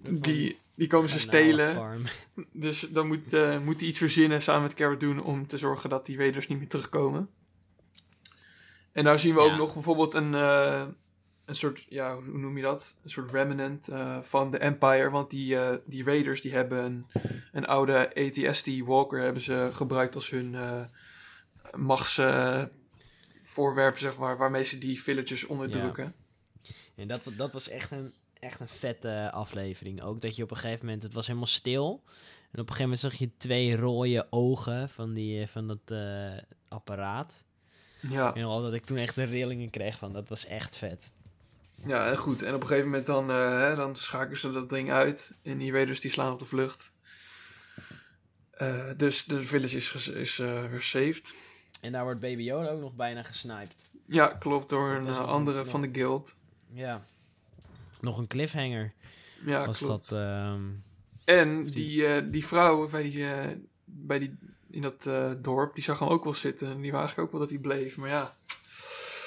Die, 0.09 0.59
die 0.75 0.87
komen 0.87 1.09
ze 1.09 1.19
stelen. 1.19 2.05
Dus 2.51 2.79
dan 2.79 3.07
moet, 3.07 3.33
eh, 3.33 3.59
moet 3.59 3.79
hij 3.79 3.89
iets 3.89 3.97
verzinnen 3.99 4.41
samen 4.41 4.61
met 4.61 4.73
Cara 4.73 4.95
Dune 4.95 5.23
om 5.23 5.47
te 5.47 5.57
zorgen 5.57 5.89
dat 5.89 6.05
die 6.05 6.17
raiders 6.17 6.47
niet 6.47 6.57
meer 6.59 6.67
terugkomen. 6.67 7.29
En 8.91 9.03
daar 9.03 9.19
zien 9.19 9.35
we 9.35 9.41
Ja. 9.41 9.51
ook 9.51 9.57
nog 9.57 9.73
bijvoorbeeld 9.73 10.13
een, 10.13 10.33
een 10.33 11.55
soort, 11.55 11.85
ja, 11.89 12.15
hoe 12.15 12.37
noem 12.37 12.57
je 12.57 12.63
dat? 12.63 12.95
Een 13.03 13.09
soort 13.09 13.31
remnant 13.31 13.89
van 14.21 14.51
de 14.51 14.57
Empire. 14.57 15.09
Want 15.09 15.29
die, 15.29 15.57
die 15.85 16.03
raiders 16.03 16.41
die 16.41 16.53
hebben 16.53 16.83
een, 16.85 17.05
een 17.51 17.65
oude 17.65 18.15
ATST 18.15 18.79
Walker 18.79 19.19
hebben 19.19 19.41
ze 19.41 19.69
gebruikt 19.73 20.15
als 20.15 20.29
hun 20.29 20.55
machtsvoorwerp, 21.71 23.97
zeg 23.97 24.17
maar, 24.17 24.37
waarmee 24.37 24.63
ze 24.63 24.77
die 24.77 25.01
villagers 25.01 25.45
onderdrukken. 25.45 26.15
En 26.95 27.07
dat, 27.07 27.21
dat 27.37 27.51
was 27.51 27.69
echt 27.69 27.91
een, 27.91 28.13
echt 28.39 28.59
een 28.59 28.67
vette 28.67 29.31
aflevering. 29.31 30.01
Ook 30.01 30.21
dat 30.21 30.35
je 30.35 30.43
op 30.43 30.51
een 30.51 30.57
gegeven 30.57 30.85
moment, 30.85 31.03
het 31.03 31.13
was 31.13 31.27
helemaal 31.27 31.47
stil. 31.47 32.03
En 32.51 32.59
op 32.59 32.69
een 32.69 32.75
gegeven 32.75 32.83
moment 32.83 32.99
zag 32.99 33.13
je 33.13 33.29
twee 33.37 33.75
rode 33.75 34.27
ogen 34.29 34.89
van, 34.89 35.13
die, 35.13 35.41
eh, 35.41 35.47
van 35.47 35.67
dat 35.67 35.79
eh, 35.85 36.37
apparaat. 36.67 37.43
Ja. 37.99 38.25
Nog 38.25 38.35
wel 38.35 38.61
dat 38.61 38.73
ik 38.73 38.85
toen 38.85 38.97
echt 38.97 39.15
de 39.15 39.23
rillingen 39.23 39.69
kreeg 39.69 39.97
van, 39.97 40.13
dat 40.13 40.29
was 40.29 40.45
echt 40.45 40.75
vet. 40.75 41.13
Ja, 41.85 42.09
en 42.09 42.17
goed. 42.17 42.41
En 42.41 42.53
op 42.53 42.61
een 42.61 42.67
gegeven 42.67 42.89
moment 42.89 43.05
dan, 43.05 43.29
eh, 43.29 43.59
hè, 43.59 43.75
dan 43.75 43.95
schakelen 43.95 44.39
ze 44.39 44.51
dat 44.51 44.69
ding 44.69 44.91
uit. 44.91 45.31
En 45.41 45.57
die 45.57 45.71
raiders 45.71 45.99
die 45.99 46.11
slaan 46.11 46.33
op 46.33 46.39
de 46.39 46.45
vlucht. 46.45 46.91
Dus 48.97 49.25
de 49.25 49.41
village 49.41 49.77
is, 49.77 50.07
is 50.07 50.37
weer 50.37 50.81
saved. 50.81 51.33
En 51.83 51.91
daar 51.91 52.03
wordt 52.03 52.19
Baby 52.19 52.41
Yoda 52.43 52.69
ook 52.69 52.79
nog 52.81 52.95
bijna 52.95 53.23
gesniped. 53.23 53.75
Ja, 54.07 54.27
klopt. 54.27 54.69
Door 54.69 54.89
een 54.89 55.07
eh, 55.07 55.27
andere 55.27 55.59
een- 55.59 55.65
van 55.65 55.81
de 55.81 55.89
guild. 55.91 56.35
Ja. 56.73 57.03
Nog 58.01 58.17
een 58.17 58.27
cliffhanger 58.27 58.93
Ja, 59.45 59.65
was 59.65 59.77
klopt. 59.77 60.09
dat. 60.09 60.19
ehm, 60.19 60.61
En 61.25 61.63
Die- 61.63 61.73
die, 61.73 62.05
eh, 62.05 62.21
die 62.31 62.45
vrouw 62.45 62.89
bij 62.89 63.03
die, 63.03 63.31
eh, 63.31 63.49
bij 63.85 64.19
die, 64.19 64.37
in 64.69 64.81
dat 64.81 65.09
dorp, 65.43 65.75
die 65.75 65.83
zag 65.83 65.99
hem 65.99 66.07
ook 66.07 66.23
wel 66.23 66.33
zitten. 66.33 66.67
En 66.67 66.81
die 66.81 66.91
wou 66.91 67.03
eigenlijk 67.03 67.19
ook 67.19 67.31
wel 67.31 67.39
dat 67.41 67.49
hij 67.49 67.59
bleef. 67.59 67.97
Maar 67.97 68.09
ja, 68.09 68.35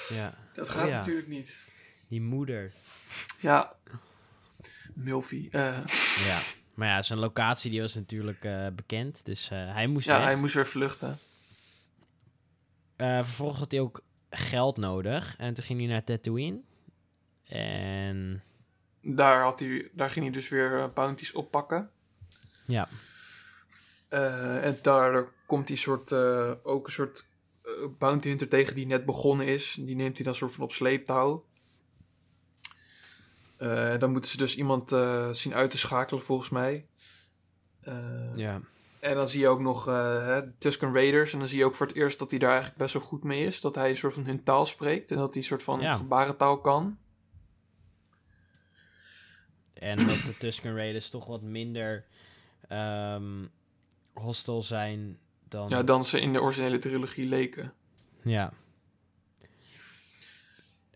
ja, 0.09 0.33
dat 0.53 0.67
Oh, 0.67 0.73
gaat 0.73 0.87
ja. 0.87 0.97
natuurlijk 0.97 1.27
niet. 1.27 1.65
die 2.07 2.21
moeder. 2.21 2.71
Ja. 3.39 3.75
Milfie. 4.93 5.49
Ja. 5.51 5.83
Maar 6.73 6.87
ja, 6.87 7.01
zijn 7.01 7.19
locatie 7.19 7.71
die 7.71 7.81
was 7.81 7.95
natuurlijk 7.95 8.47
bekend. 8.75 9.25
Dus 9.25 9.49
hij 9.49 9.87
moest 9.87 10.05
ja, 10.05 10.15
weg. 10.17 10.25
hij 10.25 10.35
moest 10.35 10.53
weer 10.53 10.67
vluchten. 10.67 11.19
Eh, 12.97 13.17
vervolgens 13.23 13.59
had 13.59 13.71
hij 13.71 13.79
ook 13.79 14.01
geld 14.29 14.77
nodig. 14.77 15.35
En 15.37 15.53
toen 15.53 15.63
ging 15.63 15.79
hij 15.79 15.87
naar 15.87 16.03
Tatooine. 16.03 16.61
En 17.45 18.43
Daar, 19.01 19.41
had 19.41 19.59
hij, 19.59 19.89
daar 19.93 20.09
ging 20.09 20.25
hij 20.25 20.33
dus 20.33 20.49
weer 20.49 20.79
eh, 20.79 20.93
bounties 20.93 21.31
oppakken. 21.31 21.89
ja, 22.65 22.87
Eh, 24.09 24.65
en 24.65 24.77
daar 24.81 25.27
komt 25.45 25.67
hij 25.67 25.77
soort, 25.77 26.13
ook 26.63 26.85
een 26.85 26.91
soort 26.91 27.25
bounty 27.97 28.27
hunter 28.27 28.47
tegen 28.47 28.75
die 28.75 28.85
net 28.85 29.05
begonnen 29.05 29.45
is. 29.47 29.77
Die 29.79 29.95
neemt 29.95 30.15
hij 30.15 30.25
dan 30.25 30.35
soort 30.35 30.51
van 30.53 30.63
op 30.63 30.71
sleeptouw. 30.71 31.45
Dan 33.99 34.11
moeten 34.11 34.31
ze 34.31 34.37
dus 34.37 34.57
iemand 34.57 34.89
zien 35.31 35.53
uit 35.53 35.69
te 35.69 35.77
schakelen 35.77 36.23
volgens 36.23 36.49
mij. 36.49 36.87
Ja. 38.35 38.61
En 38.99 39.15
dan 39.15 39.29
zie 39.29 39.39
je 39.39 39.47
ook 39.47 39.59
nog 39.59 39.87
eh, 39.87 40.37
Tusken 40.57 40.93
Raiders. 40.93 41.33
En 41.33 41.39
dan 41.39 41.47
zie 41.47 41.57
je 41.57 41.65
ook 41.65 41.75
voor 41.75 41.87
het 41.87 41.95
eerst 41.95 42.19
dat 42.19 42.29
hij 42.29 42.39
daar 42.39 42.49
eigenlijk 42.49 42.79
best 42.79 42.93
wel 42.93 43.01
goed 43.03 43.23
mee 43.23 43.45
is. 43.45 43.61
Dat 43.61 43.75
hij 43.75 43.89
een 43.89 43.97
soort 43.97 44.13
van 44.13 44.25
hun 44.25 44.43
taal 44.43 44.65
spreekt. 44.65 45.11
En 45.11 45.17
dat 45.17 45.33
hij 45.33 45.41
een 45.41 45.47
soort 45.47 45.63
van 45.63 45.79
Ja. 45.81 45.93
gebarentaal 45.93 46.61
kan. 46.61 46.97
En 49.73 49.97
dat 50.07 50.17
de 50.25 50.37
Tusken 50.37 50.75
Raiders 50.75 51.09
toch 51.09 51.25
wat 51.25 51.41
minder 51.41 52.05
ehm 52.67 53.45
hostile 54.13 54.61
zijn 54.61 55.17
dan... 55.49 55.69
Ja, 55.69 55.83
dan 55.83 56.03
ze 56.05 56.19
in 56.19 56.33
de 56.33 56.41
originele 56.41 56.79
trilogie 56.79 57.25
leken. 57.27 57.73
ja. 58.21 58.53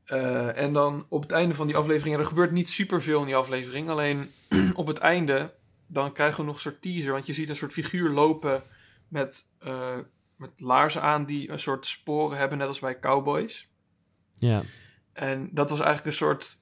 Eh, 0.05 0.57
en 0.57 0.73
dan 0.73 1.05
op 1.09 1.21
het 1.21 1.31
einde 1.31 1.55
van 1.55 1.67
die 1.67 1.75
aflevering, 1.75 2.15
ja, 2.15 2.21
er 2.21 2.27
gebeurt 2.27 2.51
niet 2.51 2.69
superveel 2.69 3.19
in 3.19 3.25
die 3.25 3.35
aflevering. 3.35 3.89
Alleen 3.89 4.31
op 4.73 4.87
het 4.87 4.97
einde, 4.97 5.53
dan 5.91 6.13
krijgen 6.13 6.39
we 6.39 6.45
nog 6.45 6.55
een 6.55 6.61
soort 6.61 6.81
teaser. 6.81 7.11
Want 7.11 7.25
je 7.25 7.33
ziet 7.33 7.49
een 7.49 7.55
soort 7.55 7.73
figuur 7.73 8.09
lopen 8.09 8.63
met, 9.07 9.47
eh, 9.59 9.97
met 10.35 10.59
laarzen 10.59 11.01
aan 11.01 11.25
die 11.25 11.51
een 11.51 11.59
soort 11.59 11.85
sporen 11.85 12.37
hebben, 12.37 12.57
net 12.57 12.67
als 12.67 12.79
bij 12.79 12.99
cowboys. 12.99 13.69
Ja. 14.37 14.63
En 15.13 15.49
dat 15.51 15.69
was 15.69 15.79
eigenlijk 15.79 16.07
een 16.07 16.27
soort 16.27 16.59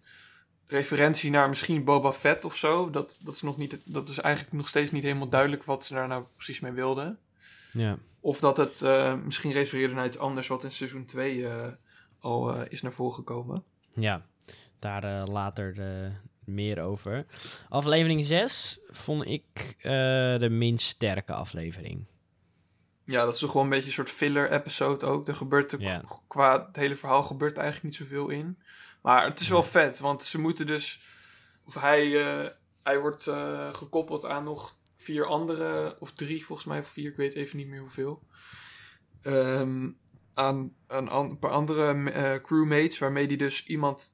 referentie 0.65 1.31
naar 1.31 1.49
misschien 1.49 1.83
Boba 1.83 2.11
Fett 2.11 2.45
of 2.45 2.55
zo. 2.55 2.89
Dat, 2.89 3.19
dat, 3.23 3.33
is 3.33 3.41
nog 3.41 3.57
niet, 3.57 3.79
dat 3.85 4.07
is 4.07 4.19
eigenlijk 4.19 4.55
nog 4.55 4.67
steeds 4.67 4.91
niet 4.91 5.03
helemaal 5.03 5.29
duidelijk 5.29 5.63
wat 5.63 5.85
ze 5.85 5.93
daar 5.93 6.07
nou 6.07 6.23
precies 6.35 6.59
mee 6.59 6.71
wilden. 6.71 7.19
Ja. 7.71 7.97
Of 8.19 8.39
dat 8.39 8.57
het 8.57 8.81
eh, 8.81 9.15
misschien 9.15 9.51
refereerde 9.51 9.93
naar 9.93 10.05
iets 10.05 10.17
anders 10.17 10.47
wat 10.47 10.63
in 10.63 10.71
seizoen 10.71 11.05
2 11.05 11.47
eh, 11.47 11.67
al 12.19 12.63
is 12.63 12.81
naar 12.81 12.91
voren 12.91 13.15
gekomen. 13.15 13.63
Ja, 13.93 14.25
daar 14.79 15.27
later 15.27 15.75
meer 16.49 16.81
over. 16.81 17.25
Aflevering 17.69 18.25
6 18.25 18.79
vond 18.89 19.25
ik 19.27 19.75
eh, 19.77 19.91
de 20.39 20.47
minst 20.49 20.87
sterke 20.87 21.33
aflevering. 21.33 22.05
Ja, 23.03 23.25
dat 23.25 23.33
is 23.33 23.39
toch 23.39 23.51
gewoon 23.51 23.65
een 23.65 23.71
beetje 23.71 23.85
een 23.87 23.91
soort 23.93 24.09
filler-episode 24.09 25.05
ook. 25.05 25.27
Er 25.27 25.35
gebeurt 25.35 25.71
er 25.71 25.81
qua 26.27 26.65
het 26.65 26.75
hele 26.75 26.95
verhaal 26.95 27.23
gebeurt 27.23 27.57
er 27.57 27.63
eigenlijk 27.63 27.93
niet 27.99 28.07
zoveel 28.07 28.29
in. 28.29 28.59
Maar 29.01 29.25
het 29.25 29.39
is 29.39 29.49
wel 29.49 29.63
vet, 29.63 29.99
want 29.99 30.23
ze 30.23 30.39
moeten 30.39 30.65
dus... 30.65 31.01
Of 31.65 31.75
hij, 31.81 32.25
eh, 32.27 32.49
hij 32.83 32.99
wordt 32.99 33.27
eh, 33.27 33.73
gekoppeld 33.73 34.25
aan 34.25 34.43
nog 34.43 34.77
vier 34.95 35.25
andere... 35.25 35.95
Of 35.99 36.11
drie 36.13 36.45
volgens 36.45 36.67
mij, 36.67 36.79
of 36.79 36.87
vier, 36.87 37.09
ik 37.09 37.15
weet 37.17 37.33
even 37.33 37.57
niet 37.57 37.67
meer 37.67 37.79
hoeveel. 37.79 38.23
Ehm, 39.21 39.89
aan, 40.33 40.73
aan 40.87 41.09
an- 41.09 41.29
een 41.29 41.39
paar 41.39 41.51
andere 41.51 42.39
crewmates, 42.43 42.97
waarmee 42.99 43.27
hij 43.27 43.35
dus 43.35 43.65
iemand 43.65 44.13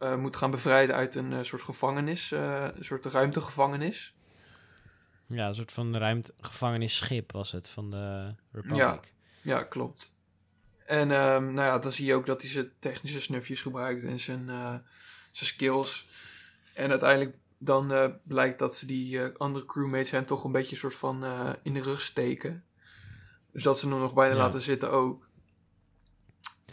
eh, 0.00 0.16
moet 0.16 0.36
gaan 0.36 0.50
bevrijden 0.50 0.94
uit 0.94 1.14
een 1.14 1.32
eh, 1.32 1.42
soort 1.42 1.62
gevangenis. 1.62 2.32
eh, 2.32 2.66
een 2.74 2.84
soort 2.84 3.04
ruimtegevangenis. 3.04 4.14
Ja, 5.26 5.48
een 5.48 5.54
soort 5.54 5.72
van 5.72 5.96
ruimtegevangenisschip 5.96 7.32
was 7.32 7.52
het 7.52 7.68
van 7.68 7.90
de 7.90 8.34
Republic. 8.52 8.78
Ja. 8.78 9.00
Ja, 9.42 9.62
klopt. 9.62 10.12
En 10.86 11.10
ehm, 11.10 11.44
nou 11.44 11.66
ja, 11.66 11.78
dan 11.78 11.92
zie 11.92 12.06
je 12.06 12.14
ook 12.14 12.26
dat 12.26 12.40
hij 12.40 12.50
zijn 12.50 12.72
technische 12.78 13.20
snufjes 13.20 13.62
gebruikt 13.62 14.02
en 14.04 14.20
zijn, 14.20 14.44
zijn 15.30 15.46
skills. 15.46 16.06
En 16.74 16.90
uiteindelijk 16.90 17.36
dan 17.58 18.18
blijkt 18.24 18.58
dat 18.58 18.76
ze 18.76 18.86
die 18.86 19.20
andere 19.22 19.66
crewmates 19.66 20.10
hem 20.10 20.26
toch 20.26 20.44
een 20.44 20.52
beetje 20.52 20.76
soort 20.76 20.94
van 20.94 21.24
in 21.62 21.74
de 21.74 21.82
rug 21.82 22.00
steken. 22.00 22.64
Dus 23.52 23.62
dat 23.62 23.78
ze 23.78 23.88
hem 23.88 23.98
nog 23.98 24.14
bijna 24.14 24.34
Ja. 24.34 24.40
laten 24.40 24.60
zitten 24.60 24.90
ook. 24.90 25.28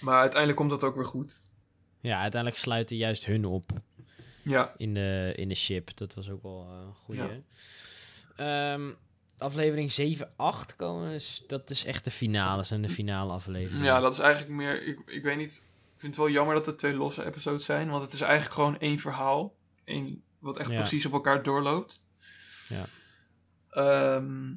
Maar 0.01 0.19
uiteindelijk 0.19 0.59
komt 0.59 0.69
dat 0.71 0.83
ook 0.83 0.95
weer 0.95 1.05
goed. 1.05 1.41
Ja, 1.99 2.19
uiteindelijk 2.21 2.61
sluiten 2.61 2.95
juist 2.97 3.25
hun 3.25 3.45
op 3.45 3.71
Ja, 4.43 4.73
in 4.77 4.93
de, 4.93 5.33
in 5.35 5.47
de 5.49 5.55
ship. 5.55 5.97
Dat 5.97 6.13
was 6.13 6.29
ook 6.29 6.43
wel 6.43 6.67
eh, 6.69 6.85
een 6.85 6.93
goeie. 6.93 7.21
Ja. 7.21 8.73
Ehm, 8.73 8.91
aflevering 9.37 9.91
7, 9.91 10.31
8 10.35 10.75
komen, 10.75 11.11
dus 11.11 11.43
dat 11.47 11.69
is 11.69 11.85
echt 11.85 12.03
de 12.03 12.11
finales 12.11 12.71
en 12.71 12.81
de 12.81 12.89
finale 12.89 13.33
aflevering. 13.33 13.83
ja 13.85 13.99
dat 13.99 14.13
is 14.13 14.19
eigenlijk 14.19 14.53
meer... 14.53 14.83
Ik, 14.83 14.99
ik 15.05 15.23
weet 15.23 15.37
niet... 15.37 15.61
Ik 15.93 16.03
vind 16.03 16.15
het 16.15 16.25
wel 16.25 16.33
jammer 16.33 16.55
dat 16.55 16.65
het 16.65 16.77
twee 16.77 16.93
losse 16.93 17.25
episodes 17.25 17.65
zijn. 17.65 17.89
Want 17.89 18.03
het 18.03 18.13
is 18.13 18.21
eigenlijk 18.21 18.53
gewoon 18.53 18.79
één 18.79 18.99
verhaal. 18.99 19.55
Één, 19.83 20.23
wat 20.39 20.57
echt 20.57 20.69
Ja. 20.69 20.75
precies 20.75 21.05
op 21.05 21.11
elkaar 21.13 21.43
doorloopt. 21.43 21.99
Ja. 22.69 22.85
Ehm, 23.69 24.53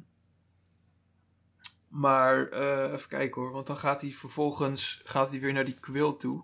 maar 1.87 2.47
eh, 2.47 2.93
even 2.93 3.07
kijken 3.09 3.41
hoor. 3.41 3.51
Want 3.51 3.67
dan 3.67 3.77
gaat 3.77 4.01
hij 4.01 4.11
vervolgens 4.11 5.01
gaat 5.03 5.29
hij 5.29 5.39
weer 5.39 5.53
naar 5.53 5.65
die 5.65 5.79
Quill 5.79 6.13
toe. 6.17 6.43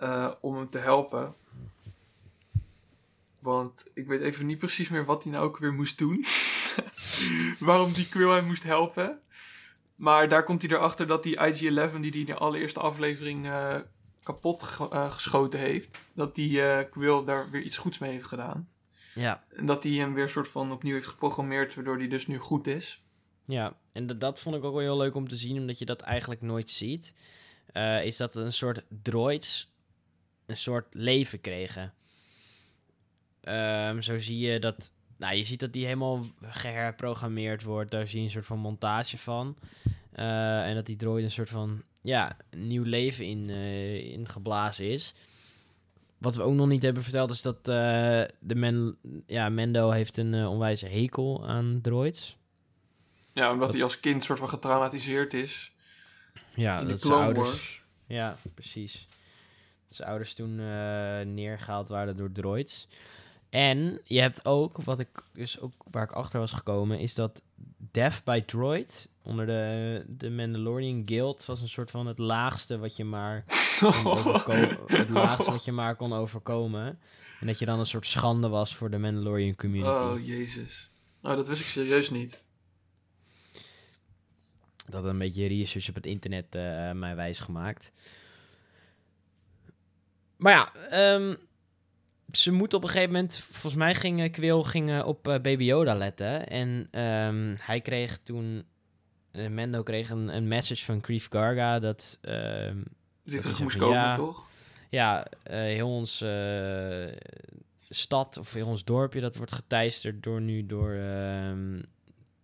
Eh, 0.00 0.30
om 0.40 0.56
hem 0.56 0.70
te 0.70 0.78
helpen. 0.78 1.34
Want 3.38 3.84
ik 3.94 4.06
weet 4.06 4.20
even 4.20 4.46
niet 4.46 4.58
precies 4.58 4.88
meer 4.88 5.04
wat 5.04 5.22
hij 5.22 5.32
nou 5.32 5.44
ook 5.44 5.58
weer 5.58 5.72
moest 5.72 5.98
doen. 5.98 6.24
Waarom 7.58 7.92
die 7.92 8.08
Quill 8.08 8.30
hem 8.30 8.44
moest 8.46 8.62
helpen. 8.62 9.20
Maar 9.94 10.28
daar 10.28 10.44
komt 10.44 10.62
hij 10.62 10.70
erachter 10.70 11.06
dat 11.06 11.22
die 11.22 11.36
IG-11 11.36 12.00
die 12.00 12.10
hij 12.10 12.20
in 12.20 12.26
de 12.26 12.34
allereerste 12.34 12.80
aflevering 12.80 13.46
eh, 13.46 13.76
kapot 14.22 14.62
ge- 14.62 14.88
eh, 14.90 15.10
geschoten 15.10 15.60
heeft. 15.60 16.02
Dat 16.12 16.34
die 16.34 16.60
Quill 16.90 17.24
daar 17.24 17.50
weer 17.50 17.62
iets 17.62 17.76
goeds 17.76 17.98
mee 17.98 18.10
heeft 18.10 18.26
gedaan. 18.26 18.68
Ja, 19.14 19.44
En 19.56 19.66
dat 19.66 19.82
hij 19.84 19.92
hem 19.92 20.14
weer 20.14 20.28
soort 20.28 20.48
van 20.48 20.72
opnieuw 20.72 20.94
heeft 20.94 21.06
geprogrammeerd, 21.06 21.74
waardoor 21.74 21.98
hij 21.98 22.08
dus 22.08 22.26
nu 22.26 22.38
goed 22.38 22.66
is. 22.66 23.02
ja. 23.44 23.76
en 23.92 24.06
dat- 24.06 24.20
dat 24.20 24.40
vond 24.40 24.56
ik 24.56 24.64
ook 24.64 24.72
wel 24.72 24.80
heel 24.82 24.96
leuk 24.96 25.14
om 25.14 25.28
te 25.28 25.36
zien, 25.36 25.58
omdat 25.58 25.78
je 25.78 25.84
dat 25.84 26.00
eigenlijk 26.00 26.40
nooit 26.42 26.70
ziet. 26.70 27.14
Is 28.02 28.16
dat 28.16 28.34
een 28.34 28.52
soort 28.52 28.82
droids 29.02 29.69
een 30.50 30.56
soort 30.56 30.94
leven 30.94 31.40
kregen. 31.40 31.92
Ehm, 33.40 34.00
zo 34.00 34.18
zie 34.18 34.38
je 34.38 34.58
dat... 34.58 34.92
Nou, 35.16 35.34
je 35.34 35.44
ziet 35.44 35.60
dat 35.60 35.72
die 35.72 35.84
helemaal 35.84 36.24
geherprogrammeerd 36.42 37.62
wordt. 37.62 37.90
Daar 37.90 38.08
zie 38.08 38.18
je 38.18 38.24
een 38.24 38.30
soort 38.30 38.46
van 38.46 38.58
montage 38.58 39.18
van. 39.18 39.56
Eh, 40.12 40.66
en 40.68 40.74
dat 40.74 40.86
die 40.86 40.96
droid 40.96 41.24
een 41.24 41.30
soort 41.30 41.48
van... 41.48 41.82
Ja, 42.02 42.36
nieuw 42.56 42.82
leven 42.82 43.24
in, 43.24 43.50
eh 43.50 44.12
ingeblazen 44.12 44.86
is. 44.86 45.14
Wat 46.18 46.34
we 46.34 46.42
ook 46.42 46.54
nog 46.54 46.68
niet 46.68 46.82
hebben 46.82 47.02
verteld 47.02 47.30
is 47.30 47.42
dat 47.42 47.56
eh, 47.56 48.22
de 48.38 48.54
men, 48.54 48.96
ja, 49.26 49.48
Mendo 49.48 49.90
heeft 49.90 50.16
een 50.16 50.34
onwijze 50.46 50.86
hekel 50.86 51.46
aan 51.48 51.78
droids. 51.82 52.36
Ja, 53.32 53.50
omdat 53.50 53.66
Dat- 53.66 53.74
hij 53.74 53.82
als 53.84 54.00
kind 54.00 54.24
soort 54.24 54.38
van 54.38 54.48
getraumatiseerd 54.48 55.34
is 55.34 55.72
Ja, 56.54 56.78
in 56.78 56.84
de 56.84 56.90
dat 56.90 57.00
zijn 57.00 57.12
Clone 57.12 57.24
ouders... 57.24 57.82
Ja, 58.06 58.36
precies. 58.54 59.08
Zijn 59.90 60.08
ouders 60.08 60.34
toen 60.34 60.60
eh, 60.60 61.20
neergehaald 61.20 61.88
waren 61.88 62.16
door 62.16 62.32
droids. 62.32 62.88
En 63.48 64.00
je 64.04 64.20
hebt 64.20 64.44
ook, 64.44 64.82
wat 64.82 65.00
ik 65.00 65.08
dus 65.32 65.60
ook 65.60 65.72
waar 65.90 66.04
ik 66.04 66.12
achter 66.12 66.40
was 66.40 66.52
gekomen, 66.52 66.98
is 66.98 67.14
dat 67.14 67.42
Death 67.90 68.24
by 68.24 68.40
Droid 68.40 69.08
onder 69.22 69.46
de, 69.46 70.04
de 70.08 70.30
Mandalorian 70.30 71.02
Guild 71.06 71.44
was 71.44 71.60
een 71.60 71.68
soort 71.68 71.90
van 71.90 72.06
het 72.06 72.18
laagste 72.18 72.78
wat 72.78 72.96
je 72.96 73.04
maar 73.04 73.44
kon 73.78 74.06
overko- 74.16 74.86
het 74.86 75.08
laagste 75.08 75.50
wat 75.50 75.64
je 75.64 75.72
maar 75.72 75.96
kon 75.96 76.12
overkomen. 76.12 76.98
En 77.40 77.46
dat 77.46 77.58
je 77.58 77.64
dan 77.66 77.78
een 77.78 77.86
soort 77.86 78.06
schande 78.06 78.48
was 78.48 78.74
voor 78.76 78.90
de 78.90 78.98
Mandalorian 78.98 79.56
community. 79.56 79.90
Oh, 79.90 80.26
jezus. 80.26 80.90
Nou, 81.20 81.36
dat 81.36 81.48
wist 81.48 81.60
ik 81.60 81.66
serieus 81.66 82.10
niet. 82.10 82.38
Dat 84.88 85.04
een 85.04 85.18
beetje 85.18 85.46
research 85.46 85.88
op 85.88 85.94
het 85.94 86.06
internet 86.06 86.54
eh, 86.54 86.92
mij 86.92 87.16
wijs 87.16 87.38
gemaakt. 87.38 87.92
Maar 90.40 90.52
ja, 90.52 90.72
ehm, 90.90 91.34
ze 92.32 92.52
moeten 92.52 92.78
op 92.78 92.84
een 92.84 92.90
gegeven 92.90 93.12
moment... 93.12 93.36
Volgens 93.36 93.74
mij 93.74 93.94
ging 93.94 94.20
eh, 94.20 94.32
Quill 94.32 94.62
ging, 94.62 94.90
eh, 94.90 95.06
op 95.06 95.28
eh, 95.28 95.40
Baby 95.40 95.64
Yoda 95.64 95.94
letten. 95.94 96.48
En 96.48 96.88
ehm, 96.90 97.54
hij 97.58 97.80
kreeg 97.80 98.18
toen... 98.22 98.64
Mendo 99.32 99.82
kreeg 99.82 100.10
een, 100.10 100.36
een 100.36 100.48
message 100.48 100.84
van 100.84 101.02
Grief 101.02 101.28
Garga 101.28 101.78
dat... 101.78 102.18
terug 102.20 103.44
is 103.44 103.60
moest 103.60 103.76
komen, 103.76 103.96
ja. 103.96 104.14
toch? 104.14 104.50
ja, 104.88 105.26
heel 105.42 105.88
ons 105.88 106.24
stad 107.88 108.36
of 108.36 108.52
heel 108.52 108.66
ons 108.66 108.84
dorpje, 108.84 109.20
dat 109.20 109.36
wordt 109.36 109.52
geteisterd 109.52 110.22
door 110.22 110.40
nu 110.40 110.66
door 110.66 110.92
ehm, 110.92 111.82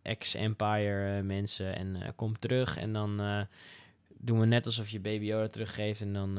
ex-Empire 0.03 1.23
mensen. 1.23 1.77
En 1.77 2.13
kom 2.17 2.39
terug 2.39 2.77
en 2.77 2.93
dan 2.93 3.47
doen 4.19 4.41
we 4.41 4.47
net 4.47 4.67
alsof 4.67 4.89
je 4.89 5.01
Baby 5.01 5.25
Yoda 5.25 5.49
teruggeeft 5.49 6.01
en 6.01 6.13
dan 6.13 6.39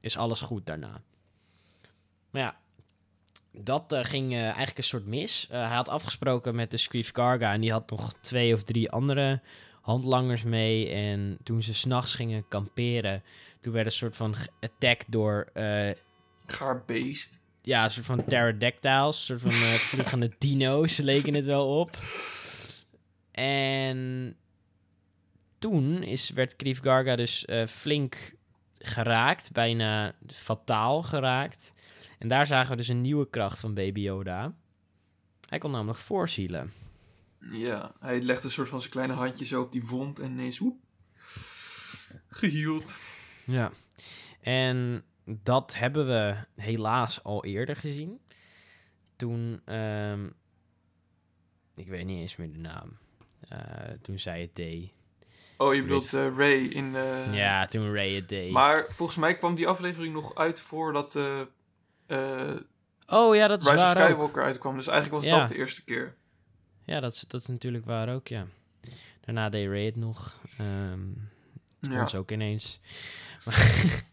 is 0.00 0.16
alles 0.16 0.40
goed 0.40 0.66
daarna. 0.66 1.02
Maar 2.30 2.42
ja, 2.42 2.56
dat 3.52 3.92
eh, 3.92 4.04
ging 4.04 4.32
eh, 4.32 4.42
eigenlijk 4.42 4.78
een 4.78 4.84
soort 4.84 5.06
mis. 5.06 5.46
Eh, 5.50 5.66
hij 5.66 5.76
had 5.76 5.88
afgesproken 5.88 6.54
met 6.54 6.70
de 6.70 6.76
Screef 6.76 7.10
Karga 7.10 7.52
en 7.52 7.60
die 7.60 7.72
had 7.72 7.90
nog 7.90 8.14
twee 8.20 8.54
of 8.54 8.64
drie 8.64 8.90
andere 8.90 9.40
handlangers 9.80 10.42
mee. 10.42 10.90
En 10.90 11.38
toen 11.42 11.62
ze 11.62 11.74
s'nachts 11.74 12.14
gingen 12.14 12.48
kamperen, 12.48 13.22
toen 13.60 13.72
werd 13.72 13.86
een 13.86 13.92
soort 13.92 14.16
van 14.16 14.34
geattackt 14.34 15.12
door 15.12 15.50
eh, 15.52 15.90
Gaar 16.46 16.82
beest. 16.86 17.46
ja, 17.62 17.84
een 17.84 17.90
soort 17.90 18.06
van 18.06 18.24
pterodactyls, 18.24 19.28
een 19.28 19.40
soort 19.40 19.54
van 19.54 19.62
vliegende 19.90 20.30
dino's 20.38 20.96
leken 20.96 21.34
het 21.34 21.44
wel 21.44 21.78
op. 21.78 21.98
En 23.32 24.36
toen 25.58 26.02
is, 26.02 26.30
werd 26.30 26.54
Grief 26.56 26.80
Garga 26.82 27.16
dus 27.16 27.46
flink 27.68 28.36
geraakt, 28.78 29.52
bijna 29.52 30.14
fataal 30.26 31.02
geraakt. 31.02 31.72
En 32.18 32.28
daar 32.28 32.46
zagen 32.46 32.70
we 32.70 32.76
dus 32.76 32.88
een 32.88 33.00
nieuwe 33.00 33.30
kracht 33.30 33.58
van 33.58 33.74
Baby 33.74 34.00
Yoda. 34.00 34.54
Hij 35.48 35.58
kon 35.58 35.70
namelijk 35.70 35.98
voorzielen. 35.98 36.72
Ja, 37.40 37.92
hij 37.98 38.20
legt 38.20 38.44
een 38.44 38.50
soort 38.50 38.68
van 38.68 38.80
zijn 38.80 38.92
kleine 38.92 39.12
handje 39.12 39.44
zo 39.44 39.62
op 39.62 39.72
die 39.72 39.86
wond 39.86 40.18
en 40.18 40.30
ineens 40.30 40.58
woep, 40.58 40.80
geheeld. 42.28 43.00
Ja. 43.44 43.72
En 44.40 45.04
dat 45.24 45.74
hebben 45.74 46.06
we 46.06 46.36
helaas 46.54 47.22
al 47.22 47.44
eerder 47.44 47.76
gezien. 47.76 48.20
Toen, 49.16 49.60
ehm, 49.64 50.28
ik 51.74 51.88
weet 51.88 52.04
niet 52.04 52.20
eens 52.20 52.36
meer 52.36 52.52
de 52.52 52.58
naam. 52.58 52.98
Eh, 53.48 53.92
toen 54.02 54.18
zij 54.18 54.40
het 54.40 54.56
deed. 54.56 54.92
Oh, 55.60 55.74
je 55.74 55.82
bedoelt 55.82 56.12
eh, 56.14 56.36
Ray 56.36 56.58
in... 56.64 56.92
ja, 57.32 57.66
toen 57.66 57.92
Ray 57.94 58.14
het 58.14 58.28
deed. 58.28 58.50
Maar 58.50 58.84
volgens 58.88 59.18
mij 59.18 59.34
kwam 59.36 59.54
die 59.54 59.68
aflevering 59.68 60.14
nog 60.14 60.34
uit 60.34 60.60
voordat 60.60 61.16
eh 61.16 62.50
oh 63.06 63.34
ja, 63.36 63.46
dat 63.48 63.62
is 63.62 63.68
Rise 63.68 63.84
of 63.84 63.92
waar 63.92 64.02
ook. 64.02 64.08
Skywalker 64.08 64.42
uitkwam. 64.42 64.76
Dus 64.76 64.86
eigenlijk 64.86 65.22
was 65.22 65.32
Ja. 65.32 65.38
dat 65.38 65.48
de 65.48 65.56
eerste 65.56 65.84
keer. 65.84 66.14
Ja, 66.84 67.00
dat 67.00 67.12
is, 67.12 67.20
dat 67.28 67.40
is 67.40 67.46
natuurlijk 67.46 67.84
waar 67.84 68.14
ook, 68.14 68.28
ja. 68.28 68.46
Daarna 69.24 69.48
deed 69.48 69.68
Ray 69.68 69.84
het 69.84 69.96
nog. 69.96 70.36
Ehm 70.58 71.00
Ja. 71.80 72.00
ons 72.00 72.14
ook 72.14 72.30
ineens. 72.30 72.80
Maar, 73.44 73.74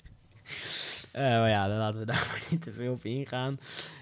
maar 1.13 1.49
ja, 1.49 1.67
dan 1.67 1.77
laten 1.77 1.99
we 1.99 2.05
daar 2.05 2.27
maar 2.31 2.43
niet 2.49 2.61
te 2.61 2.71
veel 2.71 2.91
op 2.93 3.05
ingaan. 3.05 3.59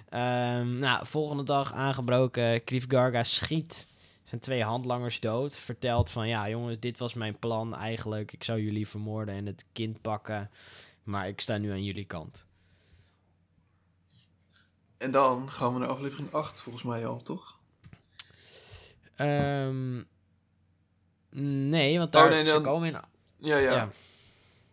Ehm, 0.10 0.80
nou, 0.80 1.06
volgende 1.06 1.44
dag 1.44 1.74
aangebroken. 1.74 2.62
Grief 2.66 2.86
Garga 2.88 3.24
schiet 3.24 3.86
zijn 4.34 4.46
twee 4.46 4.64
handlangers 4.64 5.20
dood. 5.20 5.56
Vertelt 5.58 6.10
van, 6.10 6.28
ja 6.28 6.50
jongens, 6.50 6.80
dit 6.80 6.98
was 6.98 7.14
mijn 7.14 7.40
plan 7.40 7.76
eigenlijk. 7.76 8.32
Ik 8.34 8.44
zou 8.44 8.62
jullie 8.62 8.88
vermoorden 8.88 9.36
en 9.36 9.46
het 9.46 9.66
kind 9.72 10.02
pakken. 10.02 10.52
Maar 11.04 11.28
ik 11.28 11.42
sta 11.42 11.58
nu 11.58 11.72
aan 11.72 11.84
jullie 11.84 12.06
kant. 12.06 12.46
En 14.98 15.12
dan 15.12 15.52
gaan 15.52 15.74
we 15.74 15.80
naar 15.80 15.88
aflevering 15.88 16.32
8, 16.32 16.62
volgens 16.62 16.84
mij 16.84 17.06
al, 17.08 17.22
toch? 17.22 17.60
Ehm, 19.16 20.04
Nee, 21.70 21.98
want 21.98 22.12
daar 22.12 22.24
Oh, 22.26 22.30
nee, 22.30 22.46
ze 22.46 22.52
dan- 22.52 22.64
komen 22.64 22.88
in... 22.94 23.00
Ja, 23.38 23.58
ja. 23.58 23.72
Ja. 23.72 23.92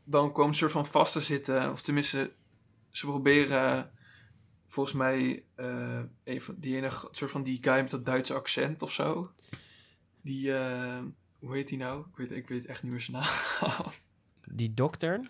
Dan 0.05 0.33
komen 0.33 0.53
ze 0.55 0.59
soort 0.59 0.73
van 0.73 0.87
vast 0.87 1.13
te 1.13 1.21
zitten. 1.21 1.73
Of 1.73 1.83
tenminste, 1.83 2.33
ze 2.91 3.07
proberen 3.07 3.91
volgens 4.71 4.95
mij 4.95 5.45
eh 5.55 6.01
een 6.25 6.41
van, 6.41 6.55
die 6.59 6.77
ene 6.77 6.91
soort 7.11 7.31
van 7.31 7.43
die 7.43 7.59
guy 7.61 7.81
met 7.81 7.91
dat 7.91 8.07
Duitse 8.07 8.35
accent 8.35 8.83
of 8.83 8.93
zo. 8.93 9.31
Die, 10.23 10.55
eh, 10.55 10.99
hoe 11.39 11.55
heet 11.55 11.68
die 11.68 11.79
nou? 11.79 12.01
Ik 12.01 12.16
weet, 12.16 12.31
ik 12.31 12.49
weet 12.49 12.66
echt 12.66 12.83
niet 12.83 12.93
meer 12.93 13.01
zijn 13.01 13.16
naam. 13.16 13.85
Die 14.55 14.75
dokter. 14.75 15.21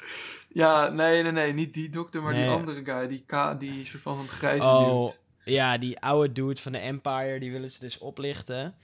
ja, 0.49 0.89
nee, 0.89 1.23
nee, 1.23 1.33
nee. 1.33 1.53
Niet 1.53 1.75
die 1.75 1.89
dokter, 1.89 2.23
maar 2.23 2.35
die 2.35 2.49
andere 2.49 2.85
guy. 2.85 3.09
Die, 3.09 3.25
die 3.59 3.85
soort 3.85 4.03
van 4.03 4.29
grijze 4.29 4.67
Oh, 4.67 4.99
dude. 4.99 5.17
Ja, 5.45 5.79
die 5.79 5.99
oude 5.99 6.33
dude 6.33 6.61
van 6.61 6.73
de 6.73 6.79
Empire, 6.79 7.41
die 7.41 7.53
willen 7.53 7.71
ze 7.71 7.79
dus 7.81 7.99
oplichten. 7.99 8.75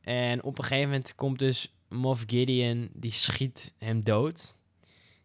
En 0.00 0.42
op 0.42 0.58
een 0.58 0.64
gegeven 0.64 0.88
moment 0.88 1.14
komt 1.14 1.38
dus 1.38 1.74
Moff 1.88 2.24
Gideon, 2.26 2.90
die 2.92 3.12
schiet 3.12 3.72
hem 3.78 4.02
dood. 4.04 4.54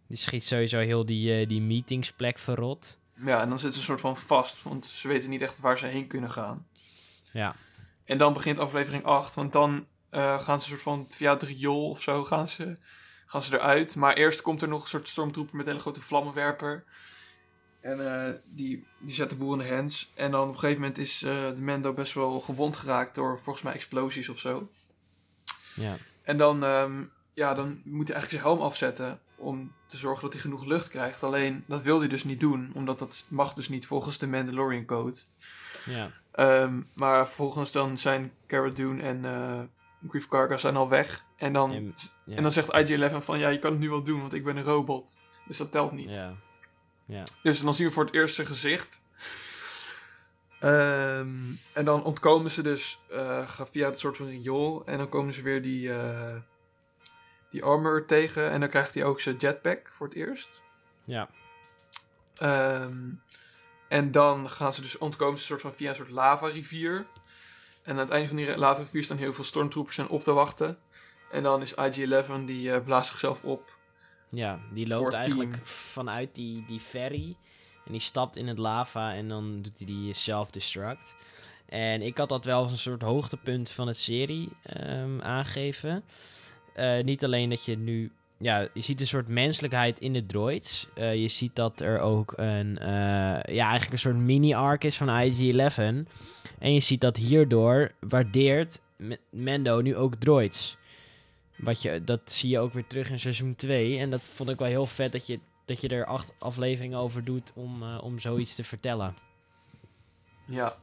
Die 0.08 0.18
schiet 0.18 0.44
sowieso 0.44 0.80
heel 0.80 1.06
die, 1.06 1.40
eh, 1.40 1.48
die 1.48 1.62
meetingsplek 1.62 2.38
verrot. 2.38 3.00
Ja, 3.24 3.42
en 3.42 3.50
dan 3.50 3.60
zitten 3.60 3.72
ze 3.72 3.80
een 3.80 3.98
soort 3.98 4.16
van 4.16 4.18
vast. 4.18 4.64
Want 4.64 4.86
ze 4.86 5.08
weten 5.08 5.30
niet 5.30 5.42
echt 5.42 5.60
waar 5.60 5.78
ze 5.78 5.86
heen 5.86 6.08
kunnen 6.08 6.32
gaan. 6.32 6.68
Ja, 7.32 7.56
En 8.06 8.18
dan 8.18 8.34
begint 8.34 8.60
aflevering 8.60 9.04
8, 9.04 9.36
want 9.36 9.54
dan 9.54 9.88
eh, 10.10 10.40
gaan 10.40 10.62
ze 10.62 10.66
een 10.66 10.80
soort 10.80 10.82
van 10.82 11.06
via 11.10 11.34
het 11.34 11.44
riool 11.44 11.90
of 11.90 12.02
zo 12.02 12.24
gaan 12.24 12.48
ze, 12.48 12.78
gaan 13.26 13.42
ze 13.42 13.54
eruit. 13.54 13.96
Maar 13.96 14.14
eerst 14.14 14.42
komt 14.42 14.62
er 14.62 14.68
nog 14.68 14.82
een 14.82 14.88
soort 14.88 15.08
stormtrooper 15.08 15.56
met 15.56 15.66
een 15.66 15.72
hele 15.72 15.84
grote 15.84 16.02
vlammenwerper. 16.02 16.84
En 17.82 18.26
eh, 18.26 18.34
die, 18.46 18.88
die 19.00 19.14
zet 19.14 19.30
de 19.30 19.36
boel 19.36 19.54
in 19.54 19.68
de 19.68 19.76
hands. 19.76 20.12
En 20.16 20.32
dan 20.32 20.48
op 20.48 20.54
een 20.54 20.60
gegeven 20.60 20.82
moment 20.82 20.98
is 20.98 21.22
eh, 21.22 21.32
de 21.56 21.62
Mendo 21.62 21.94
best 21.94 22.14
wel 22.14 22.40
gewond 22.40 22.76
geraakt 22.76 23.16
door 23.16 23.40
volgens 23.40 23.64
mij 23.64 23.74
explosies 23.74 24.30
of 24.30 24.40
zo. 24.40 24.70
ja, 25.76 25.98
En 26.22 26.38
dan, 26.38 26.64
ehm, 26.64 27.04
ja, 27.34 27.54
dan 27.54 27.82
moet 27.84 28.08
hij 28.08 28.16
eigenlijk 28.16 28.30
zijn 28.30 28.56
helm 28.56 28.62
afzetten 28.62 29.20
om 29.38 29.72
te 29.86 29.98
zorgen 29.98 30.22
dat 30.24 30.34
hij 30.34 30.42
genoeg 30.42 30.66
lucht 30.66 30.88
krijgt. 30.90 31.24
Alleen 31.24 31.64
dat 31.68 31.82
wil 31.82 32.00
hij 32.00 32.08
dus 32.08 32.24
niet 32.24 32.40
doen, 32.40 32.72
omdat 32.74 33.00
dat 33.00 33.26
mag 33.30 33.54
dus 33.54 33.70
niet 33.70 33.88
volgens 33.88 34.18
de 34.18 34.28
Mandalorian 34.28 34.86
Code. 34.86 35.18
ja. 35.86 36.12
Ehm, 36.32 36.82
maar 36.94 37.26
vervolgens 37.26 37.72
dan 37.72 37.98
zijn 37.98 38.32
Cara 38.48 38.70
Dune 38.70 39.02
en 39.02 39.26
eh 39.26 39.60
Grief 40.10 40.28
Karga 40.28 40.58
zijn 40.58 40.76
al 40.76 40.90
weg. 40.90 41.26
En 41.38 41.54
dan, 41.54 41.72
En- 41.72 41.94
ja. 42.26 42.36
en 42.36 42.44
dan 42.44 42.52
zegt 42.52 42.74
IG-11 42.76 43.24
van, 43.24 43.40
ja, 43.40 43.50
je 43.50 43.60
kan 43.60 43.72
het 43.72 43.80
nu 43.80 43.90
wel 43.90 44.04
doen, 44.04 44.20
want 44.20 44.34
ik 44.34 44.44
ben 44.44 44.58
een 44.58 44.64
robot. 44.64 45.20
Dus 45.48 45.58
dat 45.58 45.72
telt 45.72 45.92
niet. 45.92 46.10
Ja, 46.10 46.36
ja, 47.06 47.24
Dus 47.44 47.62
dan 47.62 47.74
zien 47.74 47.88
we 47.88 47.94
voor 47.94 48.06
het 48.06 48.14
eerst 48.14 48.36
zijn 48.36 48.48
gezicht. 48.48 49.02
Ehm, 50.60 51.30
en 51.74 51.86
dan 51.86 52.04
ontkomen 52.04 52.52
ze 52.52 52.62
dus 52.64 53.00
eh, 53.10 53.50
via 53.72 53.86
het 53.86 54.00
soort 54.00 54.18
van 54.18 54.28
riool. 54.28 54.86
En 54.86 54.98
dan 54.98 55.10
komen 55.10 55.34
ze 55.34 55.42
weer 55.42 55.62
die, 55.62 55.94
eh, 55.94 56.36
die 57.56 57.64
armor 57.64 58.06
tegen. 58.06 58.52
En 58.52 58.60
dan 58.60 58.70
krijgt 58.70 58.94
hij 58.94 59.04
ook 59.04 59.20
zijn 59.20 59.36
jetpack 59.38 59.92
voor 59.94 60.08
het 60.08 60.16
eerst. 60.16 60.62
ja, 61.04 61.30
Ehm, 62.36 62.98
en 63.88 64.12
dan 64.12 64.50
gaan 64.50 64.74
ze 64.74 64.82
dus 64.82 64.98
ontkomen 64.98 65.40
ze 65.40 65.46
soort 65.46 65.62
van 65.62 65.74
via 65.74 65.90
een 65.90 65.96
soort 65.96 66.10
lava-rivier. 66.10 67.06
En 67.84 67.94
aan 67.94 67.98
het 67.98 68.10
einde 68.10 68.28
van 68.28 68.38
die 68.38 68.58
lava-rivier 68.58 69.04
staan 69.04 69.18
heel 69.18 69.34
veel 69.34 69.44
stormtroopers 69.44 69.98
en 69.98 70.08
op 70.08 70.24
te 70.24 70.34
wachten. 70.34 70.78
En 71.32 71.44
dan 71.44 71.62
is 71.62 71.74
IG-11, 71.74 72.46
die 72.46 72.72
eh, 72.72 72.84
blaast 72.84 73.10
zichzelf 73.10 73.44
op. 73.44 73.74
ja. 74.30 74.60
Die 74.74 74.88
loopt 74.88 75.14
eigenlijk 75.14 75.52
team. 75.54 75.66
vanuit 75.66 76.36
die, 76.36 76.66
die 76.68 76.80
ferry. 76.80 77.38
En 77.86 77.92
die 77.92 78.02
stapt 78.02 78.36
in 78.36 78.48
het 78.48 78.58
lava 78.58 79.14
en 79.14 79.28
dan 79.28 79.62
doet 79.62 79.78
hij 79.78 79.88
die 79.88 80.14
self-destruct. 80.14 81.16
En 81.66 82.02
ik 82.02 82.18
had 82.18 82.30
dat 82.30 82.46
wel 82.46 82.62
als 82.62 82.72
een 82.72 82.78
soort 82.78 83.02
hoogtepunt 83.02 83.70
van 83.70 83.88
het 83.88 83.98
serie 83.98 84.50
ehm, 84.64 85.22
aangegeven. 85.22 86.04
Eh, 86.76 87.04
niet 87.04 87.24
alleen 87.24 87.50
dat 87.50 87.66
je 87.66 87.78
nu... 87.78 88.12
Ja, 88.38 88.68
je 88.74 88.82
ziet 88.82 89.02
een 89.02 89.08
soort 89.08 89.28
menselijkheid 89.28 90.00
in 90.00 90.14
de 90.14 90.26
droids. 90.26 90.88
Eh, 90.94 91.16
je 91.16 91.28
ziet 91.28 91.56
dat 91.56 91.80
er 91.80 92.00
ook 92.00 92.34
een... 92.36 92.78
eh, 92.80 93.56
ja, 93.56 93.66
eigenlijk 93.70 93.92
een 93.92 94.00
soort 94.00 94.16
mini-arc 94.16 94.84
is 94.84 94.98
van 94.98 95.10
IG-11. 95.10 96.08
En 96.60 96.74
je 96.74 96.80
ziet 96.80 97.02
dat 97.02 97.18
hierdoor 97.18 97.92
waardeert 98.00 98.82
Mendo 99.30 99.82
nu 99.82 99.96
ook 99.96 100.16
droids. 100.16 100.78
Wat 101.56 101.82
je, 101.82 102.04
dat 102.04 102.32
zie 102.32 102.50
je 102.50 102.60
ook 102.60 102.74
weer 102.74 102.88
terug 102.88 103.10
in 103.10 103.20
seizoen 103.20 103.56
2. 103.56 103.98
En 103.98 104.10
dat 104.10 104.22
vond 104.22 104.50
ik 104.50 104.60
wel 104.60 104.68
heel 104.68 104.86
vet 104.86 105.12
dat 105.12 105.28
je, 105.28 105.40
dat 105.66 105.82
je 105.82 105.88
er 105.88 106.06
acht 106.06 106.34
afleveringen 106.40 107.00
over 107.00 107.24
doet 107.24 107.52
om, 107.56 107.84
om 107.84 108.20
zoiets 108.20 108.56
te 108.56 108.64
vertellen. 108.64 109.16
Ja. 110.46 110.76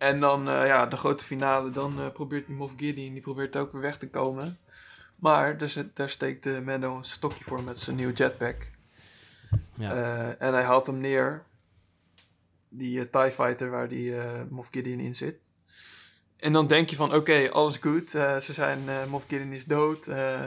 En 0.00 0.20
dan, 0.20 0.48
eh, 0.48 0.66
ja, 0.66 0.86
de 0.86 0.96
grote 0.96 1.24
finale. 1.24 1.70
Dan 1.70 2.00
eh, 2.00 2.10
probeert 2.12 2.46
die 2.46 2.54
Moff 2.56 2.74
Gideon, 2.76 3.12
die 3.12 3.22
probeert 3.22 3.56
ook 3.56 3.72
weer 3.72 3.80
weg 3.80 3.98
te 3.98 4.08
komen. 4.10 4.58
Maar 5.16 5.58
daar, 5.58 5.68
zit- 5.68 5.96
daar 5.96 6.10
steekt 6.10 6.42
de 6.42 6.62
Mando 6.64 6.96
een 6.96 7.04
stokje 7.04 7.44
voor 7.44 7.62
met 7.62 7.78
zijn 7.78 7.96
nieuwe 7.96 8.12
jetpack. 8.12 8.56
Ja, 9.74 9.92
Eh, 9.92 10.42
en 10.42 10.52
hij 10.52 10.62
haalt 10.62 10.86
hem 10.86 10.98
neer. 10.98 11.44
Die 12.68 12.98
eh, 13.00 13.06
TIE 13.22 13.30
Fighter 13.32 13.70
waar 13.70 13.88
die 13.88 14.16
eh 14.20 14.42
Moff 14.48 14.68
Gideon 14.70 14.98
in 14.98 15.14
zit. 15.14 15.52
En 16.36 16.52
dan 16.52 16.66
denk 16.66 16.90
je 16.90 16.96
van, 16.96 17.14
oké, 17.14 17.50
alles 17.50 17.76
goed. 17.76 18.14
Eh, 18.14 18.36
ze 18.38 18.52
zijn, 18.52 18.88
eh 18.88 19.04
Moff 19.06 19.26
Gideon 19.28 19.52
is 19.52 19.64
dood. 19.64 20.06
eh, 20.06 20.46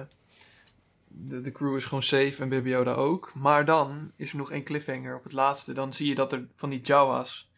de, 1.08 1.42
de 1.42 1.52
crew 1.52 1.76
is 1.76 1.86
gewoon 1.86 2.04
safe 2.04 2.36
en 2.42 2.50
Baby 2.50 2.70
Yoda 2.70 2.94
ook. 2.94 3.32
Maar 3.36 3.66
dan 3.66 4.12
is 4.16 4.32
er 4.32 4.38
nog 4.38 4.52
één 4.52 4.64
cliffhanger 4.64 5.16
op 5.16 5.24
het 5.24 5.34
laatste. 5.34 5.74
Dan 5.74 5.94
zie 5.94 6.08
je 6.08 6.16
dat 6.16 6.34
er 6.34 6.48
van 6.56 6.70
die 6.70 6.82
Jawas... 6.82 7.52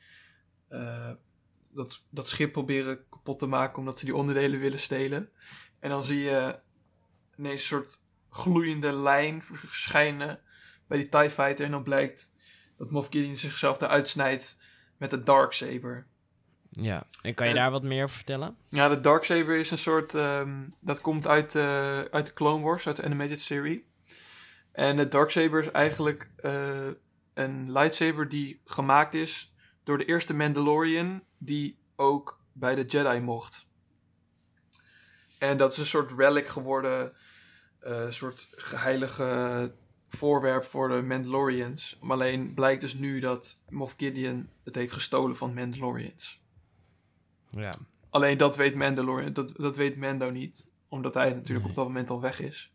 dat, 1.76 2.04
dat 2.10 2.28
schip 2.30 2.52
proberen 2.52 3.10
kapot 3.10 3.40
te 3.40 3.46
maken 3.48 3.78
omdat 3.80 4.00
ze 4.00 4.06
die 4.06 4.16
onderdelen 4.16 4.60
willen 4.60 4.80
stelen. 4.80 5.30
En 5.80 5.90
dan 5.90 6.04
zie 6.04 6.20
je 6.20 6.60
ineens 7.38 7.62
een 7.62 7.68
soort 7.68 8.04
gloeiende 8.30 8.94
lijn 8.94 9.42
verschijnen 9.44 10.40
bij 10.88 10.98
die 10.98 11.10
TIE 11.10 11.30
Fighter. 11.30 11.66
En 11.66 11.72
dan 11.72 11.84
blijkt 11.84 12.30
dat 12.78 12.92
Moff 12.92 13.08
Gideon 13.12 13.38
zichzelf 13.38 13.82
eruit 13.82 14.08
snijdt 14.08 14.58
met 14.98 15.10
de 15.10 15.24
Darksaber. 15.24 16.08
ja. 16.70 17.08
En 17.22 17.34
kan 17.34 17.46
je 17.48 17.52
en- 17.54 17.60
daar 17.60 17.72
wat 17.72 17.84
meer 17.84 18.04
over 18.04 18.16
vertellen? 18.16 18.58
Ja, 18.70 18.90
de 18.90 19.00
Darksaber 19.00 19.58
is 19.58 19.72
een 19.72 19.78
soort... 19.78 20.16
ehm, 20.16 20.64
dat 20.80 21.02
komt 21.02 21.28
uit, 21.28 21.56
uit 22.12 22.26
de 22.26 22.34
Clone 22.34 22.64
Wars, 22.64 22.88
uit 22.88 22.96
de 22.96 23.04
animated 23.04 23.42
serie. 23.42 23.88
En 24.72 24.96
de 24.98 25.08
Darksaber 25.08 25.60
is 25.60 25.72
eigenlijk 25.72 26.32
eh, 26.38 26.88
een 27.34 27.72
lightsaber 27.72 28.30
die 28.30 28.62
gemaakt 28.66 29.14
is 29.14 29.54
door 29.84 29.98
de 29.98 30.06
eerste 30.06 30.36
Mandalorian... 30.36 31.24
die 31.38 31.78
ook 31.96 32.40
bij 32.52 32.76
de 32.76 32.86
Jedi 32.86 33.20
mocht. 33.20 33.66
En 35.38 35.58
dat 35.58 35.72
is 35.72 35.78
een 35.78 35.86
soort 35.86 36.12
relic 36.12 36.48
geworden... 36.48 37.14
eh, 37.80 38.02
een 38.04 38.14
soort 38.14 38.48
geheilige 38.52 39.74
voorwerp 40.08 40.66
voor 40.66 40.90
de 40.90 41.02
Mandalorians. 41.02 41.98
Maar 42.02 42.12
alleen 42.12 42.54
blijkt 42.54 42.82
dus 42.82 42.94
nu 42.94 43.20
dat 43.20 43.64
Moff 43.70 43.94
Gideon 43.98 44.50
het 44.64 44.76
heeft 44.76 44.94
gestolen 44.94 45.36
van 45.36 45.54
Mandalorians. 45.54 46.42
Ja. 47.50 47.74
Alleen 48.10 48.38
dat 48.38 48.56
weet 48.56 48.76
Mandalorian, 48.76 49.34
dat, 49.34 49.54
dat 49.56 49.76
weet 49.76 49.98
Mando 49.98 50.30
niet. 50.30 50.68
Omdat 50.88 51.14
hij 51.14 51.30
natuurlijk 51.30 51.60
Nee. 51.60 51.70
op 51.70 51.76
dat 51.76 51.86
moment 51.86 52.10
al 52.10 52.22
weg 52.22 52.40
is. 52.40 52.72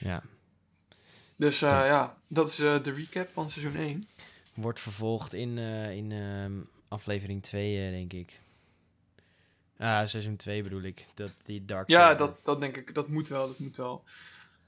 ja. 0.00 0.22
Dus 1.36 1.62
eh, 1.62 1.70
Ja. 1.70 1.84
ja, 1.84 2.18
dat 2.28 2.48
is 2.48 2.58
eh, 2.58 2.82
de 2.82 2.92
recap 2.92 3.32
van 3.32 3.50
seizoen 3.50 3.76
1. 3.76 4.08
Wordt 4.54 4.80
vervolgd 4.80 5.32
in, 5.32 5.58
in 5.58 6.12
ehm, 6.12 6.60
aflevering 6.94 7.42
2, 7.42 7.84
eh, 7.86 7.90
denk 7.90 8.12
ik. 8.12 8.40
Ah, 9.78 10.06
seizoen 10.06 10.36
2 10.36 10.62
bedoel 10.62 10.82
ik. 10.82 11.06
Dat 11.14 11.32
die 11.44 11.64
Dark 11.64 11.88
Ja, 11.88 12.14
dat, 12.14 12.38
dat 12.44 12.60
denk 12.60 12.76
ik, 12.76 12.94
dat 12.94 13.08
moet 13.08 13.28
wel, 13.28 13.46
dat 13.46 13.58
moet 13.58 13.76
wel. 13.76 14.04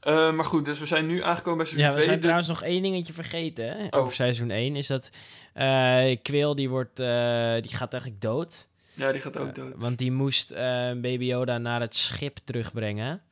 Eh, 0.00 0.32
maar 0.32 0.44
goed, 0.44 0.64
dus 0.64 0.78
we 0.78 0.86
zijn 0.86 1.06
nu 1.06 1.22
aangekomen 1.22 1.58
bij 1.58 1.66
seizoen 1.66 1.88
Ja, 1.90 1.96
we 1.96 2.02
2. 2.02 2.04
zijn 2.04 2.16
De- 2.16 2.22
trouwens 2.22 2.48
nog 2.48 2.62
één 2.62 2.82
dingetje 2.82 3.12
vergeten 3.12 3.64
hè, 3.68 3.84
Oh. 3.90 4.00
over 4.00 4.14
seizoen 4.14 4.50
1. 4.50 4.76
Is 4.76 4.86
dat 4.86 5.10
eh 5.52 6.16
Quail, 6.22 6.54
die, 6.54 6.68
wordt, 6.68 6.96
die 6.96 7.74
gaat 7.76 7.92
eigenlijk 7.92 8.20
dood. 8.20 8.68
Ja, 8.94 9.12
die 9.12 9.20
gaat 9.20 9.36
ook 9.36 9.54
dood. 9.54 9.80
want 9.80 9.98
die 9.98 10.12
moest 10.12 10.54
Baby 10.54 11.24
Yoda 11.24 11.58
naar 11.58 11.80
het 11.80 11.96
schip 11.96 12.38
terugbrengen. 12.44 13.22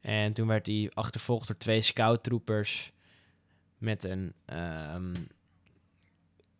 En 0.00 0.32
toen 0.32 0.46
werd 0.46 0.66
hij 0.66 0.90
achtervolgd 0.94 1.46
door 1.46 1.56
twee 1.56 1.82
scouttroopers 1.82 2.92
met 3.78 4.04
een... 4.04 4.32
ehm, 4.44 5.14
eh, 5.14 5.20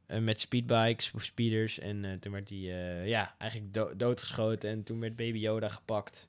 met 0.08 0.40
speedbikes 0.40 1.10
of 1.14 1.22
speeders. 1.22 1.78
En 1.78 2.04
eh, 2.04 2.12
toen 2.12 2.32
werd 2.32 2.48
hij 2.48 2.58
eh, 2.58 3.08
ja, 3.08 3.34
eigenlijk 3.38 3.74
do- 3.74 3.96
doodgeschoten. 3.96 4.70
En 4.70 4.82
toen 4.82 5.00
werd 5.00 5.16
Baby 5.16 5.38
Yoda 5.38 5.68
gepakt. 5.68 6.28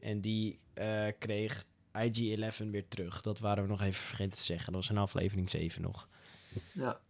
En 0.00 0.20
die 0.20 0.58
eh, 0.74 1.06
kreeg 1.18 1.64
IG-11 1.92 2.70
weer 2.70 2.88
terug. 2.88 3.22
Dat 3.22 3.38
waren 3.38 3.62
we 3.62 3.68
nog 3.68 3.80
even 3.82 4.02
vergeten 4.02 4.32
te 4.38 4.44
zeggen. 4.44 4.72
Dat 4.72 4.80
was 4.80 4.90
in 4.90 4.98
aflevering 4.98 5.50
7 5.50 5.82
nog. 5.82 6.08
Ja. 6.72 7.00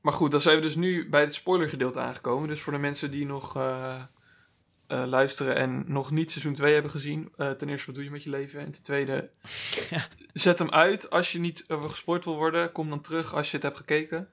Maar 0.00 0.12
goed, 0.12 0.30
dan 0.30 0.40
zijn 0.40 0.56
we 0.56 0.62
dus 0.62 0.74
nu 0.76 1.08
bij 1.08 1.20
het 1.20 1.34
spoilergedeelte 1.34 2.00
aangekomen. 2.00 2.48
Dus 2.48 2.60
voor 2.60 2.72
de 2.72 2.78
mensen 2.78 3.10
die 3.10 3.26
nog 3.26 3.56
eh, 3.56 4.02
eh, 4.90 5.04
luisteren 5.06 5.56
en 5.56 5.84
nog 5.86 6.10
niet 6.10 6.30
seizoen 6.30 6.54
2 6.54 6.72
hebben 6.72 6.90
gezien. 6.90 7.32
eh, 7.36 7.50
ten 7.50 7.68
eerste, 7.68 7.86
wat 7.86 7.94
doe 7.94 8.04
je 8.04 8.10
met 8.10 8.22
je 8.22 8.30
leven? 8.30 8.60
En 8.60 8.70
ten 8.72 8.82
tweede, 8.82 9.30
Ja. 9.90 10.06
zet 10.32 10.58
hem 10.58 10.70
uit. 10.70 11.10
Als 11.10 11.32
je 11.32 11.38
niet 11.38 11.64
uh, 11.68 11.84
gespoord 11.84 12.24
wil 12.24 12.36
worden, 12.36 12.72
kom 12.72 12.88
dan 12.88 13.00
terug 13.00 13.34
als 13.34 13.46
je 13.50 13.54
het 13.56 13.62
hebt 13.64 13.76
gekeken. 13.76 14.28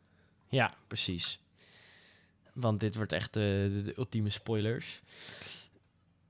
Ja, 0.49 0.73
precies. 0.87 1.41
want 2.53 2.79
dit 2.79 2.95
wordt 2.95 3.13
echt 3.13 3.33
de, 3.33 3.81
de, 3.85 3.93
ultieme 3.97 4.29
spoilers. 4.29 5.01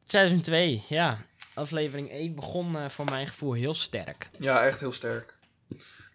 Seizoen 0.05 0.41
2, 0.41 0.83
ja. 0.89 1.17
Aflevering 1.53 2.09
1 2.11 2.35
begon 2.35 2.77
eh, 2.77 2.89
voor 2.89 3.05
mijn 3.05 3.27
gevoel 3.27 3.53
heel 3.53 3.73
sterk. 3.73 4.29
Ja, 4.39 4.65
echt 4.65 4.79
heel 4.79 4.91
sterk. 4.91 5.37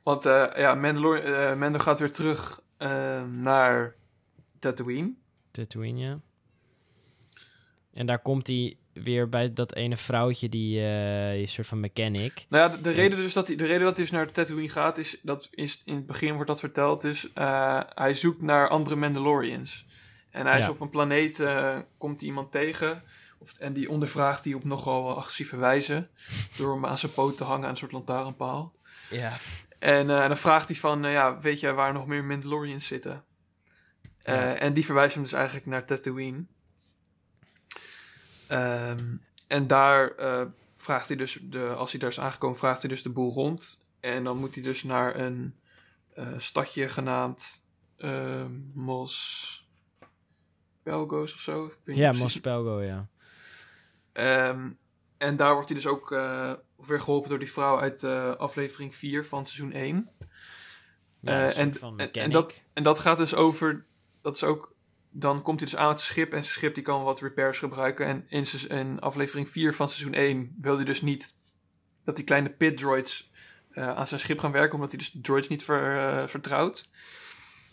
Want 0.02 0.26
eh 0.26 0.46
ja, 0.56 0.74
Mandalor 0.74 1.24
eh, 1.24 1.56
Mando 1.56 1.78
gaat 1.78 1.98
weer 1.98 2.12
terug 2.12 2.60
eh, 2.76 3.22
naar 3.22 3.94
Tatooine. 4.58 5.12
Tatooine, 5.50 6.00
ja. 6.00 6.20
En 7.92 8.06
daar 8.06 8.22
komt 8.22 8.46
hij 8.46 8.76
weer 8.92 9.28
bij 9.28 9.52
dat 9.52 9.74
ene 9.74 9.96
vrouwtje, 9.96 10.48
die, 10.48 10.80
die 11.36 11.46
soort 11.46 11.66
van 11.66 11.80
mechanic. 11.80 12.46
Nou 12.48 12.70
ja, 12.70 12.76
de, 12.76 12.82
de 12.82 12.90
reden 12.90 13.18
dus 13.18 13.32
dat 13.32 13.46
hij, 13.46 13.56
de 13.56 13.66
reden 13.66 13.82
dat 13.82 13.96
hij 13.96 14.04
dus 14.04 14.10
naar 14.10 14.30
Tatooine 14.30 14.68
gaat, 14.68 14.98
is 14.98 15.18
dat 15.22 15.48
is, 15.50 15.82
in 15.84 15.94
het 15.94 16.06
begin 16.06 16.32
wordt 16.32 16.46
dat 16.46 16.60
verteld. 16.60 17.00
Dus 17.00 17.32
eh, 17.32 17.80
hij 17.94 18.14
zoekt 18.14 18.42
naar 18.42 18.68
andere 18.68 18.96
Mandalorians. 18.96 19.86
En 20.30 20.46
hij 20.46 20.58
is 20.58 20.68
op 20.68 20.80
een 20.80 20.88
planeet, 20.88 21.40
eh, 21.40 21.78
komt 21.98 22.20
hij 22.20 22.28
iemand 22.28 22.52
tegen. 22.52 23.02
Of, 23.38 23.52
en 23.58 23.72
die 23.72 23.90
ondervraagt 23.90 24.44
hij 24.44 24.54
op 24.54 24.64
nogal 24.64 25.16
agressieve 25.16 25.56
wijze. 25.56 26.08
Door 26.56 26.74
hem 26.74 26.86
aan 26.86 26.98
zijn 26.98 27.12
poot 27.12 27.36
te 27.36 27.44
hangen 27.44 27.64
aan 27.64 27.70
een 27.70 27.76
soort 27.76 27.92
lantaarnpaal. 27.92 28.74
Ja. 29.10 29.36
En 29.78 30.06
dan 30.06 30.36
vraagt 30.36 30.68
hij 30.68 30.76
van, 30.76 31.02
ja, 31.02 31.40
weet 31.40 31.60
jij 31.60 31.74
waar 31.74 31.92
nog 31.92 32.06
meer 32.06 32.24
Mandalorians 32.24 32.86
zitten? 32.86 33.24
Ja. 34.18 34.54
En 34.54 34.72
die 34.72 34.84
verwijst 34.84 35.14
hem 35.14 35.22
dus 35.22 35.32
eigenlijk 35.32 35.66
naar 35.66 35.84
Tatooine. 35.84 36.44
Ehm, 38.52 39.16
en 39.46 39.66
daar 39.66 40.10
eh, 40.10 40.44
vraagt 40.74 41.08
hij 41.08 41.16
dus, 41.16 41.38
de, 41.42 41.66
als 41.68 41.90
hij 41.90 42.00
daar 42.00 42.10
is 42.10 42.20
aangekomen, 42.20 42.56
vraagt 42.58 42.80
hij 42.80 42.90
dus 42.90 43.02
de 43.02 43.10
boel 43.10 43.32
rond. 43.32 43.80
En 44.00 44.24
dan 44.24 44.36
moet 44.38 44.54
hij 44.54 44.64
dus 44.64 44.82
naar 44.82 45.16
een 45.18 45.56
eh, 46.14 46.26
stadje 46.38 46.88
genaamd 46.88 47.64
eh, 47.96 48.44
Mos 48.74 49.70
Belgos 50.82 51.34
of 51.34 51.40
zo. 51.40 51.64
Ik 51.64 51.70
weet 51.84 51.96
niet 51.96 52.04
Ja. 52.04 52.12
Mos 52.12 52.40
Pelgo, 52.40 52.80
ja. 52.82 53.08
Ehm, 54.12 54.70
en 55.18 55.36
daar 55.36 55.52
wordt 55.52 55.68
hij 55.68 55.76
dus 55.76 55.86
ook 55.86 56.12
eh, 56.12 56.52
weer 56.76 57.00
geholpen 57.00 57.28
door 57.28 57.38
die 57.38 57.52
vrouw 57.52 57.80
uit 57.80 58.04
aflevering 58.38 58.94
4 58.94 59.24
van 59.26 59.46
seizoen 59.46 59.72
1. 59.72 60.08
ja 61.20 61.52
en- 61.52 61.74
van 61.74 61.98
en- 61.98 62.30
dat- 62.30 62.60
En 62.72 62.82
dat 62.82 62.98
gaat 62.98 63.16
dus 63.16 63.34
over. 63.34 63.84
Dat 64.22 64.34
is 64.34 64.44
ook. 64.44 64.71
Dan 65.14 65.42
komt 65.42 65.60
hij 65.60 65.68
dus 65.68 65.78
aan 65.78 65.88
met 65.88 65.98
zijn 66.00 66.10
schip. 66.12 66.32
En 66.32 66.42
zijn 66.42 66.54
schip 66.54 66.74
die 66.74 66.82
kan 66.84 67.02
wat 67.02 67.20
repairs 67.20 67.58
gebruiken. 67.58 68.06
En 68.06 68.24
in, 68.28 68.44
in 68.68 69.00
aflevering 69.00 69.48
4 69.48 69.74
van 69.74 69.88
seizoen 69.88 70.14
1 70.14 70.54
wil 70.60 70.76
hij 70.76 70.84
dus 70.84 71.02
niet. 71.02 71.34
dat 72.04 72.16
die 72.16 72.24
kleine 72.24 72.50
pit 72.50 72.76
droids. 72.78 73.30
eh, 73.70 73.88
aan 73.96 74.06
zijn 74.06 74.20
schip 74.20 74.38
gaan 74.38 74.52
werken. 74.52 74.74
Omdat 74.74 74.88
hij 74.90 74.98
dus 74.98 75.10
de 75.10 75.20
droids 75.20 75.48
niet 75.48 75.64
ver, 75.64 75.96
eh, 75.98 76.28
vertrouwt. 76.28 76.88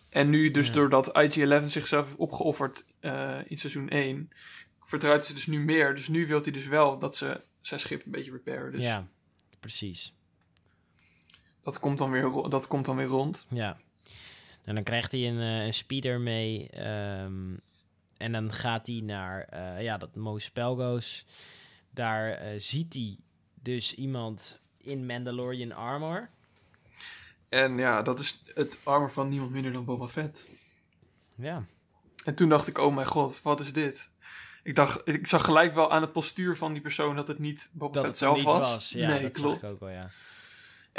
En 0.09 0.29
nu, 0.29 0.51
dus 0.51 0.67
Ja. 0.67 0.73
doordat 0.73 1.07
IG-11 1.17 1.65
zichzelf 1.69 2.05
heeft 2.05 2.17
opgeofferd 2.17 2.85
eh, 2.99 3.37
in 3.47 3.57
seizoen 3.57 3.87
1. 3.89 4.29
vertrouwt 4.81 5.25
ze 5.25 5.33
dus 5.33 5.47
nu 5.47 5.59
meer. 5.59 5.95
Dus 5.95 6.07
nu 6.07 6.27
wil 6.27 6.41
hij 6.41 6.51
dus 6.51 6.67
wel 6.67 6.99
dat 6.99 7.15
ze 7.15 7.41
zijn 7.61 7.79
schip 7.79 8.05
een 8.05 8.11
beetje 8.11 8.31
repairen. 8.31 8.71
Dus 8.71 8.85
Ja, 8.85 9.07
precies. 9.59 10.13
dat, 11.61 11.79
komt 11.79 11.97
dan 11.97 12.11
weer, 12.11 12.49
dat 12.49 12.67
komt 12.67 12.85
dan 12.85 12.95
weer 12.95 13.05
rond. 13.07 13.45
Ja. 13.49 13.77
En 14.70 14.76
dan 14.76 14.84
krijgt 14.84 15.11
hij 15.11 15.28
een, 15.28 15.39
eh, 15.39 15.65
een 15.65 15.74
speeder 15.74 16.20
mee. 16.20 16.70
ehm, 16.70 17.55
en 18.17 18.32
dan 18.32 18.53
gaat 18.53 18.88
hij 18.88 19.01
naar 19.03 19.41
eh, 19.43 19.84
ja, 19.84 19.97
dat 19.97 20.15
Mos 20.15 20.49
Pelgo's. 20.49 21.26
Daar 21.89 22.32
eh, 22.32 22.59
ziet 22.59 22.93
hij 22.93 23.17
dus 23.53 23.95
iemand 23.95 24.59
in 24.78 25.05
Mandalorian 25.05 25.72
armor. 25.72 26.30
En 27.49 27.78
ja, 27.78 28.01
dat 28.01 28.20
is 28.20 28.43
het 28.53 28.80
armor 28.84 29.11
van 29.11 29.30
niemand 29.30 29.51
minder 29.51 29.72
dan 29.72 29.86
Boba 29.86 30.07
Fett. 30.07 30.47
Ja, 31.36 31.63
En 32.24 32.36
toen 32.36 32.49
dacht 32.49 32.67
ik, 32.67 32.78
oh 32.78 32.95
mijn 32.95 33.07
god, 33.07 33.41
wat 33.41 33.59
is 33.59 33.74
dit? 33.74 34.09
Ik 34.63 34.76
dacht, 34.76 35.01
ik 35.07 35.28
zag 35.28 35.45
gelijk 35.45 35.74
wel 35.74 35.91
aan 35.91 36.01
het 36.01 36.11
postuur 36.11 36.57
van 36.57 36.74
die 36.74 36.82
persoon 36.82 37.15
dat 37.15 37.28
het 37.28 37.39
niet 37.39 37.70
Boba 37.74 37.93
dat 37.93 38.05
Fett 38.05 38.17
zelf 38.17 38.36
niet 38.36 38.45
was. 38.45 38.74
was. 38.74 38.89
Ja, 38.89 39.07
nee, 39.07 39.22
dat 39.22 39.32
klopt. 39.32 39.63
ik 39.63 39.70
ook 39.70 39.80
wel, 39.80 39.89
ja. 39.89 40.09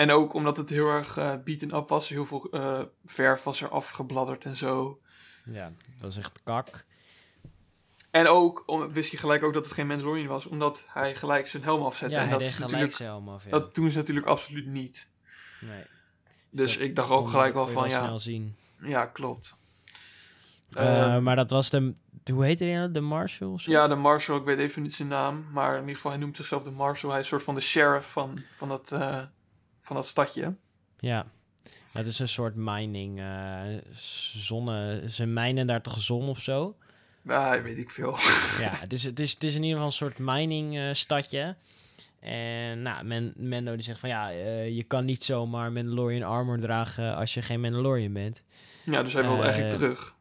En 0.01 0.11
ook 0.11 0.34
omdat 0.34 0.57
het 0.57 0.70
heel 0.70 0.88
erg 0.88 1.16
eh 1.16 1.34
beaten 1.44 1.76
up 1.76 1.88
was. 1.88 2.09
Heel 2.09 2.24
veel 2.24 2.48
eh, 2.51 2.82
verf 3.05 3.42
was 3.42 3.62
er 3.62 3.68
afgebladderd 3.68 4.44
en 4.44 4.57
zo. 4.57 4.98
Ja, 5.44 5.64
dat 5.64 6.01
was 6.01 6.16
echt 6.16 6.40
kak. 6.42 6.84
En 8.11 8.26
ook 8.26 8.62
om, 8.66 8.92
wist 8.92 9.11
hij 9.11 9.20
gelijk 9.20 9.42
ook 9.42 9.53
dat 9.53 9.64
het 9.64 9.74
geen 9.74 9.86
Mandalorian 9.86 10.26
was, 10.26 10.46
omdat 10.46 10.86
hij 10.92 11.14
gelijk 11.14 11.46
zijn 11.46 11.62
helm 11.62 11.82
afzette. 11.82 12.14
Ja, 12.14 12.20
en 12.20 12.28
hij 12.28 12.38
dat 12.38 12.46
is 12.46 12.53
gelijk 12.55 12.70
natuurlijk, 12.70 12.96
zijn 12.96 13.09
helm 13.09 13.28
af, 13.28 13.44
ja. 13.44 13.51
dat 13.51 13.74
doen 13.74 13.90
ze 13.90 13.98
natuurlijk 13.98 14.26
absoluut 14.26 14.66
niet. 14.66 15.09
nee. 15.61 15.84
Dus 16.51 16.72
Dat 16.72 16.82
ik 16.82 16.96
dacht 16.96 17.11
ook 17.11 17.28
gelijk 17.28 17.55
wel 17.55 17.66
je 17.66 17.72
van 17.72 17.88
ja, 17.88 18.05
snel 18.05 18.18
zien. 18.18 18.57
ja, 18.82 19.07
klopt. 19.07 19.57
Eh, 20.70 21.14
Eh, 21.14 21.22
maar 21.22 21.36
dat 21.36 21.51
was 21.51 21.70
de... 21.70 21.94
Hoe 22.32 22.44
heette 22.44 22.64
die 22.64 22.74
nou? 22.74 22.90
De 22.90 23.01
Marshal? 23.01 23.59
zo? 23.59 23.70
Ja, 23.70 23.88
de 23.88 23.94
Marshal, 23.94 24.36
ik 24.36 24.44
weet 24.44 24.59
even 24.59 24.82
niet 24.82 24.94
zijn 24.94 25.09
naam, 25.09 25.44
maar 25.53 25.74
in 25.74 25.80
ieder 25.80 25.94
geval, 25.94 26.11
hij 26.11 26.20
noemt 26.20 26.36
zichzelf 26.36 26.62
de 26.62 26.70
Marshal. 26.70 27.11
Hij 27.11 27.18
is 27.18 27.24
een 27.24 27.30
soort 27.30 27.42
van 27.42 27.55
de 27.55 27.61
sheriff 27.61 28.12
van, 28.12 28.42
van, 28.48 28.68
dat, 28.68 28.92
van 29.81 29.97
dat 29.97 30.07
stadje. 30.07 30.55
Ja. 30.99 31.26
Het 31.93 32.07
is 32.07 32.18
een 32.18 32.28
soort 32.28 32.55
mining. 32.55 33.20
eh 33.20 33.62
zonne... 34.33 35.03
Ze 35.09 35.26
mijnen 35.26 35.66
daar 35.66 35.83
toch 35.83 35.99
zon 35.99 36.28
of 36.28 36.41
zo? 36.41 36.76
Ah, 37.26 37.62
weet 37.62 37.78
ik 37.78 37.91
veel. 37.91 38.16
ja, 38.59 38.70
het 38.85 38.93
is, 38.93 39.05
het, 39.05 39.20
is, 39.20 39.33
het 39.33 39.45
is 39.45 39.55
in 39.55 39.62
ieder 39.62 39.72
geval 39.72 39.87
een 39.87 39.93
soort 39.93 40.18
mining 40.18 40.78
eh, 40.78 40.89
stadje. 40.93 41.57
En 42.20 42.83
nou, 42.83 43.05
Men, 43.05 43.33
Mendo 43.37 43.74
die 43.74 43.85
zegt 43.85 44.01
van 44.01 44.09
ja, 44.09 44.31
eh, 44.31 44.68
je 44.76 44.83
kan 44.83 45.05
niet 45.05 45.24
zomaar 45.24 45.72
Mandalorian 45.72 46.22
armor 46.31 46.59
dragen 46.59 47.16
als 47.16 47.35
je 47.35 47.43
geen 47.43 47.61
Mandalorian 47.61 48.12
bent. 48.12 48.43
Ja, 48.85 49.03
dus 49.03 49.12
hij 49.12 49.22
wilde 49.22 49.43
eigenlijk 49.43 49.74
terug. 49.74 50.14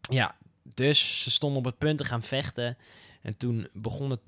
Ja, 0.00 0.36
dus 0.62 1.22
ze 1.22 1.30
stonden 1.30 1.58
op 1.58 1.64
het 1.64 1.78
punt 1.78 1.98
te 1.98 2.04
gaan 2.04 2.22
vechten. 2.22 2.76
En 3.22 3.36
toen 3.36 3.68
begon 3.72 4.10
het 4.10 4.26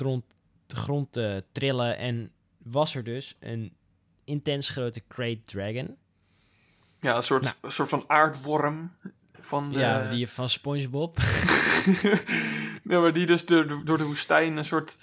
de 0.66 0.76
grond 0.76 1.12
te 1.12 1.44
trillen 1.52 1.96
en 1.96 2.32
was 2.58 2.94
er 2.94 3.04
dus 3.04 3.36
een 3.40 3.72
intens 4.24 4.68
grote 4.68 5.02
Great 5.08 5.38
Dragon. 5.44 5.96
Ja, 7.00 7.16
een 7.16 7.22
soort, 7.22 7.42
nou. 7.42 7.54
een 7.60 7.72
soort 7.72 7.88
van 7.88 8.04
aardworm. 8.06 8.90
Van 9.32 9.72
de, 9.72 9.78
Ja, 9.78 10.10
die 10.10 10.28
van 10.28 10.48
SpongeBob. 10.48 11.16
nee, 12.82 12.98
maar 12.98 13.12
die 13.12 13.26
dus 13.26 13.46
door, 13.46 13.84
door 13.84 13.98
de 13.98 14.04
woestijn 14.04 14.56
een 14.56 14.64
soort... 14.64 14.98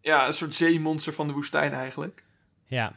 Ja, 0.00 0.26
een 0.26 0.32
soort 0.32 0.54
zeemonster 0.54 1.12
van 1.12 1.26
de 1.26 1.32
woestijn 1.32 1.72
eigenlijk. 1.72 2.24
ja. 2.66 2.96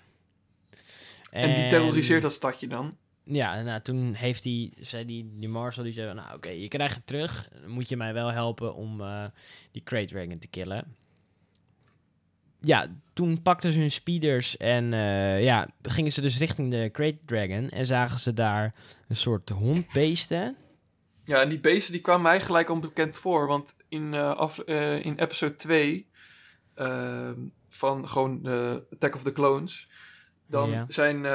En, 1.32 1.56
die 1.56 1.68
terroriseert 1.68 2.22
dat 2.22 2.34
stadje 2.34 2.68
dan. 2.68 2.98
Ja, 3.24 3.62
nou, 3.62 3.82
toen 3.82 4.14
heeft 4.14 4.44
hij, 4.44 4.74
zei 4.80 5.06
die, 5.06 5.32
die 5.40 5.50
Marshall, 5.50 5.86
die 5.86 5.94
zei, 5.94 6.14
nou 6.14 6.36
oké, 6.36 6.50
je 6.50 6.68
krijgt 6.68 6.96
het 6.96 7.08
terug. 7.08 7.50
Dan 7.62 7.70
moet 7.70 7.90
je 7.90 7.98
mij 7.98 8.14
wel 8.14 8.32
helpen 8.32 8.76
om 8.76 9.02
eh, 9.02 9.26
die 9.72 9.82
Great 9.86 10.08
Dragon 10.08 10.38
te 10.38 10.48
killen. 10.48 10.96
Ja, 12.64 12.88
toen 13.14 13.42
pakten 13.42 13.72
ze 13.72 13.80
hun 13.80 13.92
speeders 13.92 14.58
en 14.58 14.94
eh, 14.94 15.44
ja, 15.44 15.68
gingen 15.82 16.12
ze 16.12 16.22
dus 16.22 16.38
richting 16.38 16.72
de 16.72 16.90
Great 16.94 17.16
Dragon. 17.26 17.70
En 17.70 17.86
zagen 17.86 18.20
ze 18.20 18.34
daar 18.34 18.74
een 19.08 19.16
soort 19.16 19.50
hondbeesten. 19.50 20.56
Ja, 21.24 21.42
en 21.42 21.50
die 21.50 21.60
beesten 21.60 21.94
die 21.94 22.02
kwamen 22.02 22.22
mij 22.22 22.42
gelijk 22.42 22.70
onbekend 22.70 23.18
voor. 23.18 23.48
Want 23.48 23.76
in, 23.90 24.14
eh, 24.14 24.32
af, 24.36 24.60
eh, 24.60 25.06
in 25.06 25.18
episode 25.20 25.56
2 25.56 26.10
ehm, 26.76 27.40
van 27.70 28.08
gewoon 28.10 28.44
de 28.44 28.84
Attack 28.94 29.16
of 29.16 29.24
the 29.24 29.32
Clones... 29.34 29.88
dan 30.48 30.70
Ja. 30.70 30.86
zijn 30.88 31.26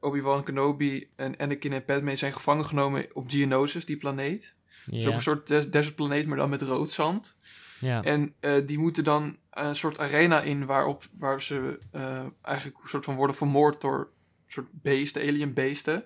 Obi-Wan 0.00 0.44
Kenobi 0.44 1.08
en 1.16 1.36
Anakin 1.38 1.72
en 1.72 1.84
Padme 1.84 2.16
zijn 2.16 2.32
gevangen 2.32 2.64
genomen 2.64 3.06
op 3.12 3.30
Geonosis, 3.30 3.84
die 3.86 3.96
planeet. 3.96 4.54
Dus 4.86 5.04
op 5.04 5.10
Ja, 5.10 5.16
een 5.16 5.22
soort 5.22 5.46
des 5.46 5.70
desertplaneet, 5.70 6.26
maar 6.26 6.36
dan 6.36 6.50
met 6.50 6.62
rood 6.62 6.90
zand. 6.90 7.36
ja, 7.80 8.02
En 8.02 8.34
die 8.66 8.78
moeten 8.78 9.04
dan 9.04 9.36
een 9.56 9.76
soort 9.76 9.98
arena 9.98 10.40
in 10.40 10.66
waarop 10.66 11.04
waar 11.18 11.42
ze 11.42 11.78
eh, 11.90 12.24
eigenlijk 12.42 12.78
een 12.82 12.88
soort 12.88 13.04
van 13.04 13.14
worden 13.14 13.36
vermoord 13.36 13.80
door 13.80 14.10
soort 14.46 14.68
beesten, 14.72 15.22
alien 15.22 15.54
beesten. 15.54 16.04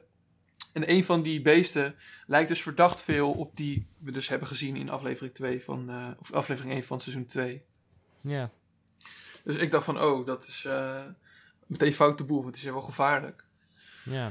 En 0.72 0.90
een 0.90 1.05
van 1.05 1.22
die 1.22 1.42
beesten 1.42 1.94
lijkt 2.26 2.48
dus 2.48 2.62
verdacht 2.62 3.03
veel 3.03 3.32
op 3.32 3.57
die 3.57 3.86
we 3.98 4.11
dus 4.11 4.28
hebben 4.28 4.48
gezien 4.48 4.76
in 4.76 4.88
aflevering 4.88 5.34
2 5.34 5.62
van, 5.62 5.90
eh, 5.90 6.09
of 6.18 6.32
aflevering 6.32 6.74
1 6.74 6.82
van 6.82 7.01
seizoen 7.01 7.26
2. 7.26 7.62
ja, 8.20 8.51
Dus 9.44 9.57
ik 9.57 9.70
dacht 9.70 9.84
van, 9.84 10.01
oh, 10.01 10.26
dat 10.26 10.46
is 10.46 10.64
eh, 10.64 11.05
meteen 11.66 11.92
fout 11.92 12.18
de 12.18 12.24
boel, 12.24 12.40
want 12.40 12.53
die 12.53 12.62
zijn 12.62 12.74
wel 12.74 12.82
gevaarlijk. 12.82 13.44
ja. 14.03 14.30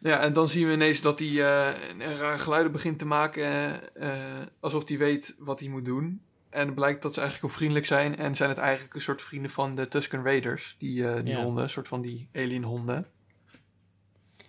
Ja, 0.00 0.20
en 0.20 0.32
dan 0.32 0.48
zien 0.48 0.66
we 0.66 0.72
ineens 0.72 1.00
dat 1.00 1.18
hij 1.18 1.28
een 1.28 2.16
rare 2.16 2.38
geluiden 2.38 2.72
begint 2.72 2.98
te 2.98 3.06
maken, 3.06 3.80
alsof 4.60 4.88
hij 4.88 4.98
weet 4.98 5.34
wat 5.38 5.60
hij 5.60 5.68
moet 5.68 5.84
doen. 5.84 6.25
En 6.56 6.66
het 6.66 6.74
blijkt 6.74 7.02
dat 7.02 7.14
ze 7.14 7.20
eigenlijk 7.20 7.48
heel 7.48 7.58
vriendelijk 7.58 7.86
zijn 7.86 8.16
en 8.16 8.34
zijn 8.36 8.48
het 8.48 8.58
eigenlijk 8.58 8.94
een 8.94 9.00
soort 9.00 9.22
vrienden 9.22 9.50
van 9.50 9.74
de 9.74 9.88
Tusken 9.88 10.22
Raiders, 10.22 10.74
die, 10.78 11.08
eh, 11.08 11.14
die 11.24 11.34
Ja. 11.34 11.42
honden, 11.42 11.62
een 11.62 11.70
soort 11.70 11.88
van 11.88 12.02
die 12.02 12.28
alien 12.34 12.62
honden. 12.64 13.06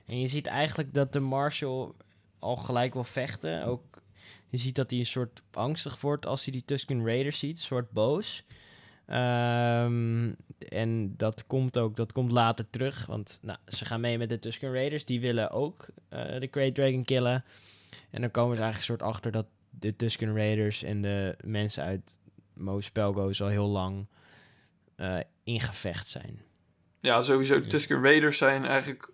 En 0.06 0.20
je 0.20 0.28
ziet 0.28 0.48
eigenlijk 0.48 0.94
dat 0.94 1.14
de 1.14 1.20
Marshal 1.20 1.96
al 2.40 2.56
gelijk 2.56 2.94
wil 2.94 3.04
vechten. 3.04 3.66
Ook, 3.66 4.02
je 4.50 4.58
ziet 4.58 4.76
dat 4.76 4.90
hij 4.90 5.00
een 5.00 5.06
soort 5.06 5.42
angstig 5.52 6.02
wordt 6.02 6.26
als 6.26 6.44
hij 6.44 6.54
die 6.54 6.66
Tusken 6.66 7.06
Raiders 7.06 7.40
ziet, 7.40 7.58
een 7.58 7.64
soort 7.64 7.92
boos. 7.92 8.46
Ehm, 9.06 10.34
en 10.70 11.14
dat 11.18 11.48
komt 11.48 11.78
ook, 11.78 11.96
dat 11.96 12.12
komt 12.12 12.32
later 12.32 12.70
terug, 12.70 13.06
want 13.06 13.40
nou, 13.42 13.58
ze 13.68 13.86
gaan 13.86 14.02
mee 14.02 14.18
met 14.18 14.30
de 14.30 14.40
Tusken 14.40 14.74
Raiders. 14.74 15.06
Die 15.06 15.20
willen 15.20 15.52
ook 15.52 15.86
eh, 16.10 16.40
de 16.40 16.48
Great 16.52 16.76
Dragon 16.76 17.04
killen. 17.04 17.44
En 18.10 18.22
dan 18.22 18.32
komen 18.32 18.56
ze 18.56 18.62
eigenlijk 18.62 18.92
een 18.92 18.98
soort 18.98 19.14
achter 19.16 19.32
dat 19.32 19.46
de 19.80 19.96
Tusken 19.96 20.36
Raiders 20.36 20.84
en 20.84 21.02
de 21.02 21.36
mensen 21.44 21.84
uit 21.84 22.18
Mos 22.54 22.92
Pelgo's 22.92 23.42
al 23.42 23.48
heel 23.48 23.68
lang 23.68 24.08
eh, 24.96 25.20
in 25.44 25.62
gevecht 25.62 26.08
zijn. 26.08 26.42
Ja, 27.00 27.22
sowieso. 27.24 27.60
De 27.62 27.68
Tusken 27.68 28.02
Raiders 28.02 28.38
zijn 28.38 28.66
eigenlijk... 28.66 29.10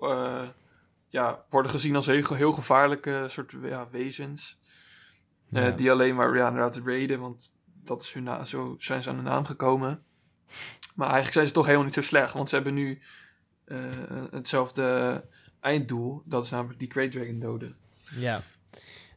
eh, 0.00 0.48
ja, 1.08 1.44
worden 1.48 1.70
gezien 1.70 1.96
als 1.96 2.06
heel, 2.06 2.34
heel 2.34 2.52
gevaarlijke 2.52 3.26
soort 3.28 3.54
ja, 3.62 3.88
wezens. 3.90 4.56
eh, 5.50 5.62
Ja. 5.62 5.70
die 5.70 5.90
alleen 5.90 6.14
maar 6.14 6.36
ja, 6.36 6.46
inderdaad 6.48 6.76
raiden, 6.76 7.20
want 7.20 7.58
dat 7.64 8.00
is 8.00 8.12
hun 8.12 8.22
na 8.22 8.44
zo 8.44 8.76
zijn 8.78 9.02
ze 9.02 9.10
aan 9.10 9.16
de 9.16 9.22
naam 9.22 9.44
gekomen. 9.44 10.02
Maar 10.94 11.06
eigenlijk 11.06 11.34
zijn 11.34 11.46
ze 11.46 11.52
toch 11.52 11.64
helemaal 11.64 11.84
niet 11.86 11.94
zo 11.94 12.00
slecht, 12.00 12.32
want 12.32 12.48
ze 12.48 12.54
hebben 12.54 12.74
nu 12.74 13.02
eh, 13.64 13.78
hetzelfde 14.30 15.24
einddoel. 15.60 16.22
Dat 16.24 16.44
is 16.44 16.50
namelijk 16.50 16.78
die 16.78 16.90
Great 16.90 17.12
Dragon 17.12 17.38
doden. 17.38 17.76
Ja. 18.14 18.42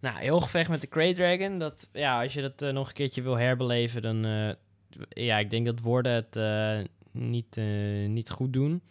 Nou, 0.03 0.17
heel 0.17 0.39
gevecht 0.39 0.69
met 0.69 0.81
de 0.81 0.87
Grey 0.89 1.13
Dragon. 1.13 1.59
Dat, 1.59 1.89
ja, 1.91 2.21
als 2.21 2.33
je 2.33 2.41
dat 2.41 2.61
eh, 2.61 2.69
nog 2.69 2.87
een 2.87 2.93
keertje 2.93 3.21
wil 3.21 3.37
herbeleven, 3.37 4.01
dan... 4.01 4.25
eh, 4.25 4.53
ja, 5.09 5.37
ik 5.37 5.49
denk 5.49 5.65
dat 5.65 5.79
woorden 5.79 6.13
het 6.13 6.35
eh, 6.35 6.79
niet, 7.11 7.55
niet 8.07 8.29
goed 8.29 8.53
doen. 8.53 8.81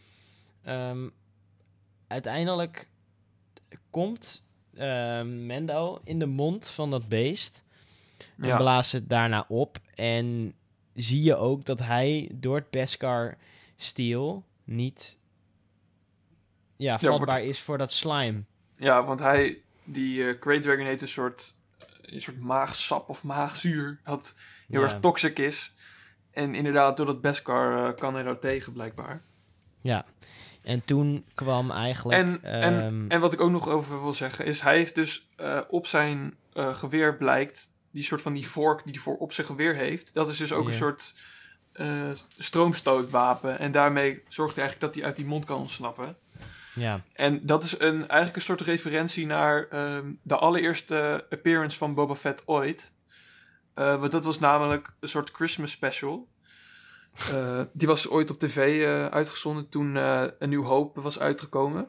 Ehm, 0.63 1.09
uiteindelijk 2.07 2.89
komt 3.91 4.45
Mendo 5.25 6.01
in 6.05 6.19
de 6.19 6.27
mond 6.27 6.69
van 6.69 6.91
dat 6.91 7.09
beest. 7.09 7.65
En 8.39 8.47
Ja. 8.47 8.57
blaast 8.57 8.93
het 8.93 9.09
daarna 9.09 9.45
op. 9.49 9.79
En 9.95 10.55
zie 10.95 11.23
je 11.23 11.37
ook 11.37 11.65
dat 11.65 11.79
hij 11.79 12.31
door 12.35 12.57
het 12.57 12.71
Beskar 12.71 13.37
steel 13.77 14.45
niet 14.65 15.19
ja, 16.77 16.99
vatbaar 16.99 17.43
is 17.43 17.61
voor 17.61 17.79
dat 17.79 17.93
slime. 17.93 18.45
Ja, 18.77 19.05
want 19.05 19.21
hij, 19.21 19.63
die 19.85 20.29
eh 20.29 20.35
Great 20.41 20.63
Dragon 20.63 20.85
heeft 20.87 21.03
een 21.03 21.09
soort, 21.09 21.55
een 22.03 22.21
soort 22.21 22.41
maagsap 22.41 23.09
of 23.09 23.25
maagzuur. 23.25 24.01
Dat 24.05 24.35
heel 24.69 24.81
Ja. 24.81 24.87
erg 24.87 25.01
toxic 25.01 25.39
is. 25.39 25.73
En 26.31 26.55
inderdaad, 26.55 26.97
door 26.97 27.07
dat 27.07 27.21
Beskar 27.21 27.87
eh, 27.87 27.99
kan 27.99 28.15
hij 28.15 28.23
daar 28.23 28.39
tegen, 28.39 28.73
blijkbaar. 28.73 29.23
Ja. 29.81 30.05
En 30.63 30.85
toen 30.85 31.25
kwam 31.35 31.71
eigenlijk... 31.71 32.19
En, 32.19 32.43
en, 32.43 32.81
ehm, 32.83 33.05
en 33.11 33.21
wat 33.21 33.33
ik 33.33 33.41
ook 33.41 33.51
nog 33.51 33.69
over 33.69 34.03
wil 34.03 34.13
zeggen, 34.15 34.45
is 34.45 34.61
hij 34.61 34.77
heeft 34.77 34.95
dus 34.95 35.29
eh, 35.37 35.61
op 35.69 35.87
zijn 35.87 36.35
eh, 36.53 36.75
geweer 36.75 37.17
blijkt, 37.17 37.71
die 37.91 38.03
soort 38.03 38.23
van 38.23 38.33
die 38.33 38.47
vork 38.47 38.83
die 38.85 38.93
hij 38.93 39.03
voor 39.03 39.17
op 39.17 39.33
zijn 39.33 39.47
geweer 39.47 39.75
heeft, 39.75 40.15
dat 40.15 40.29
is 40.29 40.37
dus 40.37 40.53
ook 40.53 40.67
een 40.67 40.73
soort 40.73 41.15
eh, 41.73 42.11
stroomstootwapen. 42.39 43.59
En 43.59 43.73
daarmee 43.73 44.23
zorgt 44.29 44.57
hij 44.57 44.65
eigenlijk 44.65 44.81
dat 44.81 44.95
hij 44.95 45.05
uit 45.05 45.17
die 45.17 45.27
mond 45.27 45.45
kan 45.45 45.59
ontsnappen. 45.59 46.17
Ja, 46.75 47.01
En 47.13 47.47
dat 47.47 47.63
is 47.63 47.79
een, 47.79 47.99
eigenlijk 47.99 48.37
een 48.37 48.43
soort 48.43 48.61
referentie 48.61 49.27
naar 49.27 49.69
ehm, 49.69 50.13
de 50.23 50.37
allereerste 50.37 51.27
appearance 51.31 51.79
van 51.79 51.95
Boba 51.95 52.15
Fett 52.15 52.43
ooit. 52.47 52.93
Eh, 53.75 54.01
want 54.01 54.13
dat 54.13 54.25
was 54.25 54.39
namelijk 54.39 54.95
een 55.01 55.09
soort 55.09 55.31
Christmas 55.31 55.71
special. 55.71 56.29
Eh, 57.31 57.61
die 57.73 57.89
was 57.89 58.09
ooit 58.09 58.31
op 58.31 58.39
tv 58.39 58.83
eh, 58.83 59.07
uitgezonden 59.07 59.69
toen 59.69 59.95
een 60.39 60.49
Nieuw 60.49 60.65
Hoop 60.65 60.97
was 60.97 61.19
uitgekomen. 61.19 61.89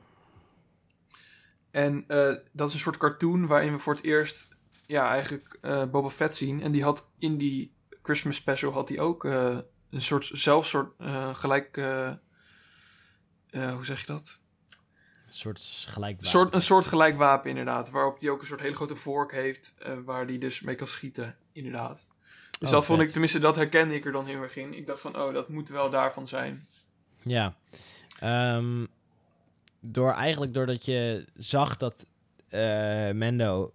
En 1.71 2.05
dat 2.51 2.67
is 2.67 2.73
een 2.73 2.79
soort 2.79 2.97
cartoon 2.97 3.47
waarin 3.47 3.71
we 3.71 3.79
voor 3.79 3.93
het 3.93 4.03
eerst 4.03 4.47
ja, 4.85 5.09
eigenlijk 5.09 5.59
Boba 5.91 6.09
Fett 6.09 6.35
zien. 6.35 6.61
En 6.61 6.71
die 6.71 6.83
had 6.83 7.11
in 7.19 7.37
die 7.37 7.75
Christmas 8.01 8.35
special 8.35 8.71
had 8.71 8.89
hij 8.89 8.99
ook 8.99 9.23
een 9.93 10.01
soort 10.01 10.29
zelf 10.31 10.67
soort 10.67 10.93
eh, 10.97 11.35
gelijk. 11.35 11.75
hoe 13.51 13.85
zeg 13.85 13.99
je 13.99 14.05
dat? 14.05 14.39
Een 15.33 15.39
soort 15.39 15.85
gelijk. 15.89 16.19
Een 16.19 16.25
soort, 16.25 16.53
een 16.53 16.61
soort 16.61 16.85
gelijk 16.85 17.15
wapen, 17.17 17.49
inderdaad. 17.49 17.89
Waarop 17.89 18.19
hij 18.21 18.29
ook 18.29 18.41
een 18.41 18.47
soort 18.47 18.61
hele 18.61 18.75
grote 18.75 18.95
vork 18.95 19.31
heeft. 19.31 19.73
eh, 19.79 19.93
waar 20.05 20.25
hij 20.25 20.37
dus 20.37 20.61
mee 20.61 20.75
kan 20.75 20.87
schieten, 20.87 21.35
inderdaad. 21.51 22.07
Dus 22.59 22.67
Oh, 22.69 22.75
dat 22.75 22.85
vond 22.85 23.01
ik, 23.01 23.09
tenminste, 23.09 23.39
dat 23.39 23.55
herkende 23.55 23.95
ik 23.95 24.05
er 24.05 24.11
dan 24.11 24.25
heel 24.25 24.41
erg 24.41 24.55
in. 24.55 24.73
Ik 24.73 24.85
dacht 24.85 25.01
van, 25.01 25.17
oh, 25.21 25.33
dat 25.33 25.49
moet 25.49 25.69
wel 25.69 25.89
daarvan 25.89 26.27
zijn. 26.27 26.65
Ja. 27.23 27.55
Ehm, 28.19 28.85
door 29.79 30.11
eigenlijk 30.11 30.53
doordat 30.53 30.85
je 30.85 31.25
zag 31.35 31.77
dat 31.77 32.05
eh, 32.49 32.59
Mendo 33.11 33.73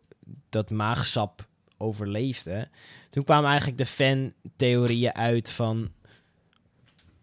dat 0.49 0.71
maagsap 0.71 1.47
overleefde, 1.77 2.69
toen 3.11 3.25
kwamen 3.25 3.49
eigenlijk 3.49 3.79
de 3.79 3.87
fan-theorieën 3.87 5.15
uit 5.15 5.51
van 5.51 5.93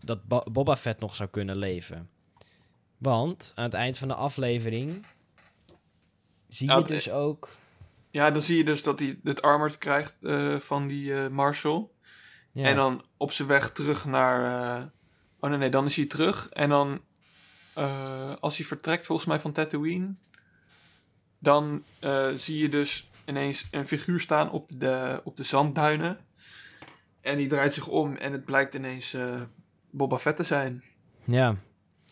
dat 0.03 0.23
Bo- 0.27 0.43
Boba 0.51 0.75
Fett 0.75 0.99
nog 0.99 1.15
zou 1.15 1.29
kunnen 1.29 1.55
leven. 1.57 2.09
Want 2.97 3.51
aan 3.55 3.63
het 3.63 3.73
eind 3.73 3.97
van 3.97 4.07
de 4.07 4.13
aflevering 4.15 5.05
zie 6.47 6.71
je 6.73 6.81
dus 6.81 7.09
ook. 7.09 7.49
Ja, 8.11 8.31
dan 8.31 8.41
zie 8.41 8.57
je 8.57 8.63
dus 8.63 8.83
dat 8.83 8.99
hij 8.99 9.19
het 9.23 9.41
armor 9.41 9.77
krijgt 9.77 10.23
eh, 10.23 10.55
van 10.59 10.87
die 10.87 11.15
eh, 11.15 11.27
Marshall. 11.27 11.87
Ja, 12.51 12.65
En 12.65 12.75
dan 12.75 13.03
op 13.17 13.31
zijn 13.31 13.47
weg 13.47 13.71
terug 13.71 14.05
naar... 14.05 14.45
eh, 14.79 14.83
Oh 15.39 15.49
nee, 15.49 15.59
nee, 15.59 15.69
dan 15.69 15.85
is 15.85 15.95
hij 15.95 16.05
terug. 16.05 16.49
En 16.49 16.69
dan, 16.69 17.01
als 18.39 18.57
hij 18.57 18.65
vertrekt 18.65 19.05
volgens 19.05 19.27
mij 19.27 19.39
van 19.39 19.51
Tatooine... 19.51 20.13
dan 21.39 21.83
zie 22.35 22.57
je 22.57 22.69
dus 22.69 23.09
ineens 23.25 23.67
een 23.71 23.87
figuur 23.87 24.19
staan 24.19 24.51
op 24.51 24.69
de, 24.79 25.21
op 25.23 25.37
de 25.37 25.43
zandduinen. 25.43 26.19
En 27.21 27.37
die 27.37 27.47
draait 27.47 27.73
zich 27.73 27.87
om 27.87 28.15
en 28.15 28.31
het 28.31 28.45
blijkt 28.45 28.73
ineens 28.73 29.15
Boba 29.91 30.17
Fett 30.17 30.37
te 30.37 30.43
zijn. 30.43 30.83
ja, 31.23 31.55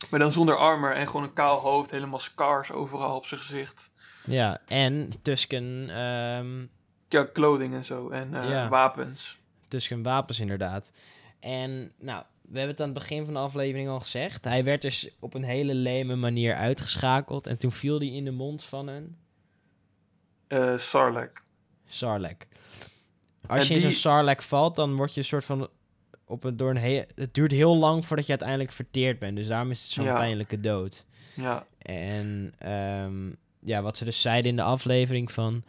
Maar 0.10 0.20
dan 0.20 0.32
zonder 0.32 0.56
armor 0.56 0.92
en 0.92 1.08
gewoon 1.08 1.24
een 1.24 1.34
kaal 1.34 1.60
hoofd. 1.60 1.92
Helemaal 1.92 2.20
scars 2.20 2.72
overal 2.72 3.16
op 3.16 3.26
zijn 3.26 3.40
gezicht. 3.40 3.92
ja. 4.26 4.62
En 4.68 5.14
Tusken, 5.22 5.90
ehm, 5.90 6.66
Ja, 7.10 7.28
clothing 7.34 7.74
en 7.74 7.86
zo. 7.86 8.10
En 8.10 8.34
eh, 8.34 8.50
Ja. 8.50 8.70
wapens. 8.70 9.38
Tusken 9.68 10.04
wapens 10.04 10.40
inderdaad. 10.40 10.92
En 11.40 11.92
nou, 12.00 12.24
we 12.42 12.58
hebben 12.58 12.70
het 12.76 12.80
aan 12.82 12.90
het 12.90 12.98
begin 13.00 13.26
van 13.26 13.34
de 13.34 13.40
aflevering 13.40 13.90
al 13.90 14.00
gezegd. 14.00 14.44
Hij 14.46 14.64
werd 14.64 14.82
dus 14.82 15.10
op 15.20 15.34
een 15.34 15.44
hele 15.44 15.74
leme 15.76 16.16
manier 16.16 16.56
uitgeschakeld. 16.56 17.48
En 17.48 17.58
toen 17.58 17.72
viel 17.72 17.98
hij 17.98 18.08
in 18.08 18.26
de 18.26 18.32
mond 18.32 18.64
van 18.64 18.88
een 18.88 19.18
eh 20.48 20.78
Sarlacc. 20.78 21.44
Sarlacc. 21.88 22.46
Als 23.48 23.60
En 23.62 23.68
je 23.68 23.74
in 23.74 23.80
die- 23.80 23.82
zo'n 23.82 24.00
Sarlacc 24.00 24.42
valt, 24.42 24.76
dan 24.76 24.96
word 24.96 25.14
je 25.14 25.20
een 25.20 25.26
soort 25.26 25.46
van... 25.46 25.70
Op 26.34 26.44
een, 26.44 26.58
door 26.58 26.70
een 26.70 26.78
he- 26.78 27.04
het 27.16 27.34
duurt 27.34 27.52
heel 27.52 27.78
lang 27.78 28.06
voordat 28.06 28.26
je 28.26 28.32
uiteindelijk 28.32 28.72
verteerd 28.72 29.20
bent. 29.20 29.36
Dus 29.36 29.48
daarom 29.48 29.72
is 29.72 29.82
het 29.82 29.90
zo'n 29.92 30.06
Ja. 30.06 30.18
pijnlijke 30.18 30.60
dood. 30.60 31.06
Ja, 31.34 31.66
En 31.78 32.54
ehm, 32.58 33.32
ja, 33.60 33.82
wat 33.82 33.98
ze 33.98 34.06
dus 34.06 34.22
zeiden 34.22 34.50
in 34.50 34.56
de 34.56 34.62
aflevering 34.64 35.32
van... 35.32 35.64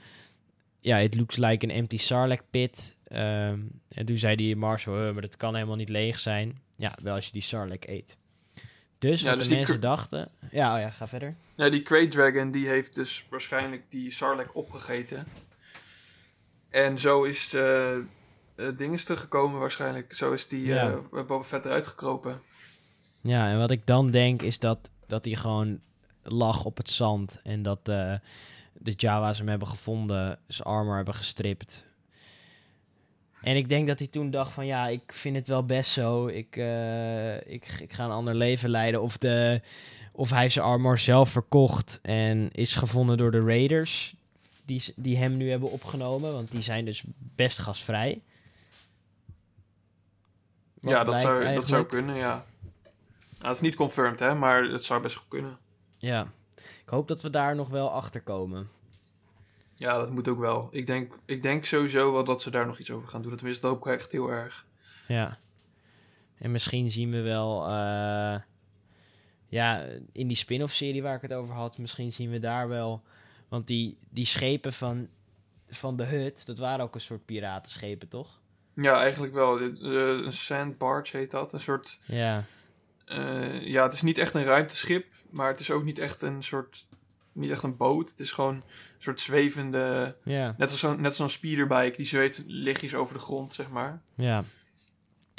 Ja, 0.81 0.99
it 0.99 1.15
looks 1.17 1.37
like 1.37 1.67
an 1.67 1.73
empty 1.73 1.97
Sarlacc 1.97 2.43
pit. 2.51 2.97
Ehm, 3.05 3.59
en 3.89 4.07
toen 4.07 4.19
zei 4.19 4.37
die 4.37 4.57
Marshall, 4.57 5.05
"Huh, 5.05 5.13
maar 5.13 5.23
dat 5.23 5.37
kan 5.37 5.55
helemaal 5.55 5.77
niet 5.77 5.89
leeg 5.89 6.19
zijn. 6.19 6.59
Ja, 6.77 6.97
wel 7.03 7.15
als 7.15 7.27
je 7.27 7.33
die 7.33 7.43
Sarlacc 7.43 7.87
eet. 7.87 8.17
Dus 8.99 9.21
Ja, 9.21 9.29
wat 9.29 9.39
dus 9.39 9.49
de 9.49 9.55
mensen 9.55 9.81
dachten... 9.81 10.29
Ja, 10.51 10.75
oh 10.75 10.81
ja, 10.81 10.91
ga 10.91 11.09
verder. 11.09 11.35
Ja, 11.55 11.69
die 11.69 11.85
Great 11.85 12.11
Dragon 12.11 12.51
die 12.51 12.69
heeft 12.69 12.95
dus 12.95 13.27
waarschijnlijk 13.31 13.83
die 13.89 14.11
Sarlacc 14.11 14.55
opgegeten. 14.57 15.27
En 16.71 16.99
zo 16.99 17.23
is 17.23 17.55
eh 17.55 17.97
het 18.57 18.79
ding 18.79 18.93
is 18.93 19.05
teruggekomen 19.05 19.61
waarschijnlijk. 19.61 20.13
Zo 20.15 20.33
is 20.33 20.47
die 20.49 20.67
Ja. 20.67 20.89
eh, 21.13 21.25
Boba 21.27 21.43
Fett 21.43 21.65
eruit 21.65 21.87
gekropen. 21.87 22.41
Ja, 23.21 23.51
en 23.51 23.59
wat 23.59 23.71
ik 23.71 23.87
dan 23.87 24.11
denk 24.11 24.43
is 24.43 24.59
dat, 24.59 24.91
dat 25.07 25.25
hij 25.25 25.35
gewoon 25.35 25.81
lag 26.23 26.65
op 26.65 26.77
het 26.77 26.91
zand. 26.91 27.41
En 27.43 27.63
dat 27.63 27.79
eh, 27.89 28.15
de 28.73 28.93
Jawa's 28.97 29.39
hem 29.39 29.49
hebben 29.49 29.69
gevonden, 29.69 30.39
zijn 30.47 30.69
armor 30.69 30.97
hebben 30.97 31.15
gestript. 31.15 31.87
En 33.43 33.57
ik 33.57 33.69
denk 33.69 33.87
dat 33.87 33.99
hij 33.99 34.09
toen 34.09 34.31
dacht 34.31 34.53
van 34.53 34.67
ja, 34.67 34.89
ik 34.89 35.13
vind 35.13 35.37
het 35.37 35.49
wel 35.49 35.65
best 35.65 35.91
zo. 35.91 36.27
Ik, 36.27 36.57
ik, 37.47 37.67
ik 37.81 37.93
ga 37.93 38.05
een 38.05 38.11
ander 38.11 38.35
leven 38.35 38.71
leiden. 38.71 39.03
Of, 39.03 39.19
de, 39.19 39.61
of 40.13 40.31
hij 40.31 40.49
zijn 40.49 40.65
armor 40.65 40.99
zelf 40.99 41.31
verkocht 41.31 41.99
en 42.03 42.51
is 42.53 42.75
gevonden 42.75 43.17
door 43.17 43.31
de 43.31 43.43
Raiders. 43.45 44.15
Die, 44.67 44.83
die 44.97 45.17
hem 45.17 45.37
nu 45.37 45.51
hebben 45.51 45.71
opgenomen, 45.71 46.33
want 46.33 46.51
die 46.51 46.63
zijn 46.63 46.85
dus 46.85 47.03
best 47.17 47.59
gasvrij. 47.59 48.23
Ja, 50.85 51.05
dat 51.05 51.19
zou, 51.19 51.55
dat 51.55 51.67
zou 51.67 51.87
kunnen, 51.87 52.15
ja. 52.15 52.45
Nou, 53.39 53.47
het 53.47 53.55
is 53.57 53.61
niet 53.61 53.75
confirmed, 53.75 54.21
hè, 54.21 54.35
maar 54.35 54.63
het 54.63 54.85
zou 54.85 55.03
best 55.03 55.17
goed 55.17 55.29
kunnen. 55.29 55.59
Ja, 55.99 56.33
ik 56.57 56.89
hoop 56.89 57.09
dat 57.09 57.23
we 57.23 57.31
daar 57.31 57.55
nog 57.55 57.69
wel 57.69 57.91
achter 57.91 58.21
komen. 58.21 58.69
Ja, 59.75 59.99
dat 59.99 60.11
moet 60.11 60.29
ook 60.29 60.39
wel. 60.39 60.69
Ik 60.71 60.87
denk, 60.87 61.15
ik 61.25 61.43
denk 61.43 61.65
sowieso 61.65 62.13
wel 62.13 62.25
dat 62.25 62.43
ze 62.43 62.51
daar 62.51 62.67
nog 62.67 62.79
iets 62.79 62.91
over 62.91 63.09
gaan 63.09 63.23
doen. 63.23 63.37
Tenminste, 63.37 63.63
dat 63.63 63.71
hoop 63.71 63.87
ik 63.87 63.93
echt 63.93 64.13
heel 64.13 64.31
erg. 64.31 64.67
Ja. 65.09 65.39
En 66.39 66.51
misschien 66.51 66.91
zien 66.91 67.11
we 67.11 67.21
wel, 67.21 67.67
eh, 67.67 68.41
ja, 69.49 69.85
in 70.13 70.29
die 70.29 70.37
spin-off 70.37 70.75
serie 70.75 71.03
waar 71.03 71.17
ik 71.17 71.23
het 71.23 71.33
over 71.33 71.55
had, 71.55 71.79
misschien 71.79 72.13
zien 72.13 72.31
we 72.31 72.39
daar 72.39 72.69
wel, 72.69 73.03
want 73.49 73.67
die, 73.67 73.99
die 74.11 74.27
schepen 74.27 74.73
van, 74.73 75.09
van 75.69 75.97
de 75.97 76.05
hut, 76.05 76.47
dat 76.47 76.59
waren 76.59 76.85
ook 76.85 76.95
een 76.95 77.01
soort 77.01 77.25
piratenschepen, 77.25 78.09
toch? 78.09 78.41
Ja, 78.75 79.01
eigenlijk 79.01 79.33
wel. 79.33 79.59
Eh, 79.61 79.67
een 80.25 80.33
sand 80.33 80.79
barge 80.79 81.17
heet 81.17 81.31
dat. 81.31 81.53
Een 81.53 81.61
soort... 81.61 81.99
Ja, 82.05 82.45
eh, 83.05 83.63
ja, 83.67 83.83
het 83.83 83.93
is 83.93 84.03
niet 84.03 84.19
echt 84.19 84.35
een 84.35 84.45
ruimteschip, 84.45 85.07
maar 85.31 85.49
het 85.49 85.61
is 85.61 85.71
ook 85.71 85.85
niet 85.85 85.99
echt 85.99 86.23
een 86.23 86.43
soort 86.43 86.87
niet 87.33 87.51
echt 87.51 87.63
een 87.63 87.77
boot. 87.77 88.11
Het 88.11 88.21
is 88.21 88.33
gewoon 88.33 88.55
een 88.55 88.63
soort 88.99 89.21
zwevende... 89.21 90.17
Ja, 90.25 90.55
Net 90.59 90.71
als 90.71 90.81
zo'n 90.81 91.01
net 91.01 91.15
zo'n 91.17 91.29
speederbike. 91.29 91.97
Die 91.97 92.07
zweeft 92.07 92.43
lichtjes 92.47 92.95
over 92.95 93.15
de 93.15 93.21
grond, 93.21 93.53
zeg 93.53 93.69
maar. 93.71 94.03
ja. 94.15 94.45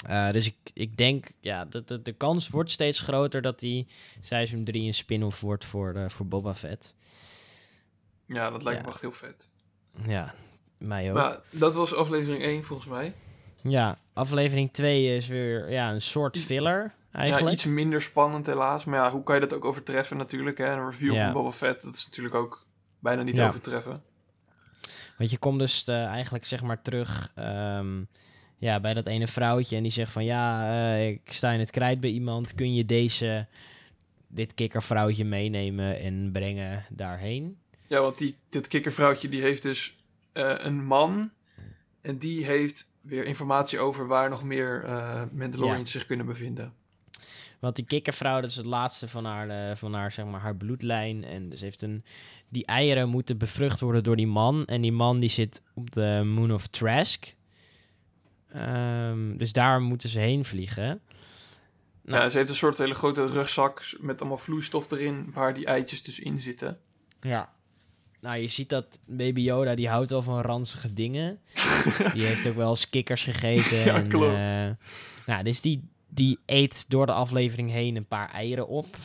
Eh, 0.07 0.31
dus 0.31 0.45
ik, 0.47 0.55
ik 0.73 0.97
denk, 0.97 1.25
ja, 1.39 1.65
de, 1.65 1.83
de, 1.83 2.01
de 2.01 2.11
kans 2.13 2.49
wordt 2.49 2.71
steeds 2.71 2.99
groter 2.99 3.41
dat 3.41 3.59
die 3.59 3.87
seizoen 4.21 4.63
3 4.63 4.87
een 4.87 4.93
spin-off 4.93 5.41
wordt 5.41 5.65
voor, 5.65 6.11
voor 6.11 6.25
Boba 6.27 6.53
Fett. 6.55 6.95
Ja, 8.25 8.49
dat 8.49 8.63
lijkt 8.63 8.79
Ja. 8.79 8.85
me 8.85 8.91
echt 8.91 9.01
heel 9.01 9.11
vet. 9.11 9.47
Ja, 10.07 10.33
mij 10.77 11.09
ook. 11.09 11.15
Maar 11.15 11.39
dat 11.49 11.73
was 11.75 11.95
aflevering 11.95 12.43
1 12.43 12.63
volgens 12.63 12.87
mij. 12.87 13.13
Ja, 13.69 13.97
aflevering 14.13 14.73
2 14.73 15.15
is 15.15 15.27
weer 15.27 15.71
ja, 15.71 15.91
een 15.91 16.01
soort 16.01 16.37
filler 16.37 16.93
Ja, 17.11 17.19
eigenlijk. 17.19 17.53
iets 17.55 17.65
minder 17.65 18.01
spannend 18.01 18.45
helaas. 18.45 18.85
Maar 18.85 18.99
ja, 18.99 19.11
hoe 19.11 19.23
kan 19.23 19.35
je 19.35 19.41
dat 19.41 19.53
ook 19.53 19.65
overtreffen 19.65 20.17
natuurlijk? 20.17 20.57
Hè? 20.57 20.71
Een 20.71 20.85
review 20.85 21.13
Ja. 21.13 21.23
van 21.23 21.33
Boba 21.33 21.51
Fett, 21.51 21.81
dat 21.83 21.93
is 21.93 22.05
natuurlijk 22.05 22.35
ook 22.35 22.65
bijna 22.99 23.21
niet 23.21 23.35
Ja. 23.35 23.47
overtreffen. 23.47 24.03
Want 25.17 25.31
je 25.31 25.37
komt 25.37 25.59
dus 25.59 25.83
eh, 25.85 26.05
eigenlijk 26.05 26.45
zeg 26.45 26.61
maar 26.61 26.81
terug 26.81 27.31
ehm, 27.35 28.03
ja, 28.57 28.79
bij 28.79 28.93
dat 28.93 29.05
ene 29.07 29.27
vrouwtje 29.27 29.75
en 29.75 29.83
die 29.83 29.91
zegt 29.91 30.11
van 30.11 30.25
ja, 30.25 30.69
eh, 30.69 31.07
ik 31.07 31.21
sta 31.25 31.51
in 31.51 31.59
het 31.59 31.71
krijt 31.71 31.99
bij 31.99 32.09
iemand. 32.09 32.55
Kun 32.55 32.73
je 32.73 32.85
deze, 32.85 33.47
dit 34.27 34.53
kikkervrouwtje 34.53 35.25
meenemen 35.25 35.99
en 35.99 36.29
brengen 36.31 36.85
daarheen? 36.89 37.57
Ja, 37.87 38.01
want 38.01 38.17
die, 38.17 38.35
dit 38.49 38.67
kikkervrouwtje 38.67 39.29
die 39.29 39.41
heeft 39.41 39.63
dus 39.63 39.95
eh, 40.31 40.53
een 40.57 40.85
man. 40.85 41.31
En 42.01 42.17
die 42.17 42.45
heeft 42.45 42.91
weer 43.05 43.25
informatie 43.25 43.79
over 43.79 44.07
waar 44.07 44.29
nog 44.29 44.43
meer 44.43 44.85
Mandalorians 45.33 45.91
zich 45.91 46.05
kunnen 46.05 46.25
bevinden. 46.25 46.73
Want 47.59 47.75
die 47.75 47.85
kikkervrouw, 47.85 48.41
dat 48.41 48.49
is 48.49 48.55
het 48.55 48.65
laatste 48.65 49.07
van 49.07 49.25
haar, 49.25 49.49
eh, 49.49 49.75
van 49.75 49.93
haar, 49.93 50.11
zeg 50.11 50.25
maar, 50.25 50.39
haar 50.39 50.55
bloedlijn. 50.55 51.23
En 51.23 51.49
dus 51.49 51.61
heeft 51.61 51.81
een, 51.81 52.03
die 52.49 52.65
eieren 52.65 53.09
moeten 53.09 53.37
bevrucht 53.37 53.79
worden 53.79 54.03
door 54.03 54.15
die 54.15 54.27
man. 54.27 54.65
En 54.65 54.81
die 54.81 54.91
man 54.91 55.19
die 55.19 55.29
zit 55.29 55.61
op 55.73 55.91
de 55.91 56.21
Moon 56.25 56.53
of 56.53 56.67
Trask. 56.67 57.35
Ehm, 58.51 59.37
dus 59.37 59.53
daar 59.53 59.81
moeten 59.81 60.09
ze 60.09 60.19
heen 60.19 60.45
vliegen. 60.45 61.01
Nou. 62.01 62.21
Ja, 62.21 62.29
ze 62.29 62.37
heeft 62.37 62.49
een 62.49 62.55
soort 62.55 62.77
hele 62.77 62.93
grote 62.93 63.25
rugzak 63.27 63.95
met 63.99 64.19
allemaal 64.19 64.37
vloeistof 64.37 64.91
erin 64.91 65.31
waar 65.33 65.53
die 65.53 65.65
eitjes 65.65 66.03
dus 66.03 66.19
in 66.19 66.39
zitten. 66.39 66.79
Ja. 67.21 67.53
Nou, 68.25 68.37
je 68.37 68.47
ziet 68.47 68.69
dat 68.69 68.99
Baby 69.05 69.41
Yoda, 69.41 69.75
die 69.75 69.89
houdt 69.89 70.09
wel 70.09 70.21
van 70.21 70.41
ranzige 70.41 70.93
dingen. 70.93 71.39
die 72.13 72.23
heeft 72.23 72.47
ook 72.47 72.55
wel 72.55 72.69
eens 72.69 72.89
kikkers 72.89 73.23
gegeten. 73.23 73.77
Ja, 73.77 73.95
en, 73.95 74.07
klopt. 74.07 74.35
eh, 74.35 74.69
nou, 75.25 75.43
dus 75.43 75.61
die, 75.61 75.89
die 76.07 76.39
eet 76.45 76.85
door 76.87 77.05
de 77.05 77.11
aflevering 77.11 77.71
heen 77.71 77.95
een 77.95 78.07
paar 78.07 78.29
eieren 78.31 78.67
op. 78.67 78.85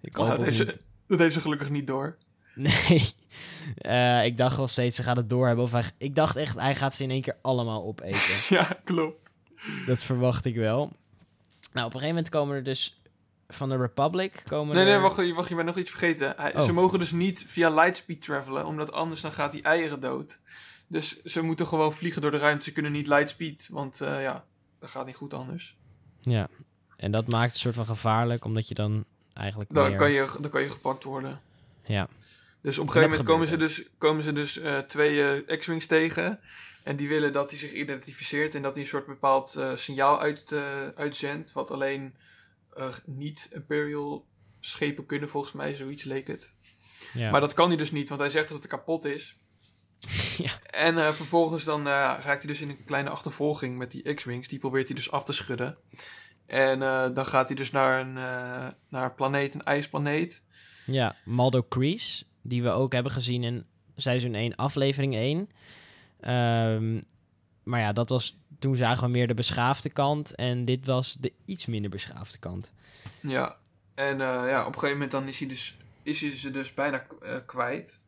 Ik 0.00 0.16
hoop 0.16 0.26
dat, 0.26 0.42
heeft 0.42 0.56
ze, 0.56 0.76
dat 1.06 1.18
heeft 1.18 1.34
ze 1.34 1.40
gelukkig 1.40 1.70
niet 1.70 1.86
door. 1.86 2.16
Nee. 2.54 3.12
Eh, 3.76 4.24
ik 4.24 4.38
dacht 4.38 4.56
wel 4.56 4.68
steeds, 4.68 4.96
ze 4.96 5.02
gaat 5.02 5.16
het 5.16 5.30
doorhebben. 5.30 5.64
Of 5.64 5.72
hij, 5.72 5.84
ik 5.98 6.14
dacht 6.14 6.36
echt, 6.36 6.58
hij 6.58 6.74
gaat 6.74 6.94
ze 6.94 7.02
in 7.02 7.10
één 7.10 7.20
keer 7.20 7.36
allemaal 7.42 7.84
opeten. 7.84 8.56
ja, 8.56 8.76
klopt. 8.84 9.32
dat 9.86 9.98
verwacht 9.98 10.44
ik 10.44 10.54
wel. 10.54 10.78
Nou, 11.72 11.86
op 11.86 11.94
een 11.94 12.00
gegeven 12.00 12.08
moment 12.08 12.28
komen 12.28 12.56
er 12.56 12.62
dus 12.62 13.00
van 13.48 13.68
de 13.68 13.76
Republic... 13.76 14.42
Komen 14.48 14.74
Nee, 14.76 14.84
nee, 14.84 14.98
wacht, 14.98 15.16
je- 15.16 15.34
wacht, 15.34 15.48
je 15.48 15.54
bent 15.54 15.66
nog 15.66 15.76
iets 15.76 15.90
vergeten. 15.90 16.34
Hij- 16.36 16.56
Oh. 16.56 16.62
Ze 16.62 16.72
mogen 16.72 16.98
dus 16.98 17.12
niet 17.12 17.44
via 17.46 17.70
lightspeed 17.70 18.22
travelen, 18.22 18.66
omdat 18.66 18.92
anders 18.92 19.20
dan 19.20 19.32
gaat 19.32 19.52
die 19.52 19.62
eieren 19.62 20.00
dood. 20.00 20.38
Dus 20.86 21.22
ze 21.22 21.42
moeten 21.42 21.66
gewoon 21.66 21.92
vliegen 21.94 22.22
door 22.22 22.30
de 22.30 22.36
ruimte. 22.38 22.64
Ze 22.64 22.72
kunnen 22.72 22.92
niet 22.92 23.06
lightspeed, 23.06 23.68
want 23.70 24.00
eh, 24.00 24.22
ja, 24.22 24.44
dat 24.78 24.90
gaat 24.90 25.06
niet 25.06 25.16
goed 25.16 25.34
anders. 25.34 25.76
Ja. 26.20 26.48
En 26.96 27.10
dat 27.10 27.26
maakt 27.26 27.50
het 27.52 27.60
soort 27.60 27.74
van 27.74 27.86
gevaarlijk, 27.86 28.44
omdat 28.44 28.68
je 28.68 28.74
dan 28.74 29.04
eigenlijk 29.34 29.74
Dan, 29.74 29.88
meer- 29.88 29.98
kan, 29.98 30.10
je, 30.10 30.28
dan 30.40 30.50
kan 30.50 30.62
je 30.62 30.70
gepakt 30.70 31.04
worden. 31.04 31.40
Ja. 31.84 32.08
Dus 32.60 32.78
op 32.78 32.86
een 32.86 32.92
gegeven 32.92 33.10
moment 33.10 33.28
komen 33.28 33.46
ze 33.46 33.56
dus, 33.56 33.82
komen 33.98 34.22
ze 34.22 34.32
dus 34.32 34.58
eh, 34.58 34.78
twee 34.78 35.42
eh, 35.44 35.58
X-Wings 35.58 35.86
tegen. 35.86 36.40
En 36.82 36.96
die 36.96 37.08
willen 37.08 37.32
dat 37.32 37.50
hij 37.50 37.58
zich 37.58 37.72
identificeert 37.72 38.54
en 38.54 38.62
dat 38.62 38.72
hij 38.74 38.82
een 38.82 38.88
soort 38.88 39.06
bepaald 39.06 39.58
signaal 39.74 40.20
uit, 40.20 40.54
uitzendt. 40.96 41.52
Wat 41.52 41.70
alleen 41.70 42.14
niet-Imperial 43.04 44.26
schepen 44.60 45.06
kunnen, 45.06 45.28
volgens 45.28 45.52
mij. 45.52 45.76
Zoiets 45.76 46.04
leek 46.04 46.26
het. 46.26 46.50
ja. 47.14 47.30
Maar 47.30 47.40
dat 47.40 47.54
kan 47.54 47.68
hij 47.68 47.76
dus 47.76 47.90
niet, 47.90 48.08
want 48.08 48.20
hij 48.20 48.30
zegt 48.30 48.48
dat 48.48 48.56
het 48.56 48.66
kapot 48.66 49.04
is. 49.04 49.36
Ja. 50.36 50.60
En 50.70 50.98
eh, 50.98 51.08
vervolgens 51.08 51.64
dan 51.64 51.80
eh, 51.80 51.92
raakt 51.92 52.24
hij 52.24 52.46
dus 52.46 52.60
in 52.60 52.68
een 52.68 52.84
kleine 52.84 53.10
achtervolging 53.10 53.78
met 53.78 53.90
die 53.90 54.14
X-Wings. 54.14 54.48
Die 54.48 54.58
probeert 54.58 54.86
hij 54.86 54.96
dus 54.96 55.10
af 55.10 55.24
te 55.24 55.32
schudden. 55.32 55.76
En 56.46 56.82
eh, 56.82 57.08
dan 57.14 57.26
gaat 57.26 57.48
hij 57.48 57.56
dus 57.56 57.70
naar 57.70 58.00
een, 58.00 58.12
naar 58.88 59.04
een 59.04 59.14
planeet, 59.14 59.54
een 59.54 59.62
ijsplaneet. 59.64 60.44
Ja, 60.86 61.16
Maldo 61.24 61.62
Kreese, 61.62 62.24
die 62.42 62.62
we 62.62 62.70
ook 62.70 62.92
hebben 62.92 63.12
gezien 63.12 63.44
in 63.44 63.66
seizoen 63.96 64.34
1, 64.34 64.54
aflevering 64.54 65.14
1. 65.14 65.50
Ehm, 66.20 67.00
maar 67.62 67.80
ja, 67.80 67.92
dat 67.92 68.08
was, 68.08 68.38
toen 68.58 68.76
zagen 68.76 69.04
we 69.04 69.10
meer 69.10 69.26
de 69.26 69.34
beschaafde 69.34 69.90
kant 69.90 70.34
en 70.34 70.64
dit 70.64 70.86
was 70.86 71.16
de 71.20 71.32
iets 71.44 71.66
minder 71.66 71.90
beschaafde 71.90 72.38
kant. 72.38 72.72
Ja, 73.20 73.56
en 73.94 74.20
eh, 74.20 74.48
ja, 74.48 74.60
op 74.60 74.66
een 74.66 74.72
gegeven 74.74 74.92
moment 74.92 75.10
dan 75.10 75.26
is 75.28 75.38
hij, 75.38 75.48
dus, 75.48 75.76
is 76.02 76.20
hij 76.20 76.30
ze 76.36 76.50
dus 76.50 76.74
bijna 76.74 77.06
eh, 77.22 77.34
kwijt. 77.46 78.04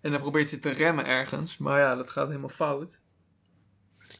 En 0.00 0.10
dan 0.10 0.20
probeert 0.20 0.50
hij 0.50 0.58
te 0.58 0.70
remmen 0.70 1.06
ergens. 1.06 1.58
Maar 1.58 1.78
ja, 1.78 1.94
dat 1.94 2.10
gaat 2.10 2.26
helemaal 2.26 2.48
fout. 2.48 3.00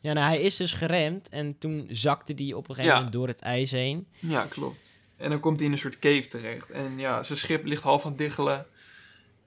Ja, 0.00 0.12
nou, 0.12 0.28
hij 0.28 0.40
is 0.42 0.56
dus 0.56 0.72
geremd 0.72 1.28
en 1.28 1.58
toen 1.58 1.86
zakte 1.90 2.34
die 2.34 2.56
op 2.56 2.68
een 2.68 2.74
gegeven 2.74 2.90
Ja. 2.90 2.96
moment 2.96 3.12
door 3.16 3.28
het 3.28 3.40
ijs 3.40 3.70
heen. 3.70 4.06
Ja, 4.18 4.46
klopt. 4.46 4.92
En 5.16 5.30
dan 5.30 5.40
komt 5.40 5.56
hij 5.58 5.66
in 5.66 5.72
een 5.72 5.78
soort 5.78 5.98
cave 5.98 6.26
terecht. 6.28 6.70
En 6.70 6.98
ja, 6.98 7.22
zijn 7.22 7.38
schip 7.38 7.64
ligt 7.64 7.82
half 7.82 8.02
aan 8.04 8.08
het 8.10 8.18
diggelen. 8.18 8.66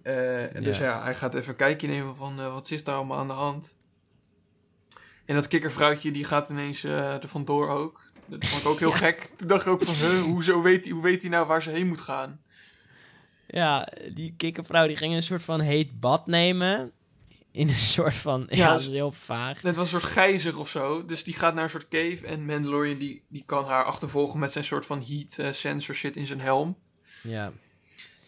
Eh, 0.01 0.55
en 0.55 0.63
Dus 0.63 0.77
Ja. 0.77 1.03
hij 1.03 1.15
gaat 1.15 1.33
even 1.35 1.55
kijkje 1.55 1.87
nemen 1.87 2.15
van 2.15 2.35
wat 2.35 2.71
is 2.71 2.83
daar 2.83 2.95
allemaal 2.95 3.17
aan 3.17 3.27
de 3.27 3.33
hand. 3.33 3.75
En 5.25 5.35
dat 5.35 5.47
kikkervrouwtje 5.47 6.11
die 6.11 6.23
gaat 6.23 6.49
ineens 6.49 6.83
eh 6.83 7.13
er 7.23 7.27
vandoor 7.27 7.69
ook. 7.69 8.03
Dat 8.25 8.45
vond 8.47 8.61
ik 8.61 8.67
ook 8.67 8.79
heel 8.79 8.89
Ja. 8.97 8.97
gek. 8.97 9.29
Toen 9.35 9.47
dacht 9.47 9.65
ik 9.65 9.71
ook 9.71 9.81
van, 9.83 9.93
huh, 10.09 10.21
hoezo 10.21 10.61
weet 10.61 10.83
hij, 10.83 10.93
hoe 10.93 11.03
weet 11.03 11.21
hij 11.21 11.31
nou 11.31 11.47
waar 11.47 11.61
ze 11.61 11.69
heen 11.69 11.87
moet 11.87 12.01
gaan? 12.01 12.41
Ja, 13.47 13.87
die 14.13 14.33
kikkervrouw 14.37 14.87
die 14.87 14.95
ging 14.95 15.13
een 15.13 15.23
soort 15.23 15.43
van 15.43 15.59
heet 15.59 15.99
bad 15.99 16.27
nemen. 16.27 16.91
In 17.51 17.67
een 17.69 17.75
soort 17.75 18.15
van, 18.15 18.45
ja, 18.49 18.55
Ja, 18.57 18.69
dat 18.71 18.79
is 18.79 18.87
heel 18.87 19.11
vaag. 19.11 19.61
Het 19.61 19.75
was 19.75 19.93
een 19.93 19.99
soort 19.99 20.11
gijzer 20.11 20.59
of 20.59 20.69
zo. 20.69 21.05
Dus 21.05 21.23
die 21.23 21.33
gaat 21.33 21.53
naar 21.53 21.63
een 21.63 21.69
soort 21.69 21.87
cave. 21.87 22.19
En 22.27 22.45
Mandalorian 22.45 22.97
die, 22.97 23.23
die 23.29 23.43
kan 23.45 23.65
haar 23.65 23.83
achtervolgen 23.83 24.39
met 24.39 24.51
zijn 24.51 24.63
soort 24.63 24.85
van 24.85 25.03
heat 25.07 25.37
eh, 25.37 25.51
sensor 25.51 25.95
shit 25.95 26.15
in 26.15 26.25
zijn 26.25 26.39
helm. 26.41 26.77
Ja, 27.23 27.51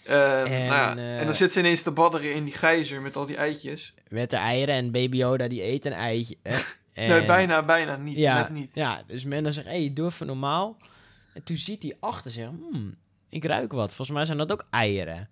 Eh, 0.04 0.42
En, 0.42 0.50
nou 0.50 0.68
ja, 0.68 0.98
eh, 0.98 1.20
en 1.20 1.26
dan 1.26 1.36
zit 1.36 1.52
ze 1.52 1.60
ineens 1.60 1.82
te 1.82 1.92
badderen 1.92 2.34
in 2.34 2.44
die 2.46 2.54
gijzer 2.54 3.02
met 3.02 3.16
al 3.16 3.26
die 3.26 3.36
eitjes. 3.38 3.94
met 4.10 4.30
de 4.30 4.36
eieren 4.38 4.76
en 4.76 4.92
Baby 4.92 5.18
Yoda 5.18 5.48
die 5.48 5.64
eet 5.64 5.86
een 5.86 5.94
eitje. 5.94 6.38
Nee, 6.98 7.26
bijna, 7.26 7.64
bijna 7.64 7.96
niet. 7.96 8.18
Ja, 8.18 8.38
Net 8.38 8.50
niet. 8.50 8.76
ja, 8.76 9.04
dus 9.08 9.24
Mendo 9.24 9.52
zegt, 9.52 9.68
hé, 9.68 9.80
hey, 9.80 9.94
doe 9.94 10.06
even 10.08 10.28
normaal. 10.28 10.78
En 11.34 11.44
toen 11.44 11.58
ziet 11.58 11.84
hij 11.84 11.98
achter 12.00 12.32
zich, 12.32 12.48
hmm, 12.48 12.96
ik 13.30 13.46
ruik 13.46 13.72
wat. 13.72 13.94
Volgens 13.94 14.18
mij 14.18 14.26
zijn 14.26 14.38
dat 14.38 14.52
ook 14.52 14.68
eieren. 14.70 15.30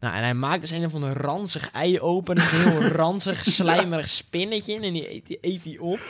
Nou, 0.00 0.14
en 0.14 0.22
hij 0.22 0.34
maakt 0.34 0.60
dus 0.60 0.70
een 0.70 0.84
of 0.84 0.94
ander 0.94 1.16
ranzig 1.16 1.70
ei 1.70 2.00
open. 2.00 2.36
Een 2.38 2.46
heel 2.46 2.80
ranzig, 3.02 3.44
slijmerig 3.44 4.08
spinnetje. 4.08 4.74
En 4.80 4.92
die 4.92 5.12
eet, 5.12 5.26
die 5.26 5.38
eet 5.40 5.64
hij 5.64 5.78
op. 5.78 6.00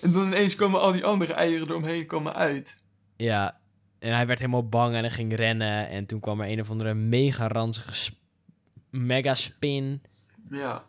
En 0.00 0.12
dan 0.12 0.26
ineens 0.26 0.54
komen 0.54 0.80
al 0.80 0.92
die 0.92 1.04
andere 1.04 1.32
eieren 1.32 1.68
eromheen 1.68 2.06
komen 2.06 2.34
uit. 2.34 2.82
Ja, 3.16 3.58
en 3.98 4.14
hij 4.14 4.26
werd 4.26 4.38
helemaal 4.38 4.68
bang 4.68 4.94
en 4.94 5.00
hij 5.00 5.10
ging 5.10 5.34
rennen. 5.36 5.88
En 5.88 6.06
toen 6.06 6.20
kwam 6.20 6.40
er 6.40 6.48
een 6.50 6.60
of 6.60 6.70
andere 6.70 6.94
mega 6.94 7.46
ranzige 7.48 7.94
sp- 7.94 8.16
mega 8.90 9.34
spin. 9.34 10.02
Ja. 10.50 10.84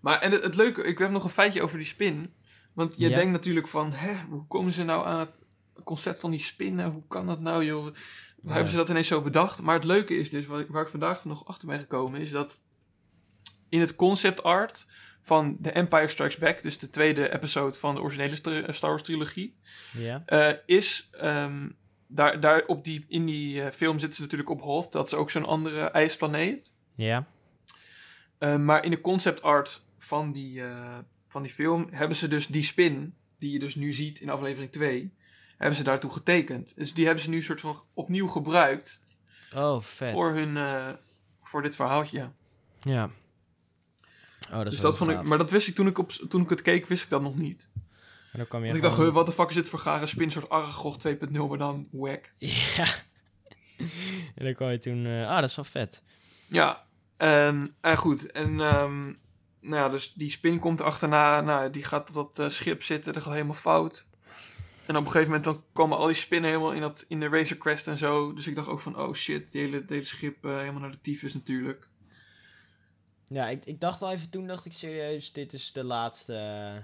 Maar 0.00 0.18
en 0.18 0.30
het, 0.32 0.42
het 0.42 0.56
leuke, 0.56 0.82
ik 0.82 0.98
heb 0.98 1.10
nog 1.10 1.24
een 1.24 1.30
feitje 1.30 1.62
over 1.62 1.78
die 1.78 1.86
spin. 1.86 2.32
Want 2.76 2.94
je 2.96 3.08
Ja. 3.08 3.14
denkt 3.16 3.32
natuurlijk 3.32 3.68
van, 3.68 3.92
hè, 3.92 4.14
hoe 4.28 4.46
komen 4.46 4.72
ze 4.72 4.84
nou 4.84 5.06
aan 5.06 5.18
het 5.18 5.44
concept 5.84 6.20
van 6.20 6.30
die 6.30 6.40
spinnen? 6.40 6.90
Hoe 6.90 7.02
kan 7.08 7.26
dat 7.26 7.40
nou, 7.40 7.64
joh? 7.64 7.82
Hoe 7.82 7.92
Ja. 8.42 8.52
hebben 8.52 8.70
ze 8.70 8.76
dat 8.76 8.88
ineens 8.88 9.06
zo 9.08 9.22
bedacht? 9.22 9.62
Maar 9.62 9.74
het 9.74 9.84
leuke 9.84 10.16
is 10.16 10.30
dus, 10.30 10.46
waar 10.46 10.60
ik, 10.60 10.68
waar 10.68 10.82
ik 10.82 10.88
vandaag 10.88 11.24
nog 11.24 11.46
achter 11.46 11.68
ben 11.68 11.78
gekomen, 11.78 12.20
is 12.20 12.30
dat 12.30 12.62
in 13.68 13.80
het 13.80 13.96
concept 13.96 14.42
art 14.42 14.86
van 15.20 15.58
The 15.62 15.70
Empire 15.70 16.08
Strikes 16.08 16.36
Back, 16.38 16.62
dus 16.62 16.78
de 16.78 16.90
tweede 16.90 17.32
episode 17.34 17.78
van 17.78 17.94
de 17.94 18.00
originele 18.00 18.34
Star 18.36 18.74
Star 18.74 18.90
Wars 18.90 19.02
trilogie, 19.02 19.54
Ja, 19.92 20.22
eh, 20.26 20.52
is 20.66 21.08
ehm, 21.12 21.68
daar, 22.06 22.40
daar 22.40 22.64
op 22.66 22.84
die, 22.84 23.04
in 23.08 23.26
die 23.26 23.62
eh, 23.62 23.70
film 23.72 23.98
zitten 23.98 24.16
ze 24.16 24.22
natuurlijk 24.22 24.50
op 24.50 24.60
Hoth. 24.60 24.92
Dat 24.92 25.06
is 25.06 25.14
ook 25.14 25.30
zo'n 25.30 25.44
andere 25.46 25.80
ijsplaneet. 25.80 26.72
ja, 26.94 27.26
Eh, 28.38 28.56
maar 28.56 28.84
in 28.84 28.90
de 28.90 29.00
concept 29.00 29.42
art 29.42 29.84
van 29.98 30.32
die, 30.32 30.62
eh, 30.62 30.98
van 31.36 31.44
die 31.44 31.54
film 31.54 31.88
hebben 31.90 32.16
ze 32.16 32.28
dus 32.28 32.46
die 32.46 32.62
spin, 32.62 33.14
die 33.38 33.50
je 33.50 33.58
dus 33.58 33.74
nu 33.74 33.92
ziet 33.92 34.20
in 34.20 34.30
aflevering 34.30 34.72
2, 34.72 35.14
hebben 35.56 35.76
ze 35.76 35.84
daartoe 35.84 36.10
getekend. 36.10 36.76
Dus 36.76 36.94
die 36.94 37.04
hebben 37.04 37.22
ze 37.22 37.30
nu 37.30 37.42
soort 37.42 37.60
van 37.60 37.82
opnieuw 37.94 38.26
gebruikt 38.26 39.00
Oh, 39.54 39.82
vet. 39.82 40.10
voor 40.12 40.32
hun, 40.32 40.56
eh, 40.56 40.88
voor 41.40 41.62
dit 41.62 41.76
verhaaltje. 41.76 42.30
Ja. 42.80 43.04
Oh, 44.50 44.56
dat 44.56 44.66
is 44.66 44.70
dus 44.70 44.80
wel 44.80 44.90
dat 44.90 44.98
vond 44.98 45.10
ik, 45.10 45.22
maar 45.22 45.38
dat 45.38 45.50
wist 45.50 45.68
ik 45.68 45.74
toen 45.74 45.86
ik, 45.86 45.98
op, 45.98 46.10
toen 46.10 46.42
ik 46.42 46.50
het 46.50 46.62
keek, 46.62 46.86
wist 46.86 47.02
ik 47.02 47.08
dat 47.10 47.22
nog 47.22 47.36
niet. 47.36 47.68
Maar 47.74 47.84
dan 48.32 48.46
kwam 48.46 48.60
je 48.64 48.72
Want 48.72 48.84
ik 48.84 48.90
dacht, 48.96 49.12
wat 49.12 49.26
de 49.26 49.32
fuck 49.32 49.48
is 49.48 49.54
dit 49.54 49.68
voor 49.68 49.78
gare 49.78 50.06
spin, 50.06 50.30
soort 50.30 50.48
Aragog 50.48 50.96
2.0, 51.08 51.48
maar 51.48 51.58
dan 51.58 51.88
wack. 51.92 52.32
Ja. 52.76 52.86
en 54.34 54.44
dan 54.44 54.54
kwam 54.54 54.70
je 54.70 54.78
toen... 54.78 55.06
eh, 55.06 55.28
ah, 55.28 55.40
dat 55.40 55.50
is 55.50 55.56
wel 55.56 55.64
vet. 55.64 56.02
Ja, 56.48 56.84
En, 57.16 57.74
en 57.80 57.96
goed, 57.96 58.32
en 58.32 58.60
ehm, 58.60 59.12
nou 59.68 59.82
ja, 59.82 59.88
dus 59.88 60.12
die 60.12 60.30
spin 60.30 60.58
komt 60.58 60.80
achterna. 60.80 61.40
Nou, 61.40 61.70
die 61.70 61.84
gaat 61.84 62.08
op 62.08 62.14
dat 62.14 62.38
eh, 62.38 62.48
schip 62.48 62.82
zitten. 62.82 63.12
Dat 63.12 63.22
gaat 63.22 63.32
helemaal 63.32 63.54
fout. 63.54 64.06
En 64.86 64.96
op 64.96 65.04
een 65.04 65.10
gegeven 65.10 65.26
moment 65.26 65.44
dan 65.44 65.64
komen 65.72 65.98
al 65.98 66.06
die 66.06 66.14
spinnen 66.14 66.50
helemaal 66.50 66.72
in, 66.72 66.80
dat, 66.80 67.04
in 67.08 67.20
de 67.20 67.28
Razor 67.28 67.56
Crest 67.58 67.86
en 67.88 67.98
zo. 67.98 68.32
Dus 68.32 68.46
ik 68.46 68.54
dacht 68.54 68.68
ook 68.68 68.80
van, 68.80 68.98
oh 68.98 69.12
shit, 69.14 69.52
die 69.52 69.60
hele, 69.60 69.78
die 69.78 69.86
hele 69.96 70.04
schip 70.04 70.44
eh, 70.44 70.56
helemaal 70.58 70.80
naar 70.80 70.90
de 70.90 71.00
tyfus 71.00 71.34
natuurlijk. 71.34 71.88
Ja, 73.28 73.48
ik, 73.48 73.64
ik 73.64 73.80
dacht 73.80 74.02
al 74.02 74.12
even 74.12 74.30
toen, 74.30 74.46
dacht 74.46 74.64
ik 74.64 74.72
serieus, 74.72 75.32
dit 75.32 75.52
is 75.52 75.72
de 75.72 75.84
laatste. 75.84 76.32
eh, 76.34 76.82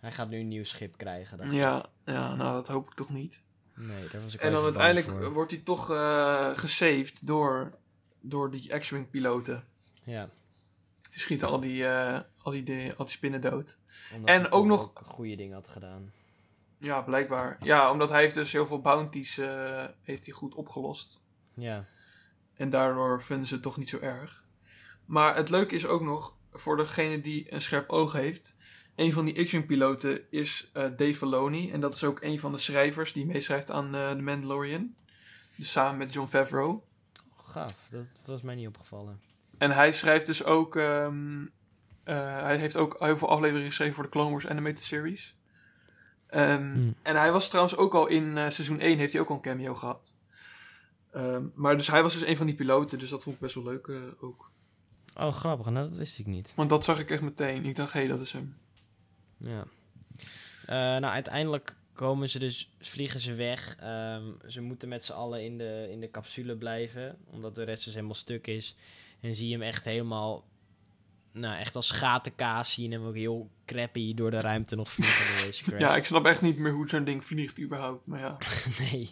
Hij 0.00 0.12
gaat 0.12 0.28
nu 0.28 0.38
een 0.38 0.48
nieuw 0.48 0.64
schip 0.64 0.96
krijgen. 0.96 1.38
dacht 1.38 1.50
ik. 1.52 1.56
Ja, 1.56 1.86
ja, 2.04 2.34
nou 2.34 2.52
dat 2.54 2.68
hoop 2.68 2.86
ik 2.88 2.94
toch 2.94 3.10
niet. 3.10 3.42
Nee, 3.76 4.08
daar 4.12 4.22
was 4.22 4.34
ik 4.34 4.40
En 4.40 4.52
dan 4.52 4.64
uiteindelijk 4.64 5.08
voor. 5.10 5.32
wordt 5.32 5.50
hij 5.50 5.60
toch 5.60 5.90
eh 5.90 6.50
gesaved 6.54 7.26
door, 7.26 7.78
door 8.20 8.50
die 8.50 8.78
X-Wing 8.78 9.10
piloten. 9.10 9.64
Ja. 10.04 10.28
Die 11.14 11.22
schieten 11.22 11.48
al 11.48 11.60
die, 11.60 11.86
eh, 11.86 12.20
al 12.42 12.52
die, 12.52 12.62
di- 12.62 12.90
al 12.96 13.04
die 13.04 13.12
spinnen 13.14 13.40
dood. 13.40 13.78
omdat 14.14 14.28
En 14.30 14.50
ook 14.52 14.66
nog- 14.66 14.90
goede 14.94 15.34
dingen 15.36 15.54
had 15.54 15.68
gedaan. 15.68 16.12
Ja, 16.78 17.02
blijkbaar. 17.02 17.56
Ja, 17.60 17.90
omdat 17.90 18.08
hij 18.10 18.20
heeft 18.20 18.34
dus 18.34 18.52
heel 18.52 18.66
veel 18.66 18.80
bounties 18.80 19.38
eh, 19.38 19.84
heeft 20.02 20.24
hij 20.24 20.34
goed 20.34 20.54
opgelost. 20.54 21.20
Ja. 21.54 21.84
En 22.54 22.70
daardoor 22.70 23.22
vinden 23.22 23.46
ze 23.46 23.54
het 23.54 23.62
toch 23.62 23.76
niet 23.76 23.88
zo 23.88 23.98
erg. 23.98 24.44
Maar 25.04 25.36
het 25.36 25.50
leuke 25.50 25.74
is 25.74 25.86
ook 25.86 26.02
nog, 26.02 26.36
voor 26.52 26.76
degene 26.76 27.20
die 27.20 27.52
een 27.52 27.60
scherp 27.60 27.90
oog 27.90 28.12
heeft... 28.12 28.56
Een 28.94 29.12
van 29.12 29.24
die 29.24 29.44
X-Wing 29.44 29.66
piloten 29.66 30.30
is 30.30 30.70
eh, 30.72 30.82
Dave 30.82 31.14
Filoni. 31.14 31.70
En 31.70 31.80
dat 31.80 31.94
is 31.94 32.04
ook 32.04 32.22
een 32.22 32.38
van 32.38 32.52
de 32.52 32.58
schrijvers 32.58 33.12
die 33.12 33.26
meeschrijft 33.26 33.70
aan 33.70 33.90
The 33.92 34.20
Mandalorian. 34.22 34.94
Dus 35.56 35.70
samen 35.70 35.96
met 35.98 36.12
John 36.12 36.28
Favreau. 36.28 36.80
Gaaf, 37.42 37.76
dat 37.90 38.04
was 38.24 38.42
mij 38.42 38.54
niet 38.54 38.66
opgevallen. 38.66 39.20
En 39.58 39.70
hij 39.70 39.92
schrijft 39.92 40.26
dus 40.26 40.44
ook... 40.44 40.76
ehm, 40.76 41.46
eh, 42.04 42.38
hij 42.40 42.56
heeft 42.56 42.76
ook 42.76 42.96
heel 42.98 43.18
veel 43.18 43.28
afleveringen 43.28 43.68
geschreven 43.68 43.94
voor 43.94 44.04
de 44.04 44.10
Clone 44.10 44.30
Wars 44.30 44.46
Animated 44.46 44.82
Series. 44.82 45.36
Ehm, 46.26 46.72
Hmm. 46.72 46.94
En 47.02 47.16
hij 47.16 47.32
was 47.32 47.48
trouwens 47.48 47.76
ook 47.76 47.94
al 47.94 48.06
in 48.06 48.38
eh, 48.38 48.50
seizoen 48.50 48.80
1 48.80 48.98
heeft 48.98 49.12
hij 49.12 49.22
ook 49.22 49.28
al 49.28 49.34
een 49.34 49.40
cameo 49.40 49.74
gehad. 49.74 50.16
Ehm, 51.10 51.44
maar 51.54 51.76
dus 51.76 51.86
hij 51.86 52.02
was 52.02 52.12
dus 52.12 52.28
een 52.28 52.36
van 52.36 52.46
die 52.46 52.54
piloten, 52.54 52.98
dus 52.98 53.10
dat 53.10 53.22
vond 53.22 53.34
ik 53.34 53.40
best 53.40 53.54
wel 53.54 53.64
leuk 53.64 53.86
eh, 53.86 53.96
ook. 54.20 54.50
Oh, 55.16 55.32
grappig, 55.32 55.70
nou 55.70 55.88
dat 55.88 55.98
wist 55.98 56.18
ik 56.18 56.26
niet. 56.26 56.52
Want 56.56 56.70
dat 56.70 56.84
zag 56.84 57.00
ik 57.00 57.10
echt 57.10 57.22
meteen. 57.22 57.64
Ik 57.64 57.76
dacht, 57.76 57.92
hé, 57.92 57.98
hey, 57.98 58.08
dat 58.08 58.20
is 58.20 58.32
hem. 58.32 58.56
Ja. 59.36 59.64
Nou, 60.66 61.04
uiteindelijk 61.04 61.76
komen 61.92 62.30
ze 62.30 62.38
dus, 62.38 62.70
vliegen 62.80 63.20
ze 63.20 63.34
weg. 63.34 63.76
Ze 64.46 64.60
moeten 64.60 64.88
met 64.88 65.04
z'n 65.04 65.12
allen 65.12 65.44
in 65.44 65.58
de, 65.58 65.88
in 65.90 66.00
de 66.00 66.10
capsule 66.10 66.56
blijven, 66.56 67.18
omdat 67.24 67.54
de 67.54 67.62
rest 67.62 67.84
dus 67.84 67.94
helemaal 67.94 68.14
stuk 68.14 68.46
is. 68.46 68.76
En 69.20 69.36
zie 69.36 69.48
je 69.48 69.52
hem 69.52 69.62
echt 69.62 69.84
helemaal, 69.84 70.44
nou 71.32 71.58
echt 71.58 71.76
als 71.76 71.90
gatenkaas 71.90 72.72
zien 72.72 72.92
hem 72.92 73.06
ook 73.06 73.16
heel 73.16 73.50
crappy 73.66 74.14
door 74.14 74.30
de 74.30 74.40
ruimte 74.40 74.76
nog 74.76 74.90
vliegen. 74.90 75.78
Ja, 75.78 75.96
ik 75.96 76.04
snap 76.04 76.26
echt 76.26 76.42
niet 76.42 76.58
meer 76.58 76.72
hoe 76.72 76.88
zo'n 76.88 77.04
ding 77.04 77.24
vliegt 77.24 77.60
überhaupt. 77.60 78.06
Maar 78.06 78.20
ja. 78.20 78.38
nee. 78.80 79.10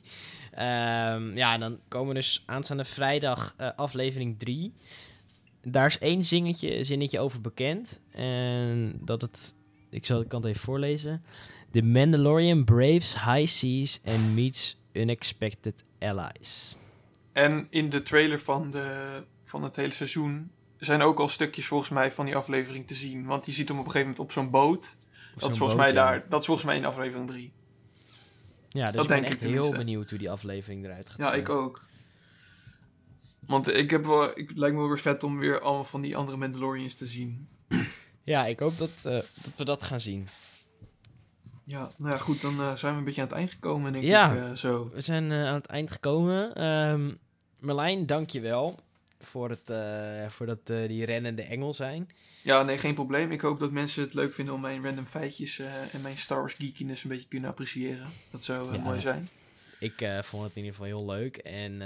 Ehm, 0.53 1.37
ja, 1.37 1.55
en 1.55 1.61
dan 1.61 1.79
komen 1.89 2.09
we 2.09 2.15
dus 2.15 2.43
aanstaande 2.47 2.85
vrijdag 2.85 3.55
eh, 3.57 3.69
aflevering 3.77 4.39
3. 4.39 4.73
Daar 5.63 5.87
is 5.87 5.99
één 5.99 6.25
zingetje, 6.25 6.85
zinnetje 6.85 7.21
over 7.21 7.41
bekend. 7.41 8.01
En 8.11 8.99
dat 9.01 9.23
het... 9.23 9.55
Ik, 9.91 10.07
zal, 10.07 10.21
ik 10.21 10.29
kan 10.29 10.41
het 10.41 10.49
even 10.49 10.61
voorlezen. 10.61 11.25
The 11.71 11.83
Mandalorian 11.83 12.65
braves 12.65 13.15
high 13.25 13.47
seas 13.47 14.01
and 14.05 14.35
meets 14.35 14.77
unexpected 14.93 15.85
allies. 15.99 16.77
En 17.33 17.67
in 17.71 17.91
de 17.91 18.03
trailer 18.03 18.41
van, 18.41 18.71
de, 18.71 19.23
van 19.53 19.63
het 19.63 19.77
hele 19.77 19.93
seizoen 19.93 20.51
zijn 20.79 21.03
ook 21.03 21.19
al 21.21 21.29
stukjes 21.29 21.67
volgens 21.67 21.91
mij 21.91 22.11
van 22.11 22.25
die 22.27 22.37
aflevering 22.37 22.87
te 22.87 22.95
zien. 22.95 23.25
Want 23.27 23.47
je 23.47 23.53
ziet 23.53 23.69
hem 23.69 23.79
op 23.79 23.85
een 23.85 23.91
gegeven 23.91 24.11
moment 24.13 24.27
op 24.29 24.33
zo'n 24.33 24.51
boot. 24.51 24.97
Dat 25.37 25.51
is 25.51 25.59
volgens 25.59 25.59
boot, 25.59 25.77
mij 25.77 25.89
ja. 25.89 25.95
daar. 25.95 26.27
Dat 26.29 26.41
is 26.41 26.47
volgens 26.47 26.67
mij 26.67 26.77
in 26.77 26.85
aflevering 26.85 27.29
3. 27.29 27.53
Ja, 28.69 28.85
dus 28.87 28.95
Dat 28.95 29.03
ik 29.03 29.09
ben 29.09 29.21
denk 29.21 29.33
ik 29.33 29.43
echt 29.43 29.51
heel 29.53 29.73
benieuwd 29.73 30.09
hoe 30.11 30.19
die 30.19 30.31
aflevering 30.31 30.85
eruit 30.85 31.09
gaat 31.11 31.19
Ja, 31.19 31.33
ik 31.35 31.49
ook. 31.49 31.85
Want 33.47 33.69
ik 33.75 33.91
heb 33.91 34.05
wel, 34.05 34.39
ik, 34.39 34.49
het 34.49 34.59
lijkt 34.59 34.75
me 34.75 34.81
wel 34.81 34.89
weer 34.91 34.99
vet 34.99 35.23
om 35.23 35.39
weer 35.39 35.61
allemaal 35.61 35.85
van 35.85 36.01
die 36.01 36.17
andere 36.17 36.37
Mandalorians 36.37 36.95
te 36.95 37.07
zien. 37.07 37.49
Ja, 38.25 38.47
ik 38.47 38.59
hoop 38.61 38.79
dat, 38.79 38.91
eh, 38.97 39.13
dat 39.13 39.53
we 39.57 39.65
dat 39.65 39.83
gaan 39.83 40.01
zien. 40.01 40.29
Ja, 41.65 41.91
nou 41.97 42.13
ja, 42.13 42.19
goed, 42.19 42.41
dan 42.41 42.61
eh, 42.61 42.75
zijn 42.75 42.93
we 42.93 42.99
een 42.99 43.05
beetje 43.05 43.21
aan 43.21 43.27
het 43.29 43.37
eind 43.37 43.51
gekomen, 43.51 43.93
denk 43.93 44.05
Ja. 44.05 44.33
ik. 44.33 44.39
eh, 44.43 44.53
zo. 44.53 44.91
We 44.95 45.01
zijn 45.01 45.33
aan 45.33 45.55
het 45.55 45.67
eind 45.67 45.91
gekomen. 45.91 46.55
Ehm 46.55 47.11
Merlijn, 47.59 48.07
dank 48.07 48.31
je 48.31 48.41
wel 48.41 48.79
voor, 49.23 49.51
het, 49.51 49.71
eh, 49.71 50.29
voor 50.29 50.47
dat 50.47 50.71
eh, 50.71 50.89
die 50.89 51.05
rennende 51.05 51.43
engel 51.43 51.75
zijn. 51.75 52.09
Ja, 52.43 52.63
nee, 52.63 52.79
geen 52.79 52.95
probleem. 52.95 53.33
Ik 53.33 53.41
hoop 53.41 53.61
dat 53.61 53.71
mensen 53.71 54.03
het 54.03 54.15
leuk 54.15 54.35
vinden 54.35 54.55
om 54.55 54.61
mijn 54.61 54.85
random 54.85 55.07
feitjes 55.07 55.59
eh, 55.59 55.95
en 55.95 56.01
mijn 56.01 56.19
Star 56.19 56.39
Wars 56.39 56.55
geekiness 56.55 57.03
een 57.05 57.11
beetje 57.11 57.29
kunnen 57.29 57.51
appreciëren. 57.51 58.07
Dat 58.31 58.43
zou 58.43 58.73
Ja. 58.73 58.79
mooi 58.79 59.01
zijn. 59.01 59.29
Ik 59.79 60.09
vond 60.23 60.43
het 60.43 60.53
in 60.57 60.65
ieder 60.65 60.71
geval 60.71 60.87
heel 60.87 61.07
leuk. 61.07 61.37
En 61.37 61.77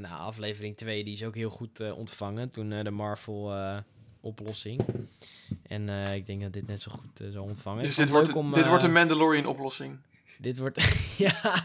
nou, 0.00 0.06
aflevering 0.06 0.76
2 0.76 1.04
die 1.04 1.12
is 1.12 1.24
ook 1.24 1.34
heel 1.34 1.50
goed 1.50 1.92
ontvangen 1.92 2.50
toen 2.50 2.68
de 2.68 2.90
Marvel 2.90 3.52
oplossing. 4.20 4.80
En 5.62 5.88
ik 5.88 6.26
denk 6.26 6.42
dat 6.42 6.52
dit 6.52 6.66
net 6.66 6.80
zo 6.80 6.90
goed 6.90 7.32
zal 7.32 7.44
ontvangen. 7.44 7.82
Dus 7.82 7.96
dit 7.96 8.10
wordt, 8.10 8.32
om, 8.32 8.52
dit 8.52 8.66
wordt 8.66 8.84
een 8.84 8.92
Mandalorian 8.92 9.46
oplossing. 9.46 9.98
Dit 10.38 10.58
wordt. 10.58 10.78
ja. 11.18 11.64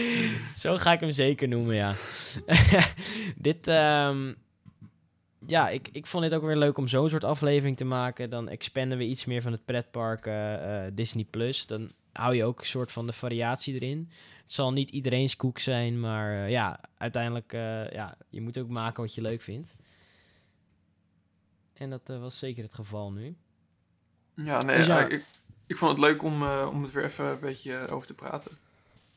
Zo 0.56 0.76
ga 0.76 0.92
ik 0.92 1.00
hem 1.00 1.12
zeker 1.12 1.48
noemen, 1.48 1.74
ja. 1.74 1.94
dit. 3.36 3.66
ehm, 3.66 4.32
ja, 5.46 5.68
ik, 5.68 5.88
ik 5.92 6.06
vond 6.06 6.24
dit 6.24 6.34
ook 6.34 6.42
weer 6.42 6.56
leuk 6.56 6.78
om 6.78 6.88
zo'n 6.88 7.10
soort 7.10 7.24
aflevering 7.24 7.76
te 7.76 7.84
maken. 7.84 8.30
Dan 8.30 8.48
expanden 8.48 8.98
we 8.98 9.04
iets 9.04 9.24
meer 9.24 9.42
van 9.42 9.52
het 9.52 9.64
pretpark 9.64 10.26
eh, 10.26 10.86
eh, 10.86 10.92
Disney 10.94 11.24
Plus. 11.24 11.66
Dan 11.66 11.92
hou 12.12 12.34
je 12.34 12.44
ook 12.44 12.60
een 12.60 12.66
soort 12.66 12.92
van 12.92 13.06
de 13.06 13.12
variatie 13.12 13.74
erin. 13.74 14.10
Het 14.42 14.52
zal 14.52 14.72
niet 14.72 14.90
iedereen's 14.90 15.36
koek 15.36 15.58
zijn, 15.58 16.00
maar 16.00 16.44
eh, 16.44 16.50
ja, 16.50 16.80
uiteindelijk, 16.98 17.52
ja, 17.92 18.16
je 18.28 18.40
moet 18.40 18.58
ook 18.58 18.68
maken 18.68 19.02
wat 19.02 19.14
je 19.14 19.20
leuk 19.20 19.42
vindt. 19.42 19.74
En 21.72 21.90
dat 21.90 22.02
was 22.06 22.38
zeker 22.38 22.62
het 22.62 22.74
geval 22.74 23.12
nu. 23.12 23.36
Ja, 24.34 24.62
nee, 24.62 24.76
Dus 24.76 24.86
ja. 24.86 25.06
Ik, 25.06 25.24
ik, 25.66 25.76
vond 25.76 25.90
het 25.90 26.00
leuk 26.00 26.22
om, 26.22 26.42
om 26.48 26.82
het 26.82 26.92
weer 26.92 27.04
even 27.04 27.26
een 27.26 27.40
beetje 27.40 27.88
over 27.88 28.06
te 28.06 28.14
praten. 28.14 28.58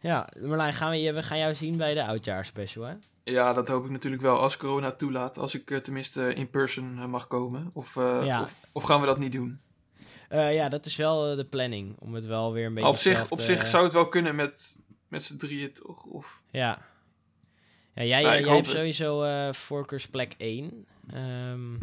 Ja, 0.05 0.29
Marlijn, 0.41 0.73
gaan 0.73 0.89
we, 0.91 0.97
je- 1.01 1.13
we 1.13 1.23
gaan 1.23 1.37
jou 1.37 1.53
zien 1.55 1.77
bij 1.77 1.93
de 1.93 2.05
oudjaarspecial, 2.05 2.83
hè? 2.85 2.93
Ja, 3.23 3.53
dat 3.53 3.67
hoop 3.67 3.85
ik 3.85 3.91
natuurlijk 3.91 4.21
wel 4.21 4.39
als 4.39 4.57
corona 4.57 4.91
toelaat. 4.91 5.37
Als 5.37 5.55
ik 5.55 5.71
eh, 5.71 5.77
tenminste 5.77 6.33
in 6.33 6.49
person 6.49 6.97
eh, 6.99 7.05
mag 7.05 7.27
komen. 7.27 7.69
Of, 7.73 7.95
eh, 7.97 8.21
Ja. 8.25 8.41
of, 8.41 8.55
of 8.71 8.83
gaan 8.83 8.99
we 8.99 9.05
dat 9.05 9.19
niet 9.19 9.31
doen? 9.31 9.59
Ja, 10.29 10.69
dat 10.69 10.85
is 10.85 10.95
wel 10.95 11.35
de 11.35 11.45
planning. 11.45 11.95
Om 11.99 12.13
het 12.13 12.25
wel 12.25 12.53
weer 12.53 12.65
een 12.65 12.73
beetje. 12.73 12.89
op 12.89 12.95
zich, 12.95 13.31
op 13.31 13.39
zich 13.39 13.67
zou 13.67 13.83
het 13.83 13.93
wel 13.93 14.07
kunnen 14.09 14.35
met, 14.35 14.79
met 15.07 15.23
z'n 15.23 15.37
drieën 15.37 15.73
toch? 15.73 16.03
Of, 16.03 16.43
Ja. 16.51 16.81
Ja, 17.93 18.03
jij, 18.03 18.21
Nou, 18.23 18.39
jij 18.43 18.53
hebt 18.53 18.65
het. 18.65 18.75
sowieso 18.75 19.51
voorkeursplek 19.51 20.33
1. 20.37 20.85
Ehm, 21.13 21.75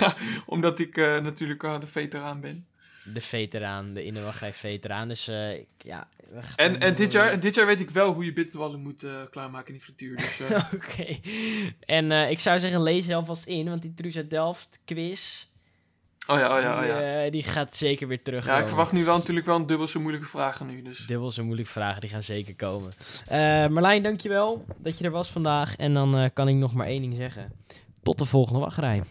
omdat 0.54 0.78
ik 0.78 0.96
natuurlijk 0.96 1.60
de 1.80 1.86
veteraan 1.86 2.40
ben. 2.40 2.66
De 3.12 3.20
veteraan, 3.20 3.92
de 3.94 4.04
Innerwachtrij 4.04 4.52
veteraan. 4.52 5.08
Dus 5.08 5.28
eh, 5.28 5.52
ik- 5.52 5.66
ja. 5.78 6.08
En, 6.56 6.80
en 6.80 6.94
dit, 6.94 7.12
jaar, 7.12 7.40
dit 7.40 7.54
jaar 7.54 7.66
weet 7.66 7.80
ik 7.80 7.90
wel 7.90 8.12
hoe 8.12 8.24
je 8.24 8.32
bitterballen 8.32 8.80
moet 8.80 9.02
eh, 9.02 9.10
klaarmaken 9.30 9.66
in 9.66 9.72
die 9.72 9.82
frituur. 9.82 10.16
Dus, 10.16 10.40
eh, 10.40 10.50
Oké. 10.74 11.18
En 11.80 12.12
ik 12.30 12.38
zou 12.38 12.58
zeggen, 12.58 12.82
lees 12.82 13.06
je 13.06 13.14
alvast 13.14 13.46
in, 13.46 13.68
want 13.68 13.82
die 13.82 13.94
Truus 13.94 14.16
uit 14.16 14.30
Delft 14.30 14.80
quiz. 14.84 15.46
oh 16.26 16.38
ja, 16.38 16.56
oh 16.56 16.62
ja, 16.62 16.74
oh 16.74 16.80
die, 16.80 16.88
ja. 16.90 17.30
die 17.30 17.42
gaat 17.42 17.76
zeker 17.76 18.08
weer 18.08 18.22
terug. 18.22 18.46
Ja, 18.46 18.58
ik 18.58 18.66
verwacht 18.68 18.92
nu 18.92 19.04
wel 19.04 19.16
natuurlijk 19.16 19.46
wel 19.46 19.56
een 19.56 19.66
dubbel 19.66 19.88
zo 19.88 20.00
moeilijke 20.00 20.26
vragen 20.28 20.66
nu. 20.66 20.82
Dus. 20.82 21.06
Dubbel 21.06 21.30
zo 21.30 21.44
moeilijke 21.44 21.70
vragen, 21.72 22.00
die 22.00 22.10
gaan 22.10 22.22
zeker 22.22 22.54
komen. 22.56 22.92
Marlijn, 23.72 24.02
dankjewel 24.02 24.64
dat 24.76 24.98
je 24.98 25.04
er 25.04 25.10
was 25.10 25.28
vandaag. 25.30 25.76
En 25.76 25.94
dan 25.94 26.30
kan 26.34 26.48
ik 26.48 26.54
nog 26.54 26.72
maar 26.74 26.86
één 26.86 27.00
ding 27.00 27.14
zeggen. 27.16 27.52
Tot 28.02 28.18
de 28.18 28.24
volgende 28.24 28.60
wachtrij. 28.60 29.02